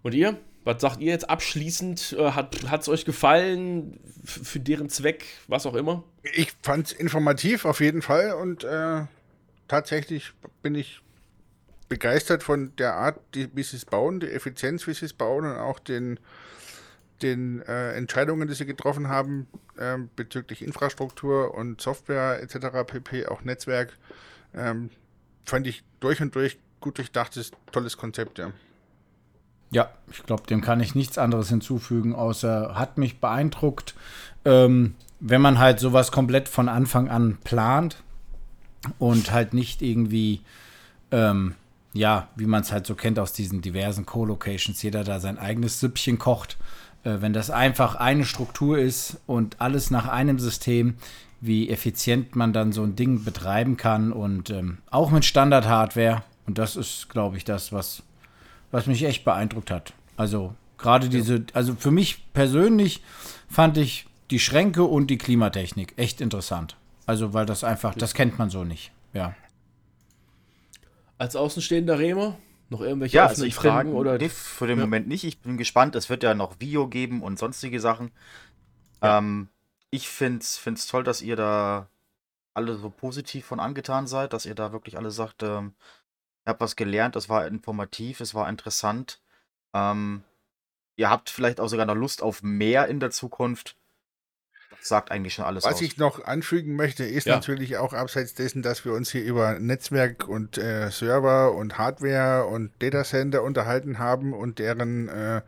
Und 0.03 0.15
ihr? 0.15 0.39
Was 0.65 0.81
sagt 0.81 1.01
ihr 1.01 1.13
jetzt 1.13 1.29
abschließend? 1.29 2.17
Äh, 2.19 2.31
hat 2.33 2.81
es 2.81 2.89
euch 2.89 3.05
gefallen? 3.05 4.01
F 4.23 4.41
für 4.45 4.61
deren 4.61 4.89
Zweck? 4.89 5.25
Was 5.47 5.67
auch 5.67 5.75
immer? 5.75 6.05
Ich 6.23 6.53
fand 6.63 6.87
es 6.87 6.93
informativ 6.93 7.67
auf 7.67 7.81
jeden 7.81 8.01
Fall 8.01 8.33
und 8.33 8.65
äh, 8.65 9.05
tatsächlich 9.69 10.33
bin 10.63 10.75
ich 10.75 11.01
begeistert 11.89 12.43
von 12.43 12.75
der 12.77 12.95
Art, 12.95 13.21
die, 13.35 13.55
wie 13.55 13.63
sie 13.63 13.77
es 13.77 13.85
bauen, 13.85 14.21
die 14.21 14.31
Effizienz, 14.31 14.87
wie 14.87 14.95
sie 14.95 15.05
es 15.05 15.13
bauen 15.13 15.45
und 15.45 15.57
auch 15.59 15.79
den, 15.79 16.19
den 17.23 17.63
äh, 17.63 17.93
Entscheidungen, 17.93 18.49
die 18.49 18.55
sie 18.55 18.67
getroffen 18.67 19.09
haben 19.09 19.47
ähm, 19.79 20.11
bezüglich 20.17 20.63
Infrastruktur 20.63 21.55
und 21.55 21.81
Software 21.81 22.43
etc. 22.43 22.85
pp, 22.87 23.27
auch 23.27 23.45
Netzwerk, 23.45 23.93
ähm, 24.55 24.91
fand 25.45 25.67
ich 25.67 25.85
durch 26.01 26.21
und 26.21 26.35
durch 26.35 26.59
gut 26.81 26.99
durchdachtes, 26.99 27.53
tolles 27.73 27.97
Konzept, 27.97 28.39
ja. 28.39 28.53
Ja, 29.71 29.91
ich 30.11 30.23
glaube, 30.23 30.45
dem 30.47 30.61
kann 30.61 30.81
ich 30.81 30.95
nichts 30.95 31.19
anderes 31.19 31.49
hinzufügen, 31.49 32.15
außer 32.15 32.77
hat 32.77 32.99
mich 32.99 33.21
beeindruckt, 33.21 33.95
ähm, 34.45 34.95
wenn 35.19 35.41
man 35.41 35.59
halt 35.59 35.81
sowas 35.81 36.13
komplett 36.13 36.49
von 36.49 36.69
Anfang 36.69 37.09
an 37.09 37.39
plant 37.43 38.03
und 38.99 39.33
halt 39.33 39.55
nicht 39.55 39.83
irgendwie, 39.83 40.43
ähm, 41.11 41.55
ja, 41.93 42.29
wie 42.37 42.47
man 42.47 42.63
es 42.63 42.71
halt 42.71 42.87
so 42.87 42.95
kennt 42.95 43.19
aus 43.19 43.33
diesen 43.33 43.63
diversen 43.63 44.05
Co-Locations, 44.07 44.81
jeder 44.83 45.03
da 45.03 45.19
sein 45.19 45.39
eigenes 45.39 45.81
Süppchen 45.81 46.19
kocht. 46.19 46.59
Äh, 47.05 47.21
wenn 47.21 47.33
das 47.33 47.51
einfach 47.51 47.95
eine 47.95 48.25
Struktur 48.25 48.79
ist 48.79 49.19
und 49.27 49.61
alles 49.61 49.91
nach 49.91 50.09
einem 50.09 50.39
System, 50.39 50.97
wie 51.41 51.69
effizient 51.69 52.37
man 52.37 52.53
dann 52.53 52.73
so 52.73 52.83
ein 52.83 52.97
Ding 52.97 53.25
betreiben 53.25 53.77
kann 53.77 54.13
und 54.13 54.51
ähm, 54.51 54.79
auch 54.91 55.11
mit 55.11 55.25
Standard-Hardware. 55.25 56.23
Und 56.47 56.59
das 56.59 56.77
ist, 56.77 57.09
glaube 57.09 57.37
ich, 57.37 57.45
das, 57.45 57.73
was 57.73 58.03
was 58.71 58.87
mich 58.87 59.05
echt 59.05 59.25
beeindruckt 59.25 59.71
hat. 59.71 59.93
Also 60.17 60.55
Gerade 60.85 61.09
diese, 61.09 61.47
also 61.55 61.75
für 61.75 61.91
mich 61.91 62.31
persönlich 62.35 63.03
fand 63.49 63.79
ich 63.79 64.05
die 64.31 64.39
Schränke 64.39 64.85
und 64.85 65.07
die 65.07 65.17
Klimatechnik 65.17 65.95
echt 65.97 66.21
interessant. 66.21 66.77
Also, 67.07 67.33
weil 67.33 67.47
das 67.47 67.65
einfach, 67.65 67.95
das 67.95 68.13
kennt 68.13 68.39
man 68.39 68.51
so 68.51 68.65
nicht. 68.65 68.91
Ja. 69.15 69.35
Als 71.17 71.37
außenstehender 71.37 71.99
Remo, 71.99 72.37
noch 72.71 72.81
irgendwelche 72.81 73.17
Ja, 73.17 73.27
also 73.27 73.45
ich 73.45 73.55
Fragen 73.55 73.91
bin, 73.91 73.99
oder 73.99 74.19
nee, 74.19 74.29
für 74.29 74.67
den 74.67 74.79
Ja. 74.79 74.85
Moment 74.85 75.09
nicht. 75.09 75.25
Ich 75.25 75.41
bin 75.41 75.57
gespannt. 75.57 75.95
Es 75.97 76.11
wird 76.11 76.23
ja 76.23 76.35
noch 76.35 76.61
Video 76.61 76.89
geben 76.89 77.23
und 77.23 77.39
sonstige 77.39 77.81
Sachen. 77.81 78.11
Ja. 79.03 79.19
Ähm, 79.19 79.49
ich 79.91 80.09
finde 80.09 80.41
es 80.41 80.87
toll, 80.87 81.05
dass 81.05 81.23
ihr 81.23 81.37
da 81.37 81.89
alle 82.55 82.77
so 82.77 82.91
positiv 82.91 83.45
von 83.47 83.61
angetan 83.61 84.07
seid, 84.07 84.33
dass 84.33 84.47
ihr 84.47 84.55
da 84.55 84.73
wirklich 84.73 84.97
alle 84.97 85.11
sagt, 85.11 85.43
ähm, 85.43 85.75
ihr 86.47 86.51
habt 86.51 86.61
was 86.61 86.77
gelernt, 86.77 87.17
das 87.17 87.29
war 87.29 87.47
informativ, 87.47 88.21
es 88.21 88.35
war 88.35 88.49
interessant. 88.49 89.21
Ähm, 89.73 90.23
ihr 90.97 91.11
habt 91.11 91.31
vielleicht 91.31 91.61
auch 91.61 91.69
sogar 91.69 91.87
noch 91.87 91.97
Lust 91.97 92.23
auf 92.23 92.43
mehr 92.43 92.87
in 92.89 93.01
der 93.01 93.11
Zukunft. 93.11 93.77
Das 94.79 94.89
sagt 94.89 95.11
eigentlich 95.11 95.35
schon 95.35 95.45
alles 95.45 95.65
Was 95.65 95.75
aus. 95.75 95.81
ich 95.83 95.97
noch 95.97 96.25
anfügen 96.25 96.77
möchte, 96.77 97.05
ist 97.05 97.27
Ja. 97.27 97.35
natürlich 97.37 97.77
auch 97.79 97.93
abseits 97.93 98.35
dessen, 98.35 98.63
dass 98.63 98.85
wir 98.85 98.93
uns 98.93 99.11
hier 99.11 99.23
über 99.25 99.59
Netzwerk 99.59 100.29
und 100.29 100.59
äh, 100.59 100.91
Server 100.91 101.53
und 101.55 101.79
Hardware 101.79 102.47
und 102.47 102.71
Datacenter 102.81 103.43
unterhalten 103.43 103.99
haben 103.99 104.33
und 104.33 104.59
deren, 104.59 105.09
äh, 105.09 105.41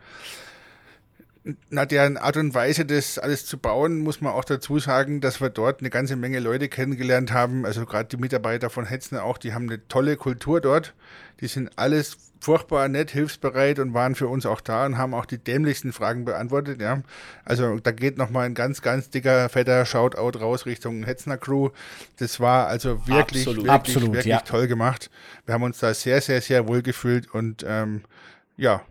na, 1.70 1.87
deren 1.87 2.16
Art 2.16 2.37
und 2.37 2.55
Weise, 2.55 2.85
das 2.85 3.18
alles 3.18 3.47
zu 3.47 3.59
bauen, 3.59 4.01
muss 4.01 4.20
man 4.20 4.33
auch 4.33 4.45
dazu 4.45 4.79
sagen, 4.79 5.20
dass 5.20 5.41
wir 5.41 5.49
dort 5.51 5.81
eine 5.81 5.91
ganze 5.91 6.16
Menge 6.16 6.41
Leute 6.41 6.68
kennengelernt 6.68 7.33
haben. 7.33 7.64
Also 7.64 7.87
gerade 7.87 8.09
die 8.09 8.16
Mitarbeiter 8.16 8.68
von 8.68 8.85
Hetzner 8.87 9.22
auch, 9.22 9.39
die 9.39 9.55
haben 9.55 9.68
eine 9.68 9.87
tolle 9.87 10.16
Kultur 10.16 10.61
dort. 10.61 10.95
Die 11.41 11.47
sind 11.47 11.70
alles 11.77 12.16
furchtbar 12.47 12.88
nett, 12.88 13.11
hilfsbereit 13.11 13.80
und 13.80 13.92
waren 13.92 14.14
für 14.14 14.28
uns 14.28 14.47
auch 14.47 14.61
da 14.61 14.86
und 14.86 14.97
haben 14.97 15.14
auch 15.14 15.26
die 15.26 15.38
dämlichsten 15.38 15.92
Fragen 15.92 16.24
beantwortet. 16.24 16.80
Ja. 16.80 17.03
Also 17.44 17.80
da 17.80 17.90
geht 17.90 18.18
nochmal 18.18 18.47
ein 18.47 18.55
ganz, 18.55 18.82
ganz 18.82 19.11
dicker, 19.11 19.49
fetter 19.49 19.84
Shoutout 19.84 20.38
raus 20.38 20.64
Richtung 20.64 21.03
Hetzner 21.03 21.38
Crew. 21.38 21.70
Das 22.18 22.38
war 22.38 22.68
also 22.68 23.05
wirklich, 23.09 23.42
Absolut. 23.42 23.57
wirklich, 23.57 23.70
Absolut, 23.72 24.12
wirklich 24.12 24.26
ja. 24.26 24.40
toll 24.42 24.68
gemacht. 24.68 25.11
Wir 25.44 25.55
haben 25.55 25.64
uns 25.64 25.80
da 25.80 25.92
sehr, 25.92 26.20
sehr, 26.20 26.40
sehr 26.40 26.68
wohl 26.68 26.82
gefühlt 26.82 27.34
und 27.34 27.64
ähm, 27.66 28.03
ja, 28.57 28.82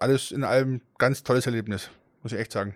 alles 0.00 0.32
in 0.32 0.42
allem 0.42 0.80
ganz 0.98 1.22
tolles 1.22 1.46
Erlebnis, 1.46 1.88
muss 2.24 2.32
ich 2.32 2.40
echt 2.40 2.50
sagen. 2.50 2.74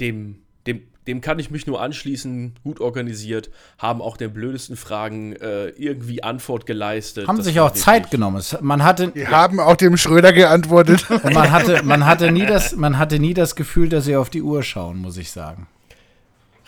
dem, 0.00 0.42
dem, 0.66 0.82
dem 1.08 1.20
kann 1.20 1.40
ich 1.40 1.50
mich 1.50 1.66
nur 1.66 1.80
anschließen, 1.82 2.54
gut 2.62 2.80
organisiert, 2.80 3.50
haben 3.78 4.00
auch 4.00 4.16
den 4.16 4.32
blödesten 4.32 4.76
Fragen 4.76 5.32
äh, 5.34 5.70
irgendwie 5.70 6.22
Antwort 6.22 6.66
geleistet. 6.66 7.26
Haben 7.26 7.38
Das 7.38 7.46
sich 7.46 7.58
auch 7.58 7.72
Zeit 7.72 8.10
genommen. 8.12 8.40
Man 8.60 8.84
hatte, 8.84 9.08
Die 9.08 9.26
haben 9.26 9.58
auch 9.58 9.74
dem 9.76 9.96
Schröder 9.96 10.32
geantwortet. 10.32 11.10
und 11.10 11.24
man 11.34 11.50
hatte, 11.50 11.82
man 11.82 12.06
hatte 12.06 12.30
nie 12.30 12.46
das, 12.46 12.76
man 12.76 12.98
hatte 12.98 13.18
nie 13.18 13.34
das 13.34 13.56
Gefühl, 13.56 13.88
dass 13.88 14.04
sie 14.04 14.14
auf 14.14 14.30
die 14.30 14.42
Uhr 14.42 14.62
schauen, 14.62 14.98
muss 14.98 15.16
ich 15.16 15.32
sagen. 15.32 15.66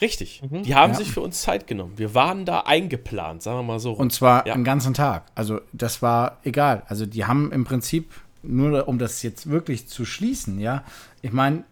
Richtig. 0.01 0.41
Die 0.51 0.75
haben 0.75 0.93
Ja. 0.93 0.99
sich 0.99 1.13
für 1.13 1.21
uns 1.21 1.43
Zeit 1.43 1.67
genommen. 1.67 1.93
Wir 1.97 2.15
waren 2.15 2.47
da 2.47 2.61
eingeplant, 2.61 3.43
sagen 3.43 3.59
wir 3.59 3.63
mal 3.65 3.79
so. 3.79 3.93
Und 3.93 4.13
zwar 4.15 4.47
Ja. 4.47 4.55
den 4.55 4.65
ganzen 4.65 4.95
Tag. 4.95 5.25
Also 5.35 5.61
das 5.75 6.01
war 6.01 6.39
egal. 6.43 6.83
Also 6.89 7.05
die 7.05 7.27
haben 7.27 7.53
im 7.53 7.65
Prinzip, 7.65 8.11
nur 8.43 8.89
um 8.89 8.99
das 8.99 9.23
jetzt 9.23 9.51
wirklich 9.51 9.89
zu 9.89 10.07
schließen, 10.07 10.59
ja, 10.59 10.85
ich 11.21 11.33
meine, 11.33 11.65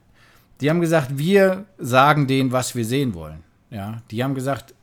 die 0.61 0.71
haben 0.71 0.81
gesagt, 0.81 1.19
wir 1.19 1.67
sagen 1.79 2.27
denen, 2.27 2.53
was 2.53 2.75
wir 2.75 2.85
sehen 2.85 3.15
wollen. 3.15 3.43
Ja, 3.71 4.03
die 4.11 4.25
haben 4.25 4.35
gesagt, 4.35 4.75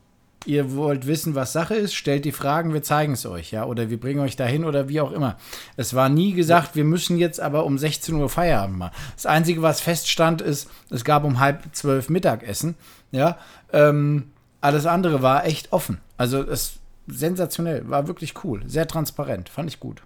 ihr 0.46 0.74
wollt 0.74 1.06
wissen, 1.06 1.34
was 1.34 1.52
Sache 1.52 1.74
ist, 1.74 1.94
stellt 1.94 2.24
die 2.24 2.32
Fragen, 2.32 2.72
wir 2.72 2.82
zeigen 2.82 3.14
es 3.14 3.26
euch, 3.26 3.50
ja, 3.50 3.64
oder 3.64 3.90
wir 3.90 3.98
bringen 3.98 4.20
euch 4.20 4.36
dahin 4.36 4.64
oder 4.64 4.88
wie 4.88 5.00
auch 5.00 5.12
immer. 5.12 5.36
Es 5.76 5.94
war 5.94 6.08
nie 6.08 6.32
gesagt, 6.32 6.76
wir 6.76 6.84
müssen 6.84 7.18
jetzt 7.18 7.40
aber 7.40 7.64
um 7.64 7.78
16 7.78 8.14
Uhr 8.14 8.28
Feierabend 8.28 8.78
machen. 8.78 8.94
Das 9.14 9.26
Einzige, 9.26 9.62
was 9.62 9.80
feststand, 9.80 10.40
ist, 10.40 10.70
es 10.90 11.04
gab 11.04 11.24
um 11.24 11.40
halb 11.40 11.64
zwölf 11.72 12.08
Mittagessen, 12.08 12.76
ja. 13.10 13.38
Ähm, 13.72 14.30
alles 14.60 14.86
andere 14.86 15.22
war 15.22 15.44
echt 15.44 15.72
offen. 15.72 15.98
Also 16.16 16.42
es 16.42 16.78
sensationell, 17.08 17.88
war 17.88 18.06
wirklich 18.06 18.44
cool, 18.44 18.62
sehr 18.66 18.86
transparent, 18.86 19.48
fand 19.48 19.68
ich 19.68 19.80
gut. 19.80 20.02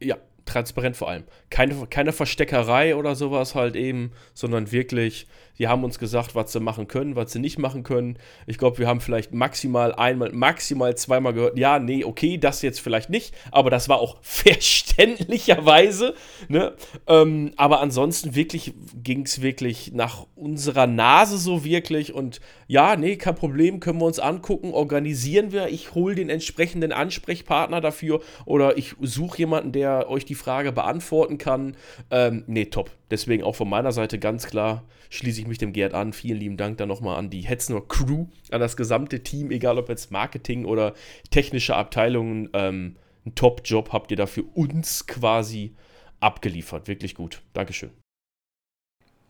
ja, 0.00 0.16
transparent 0.46 0.96
vor 0.96 1.10
allem. 1.10 1.24
Keine, 1.50 1.86
keine 1.88 2.12
Versteckerei 2.12 2.96
oder 2.96 3.14
sowas 3.14 3.54
halt 3.54 3.76
eben, 3.76 4.12
sondern 4.32 4.72
wirklich, 4.72 5.26
die 5.58 5.68
haben 5.68 5.84
uns 5.84 5.98
gesagt, 5.98 6.34
was 6.34 6.52
sie 6.52 6.60
machen 6.60 6.88
können, 6.88 7.16
was 7.16 7.32
sie 7.32 7.38
nicht 7.38 7.58
machen 7.58 7.82
können. 7.82 8.18
Ich 8.46 8.58
glaube, 8.58 8.78
wir 8.78 8.86
haben 8.86 9.00
vielleicht 9.00 9.32
maximal 9.32 9.94
einmal, 9.94 10.32
maximal 10.32 10.96
zweimal 10.96 11.32
gehört, 11.32 11.58
ja, 11.58 11.78
nee, 11.78 12.04
okay, 12.04 12.38
das 12.38 12.62
jetzt 12.62 12.80
vielleicht 12.80 13.10
nicht, 13.10 13.34
aber 13.50 13.70
das 13.70 13.88
war 13.88 13.98
auch 13.98 14.16
verständlicherweise. 14.22 16.14
Ne? 16.48 16.74
Ähm, 17.06 17.52
aber 17.56 17.80
ansonsten 17.80 18.34
wirklich 18.34 18.74
ging 19.02 19.22
es 19.22 19.42
wirklich 19.42 19.92
nach 19.92 20.26
unserer 20.34 20.86
Nase 20.86 21.38
so 21.38 21.64
wirklich 21.64 22.12
und 22.12 22.40
ja, 22.68 22.96
nee, 22.96 23.16
kein 23.16 23.34
Problem, 23.34 23.80
können 23.80 24.00
wir 24.00 24.06
uns 24.06 24.18
angucken, 24.18 24.72
organisieren 24.72 25.52
wir. 25.52 25.68
Ich 25.68 25.94
hole 25.94 26.14
den 26.14 26.28
entsprechenden 26.28 26.92
Ansprechpartner 26.92 27.80
dafür 27.80 28.20
oder 28.44 28.76
ich 28.76 28.94
suche 29.00 29.38
jemanden, 29.38 29.72
der 29.72 30.10
euch 30.10 30.24
die 30.24 30.34
Frage 30.34 30.72
beantworten 30.72 31.38
kann. 31.38 31.76
Ähm, 32.10 32.44
nee, 32.46 32.66
top. 32.66 32.90
Deswegen 33.10 33.44
auch 33.44 33.54
von 33.54 33.68
meiner 33.68 33.92
Seite 33.92 34.18
ganz 34.18 34.46
klar 34.46 34.82
schließe 35.10 35.40
ich 35.40 35.46
mich 35.46 35.58
dem 35.58 35.72
Gerd 35.72 35.94
an. 35.94 36.12
Vielen 36.12 36.38
lieben 36.38 36.56
Dank 36.56 36.78
dann 36.78 36.88
nochmal 36.88 37.18
an 37.18 37.30
die 37.30 37.42
Hetzner 37.42 37.80
Crew, 37.80 38.26
an 38.50 38.60
das 38.60 38.76
gesamte 38.76 39.22
Team, 39.22 39.50
egal 39.50 39.78
ob 39.78 39.88
jetzt 39.88 40.10
Marketing 40.10 40.64
oder 40.64 40.94
technische 41.30 41.76
Abteilungen. 41.76 42.48
Ähm, 42.52 42.96
ein 43.24 43.34
Top-Job 43.34 43.92
habt 43.92 44.10
ihr 44.10 44.16
da 44.16 44.26
für 44.26 44.44
uns 44.44 45.06
quasi 45.06 45.74
abgeliefert. 46.20 46.88
Wirklich 46.88 47.14
gut. 47.14 47.42
Dankeschön. 47.52 47.90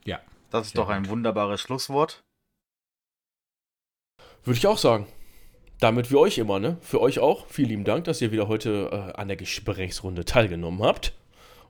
Ja. 0.05 0.21
Das 0.51 0.69
ist 0.69 0.79
doch 0.79 0.89
ein 0.89 1.09
wunderbares 1.09 1.61
Schlusswort. 1.61 2.23
Würde 4.45 4.59
ich 4.59 4.67
auch 4.67 4.79
sagen. 4.79 5.07
Damit 5.81 6.11
wie 6.11 6.17
euch 6.17 6.39
immer, 6.39 6.59
ne? 6.59 6.79
Für 6.81 7.01
euch 7.01 7.19
auch. 7.19 7.47
Vielen 7.49 7.69
lieben 7.69 7.85
Dank, 7.85 8.05
dass 8.05 8.23
ihr 8.23 8.33
wieder 8.33 8.49
heute 8.49 8.91
äh, 8.93 9.19
an 9.19 9.29
der 9.29 9.37
Gesprächsrunde 9.37 10.25
teilgenommen 10.25 10.83
habt. 10.83 11.15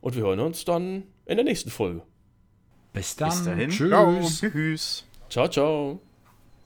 Und 0.00 0.14
wir 0.14 0.22
hören 0.22 0.40
uns 0.40 0.64
dann 0.64 1.04
in 1.24 1.36
der 1.36 1.44
nächsten 1.44 1.70
Folge. 1.70 2.02
Bis 2.96 3.14
dann. 3.14 3.28
Bis 3.28 3.44
dahin. 3.44 3.70
Tschüss. 3.70 3.90
Ciao. 3.90 4.22
Tschüss. 4.22 5.04
Ciao, 5.28 5.48
ciao. 5.48 6.00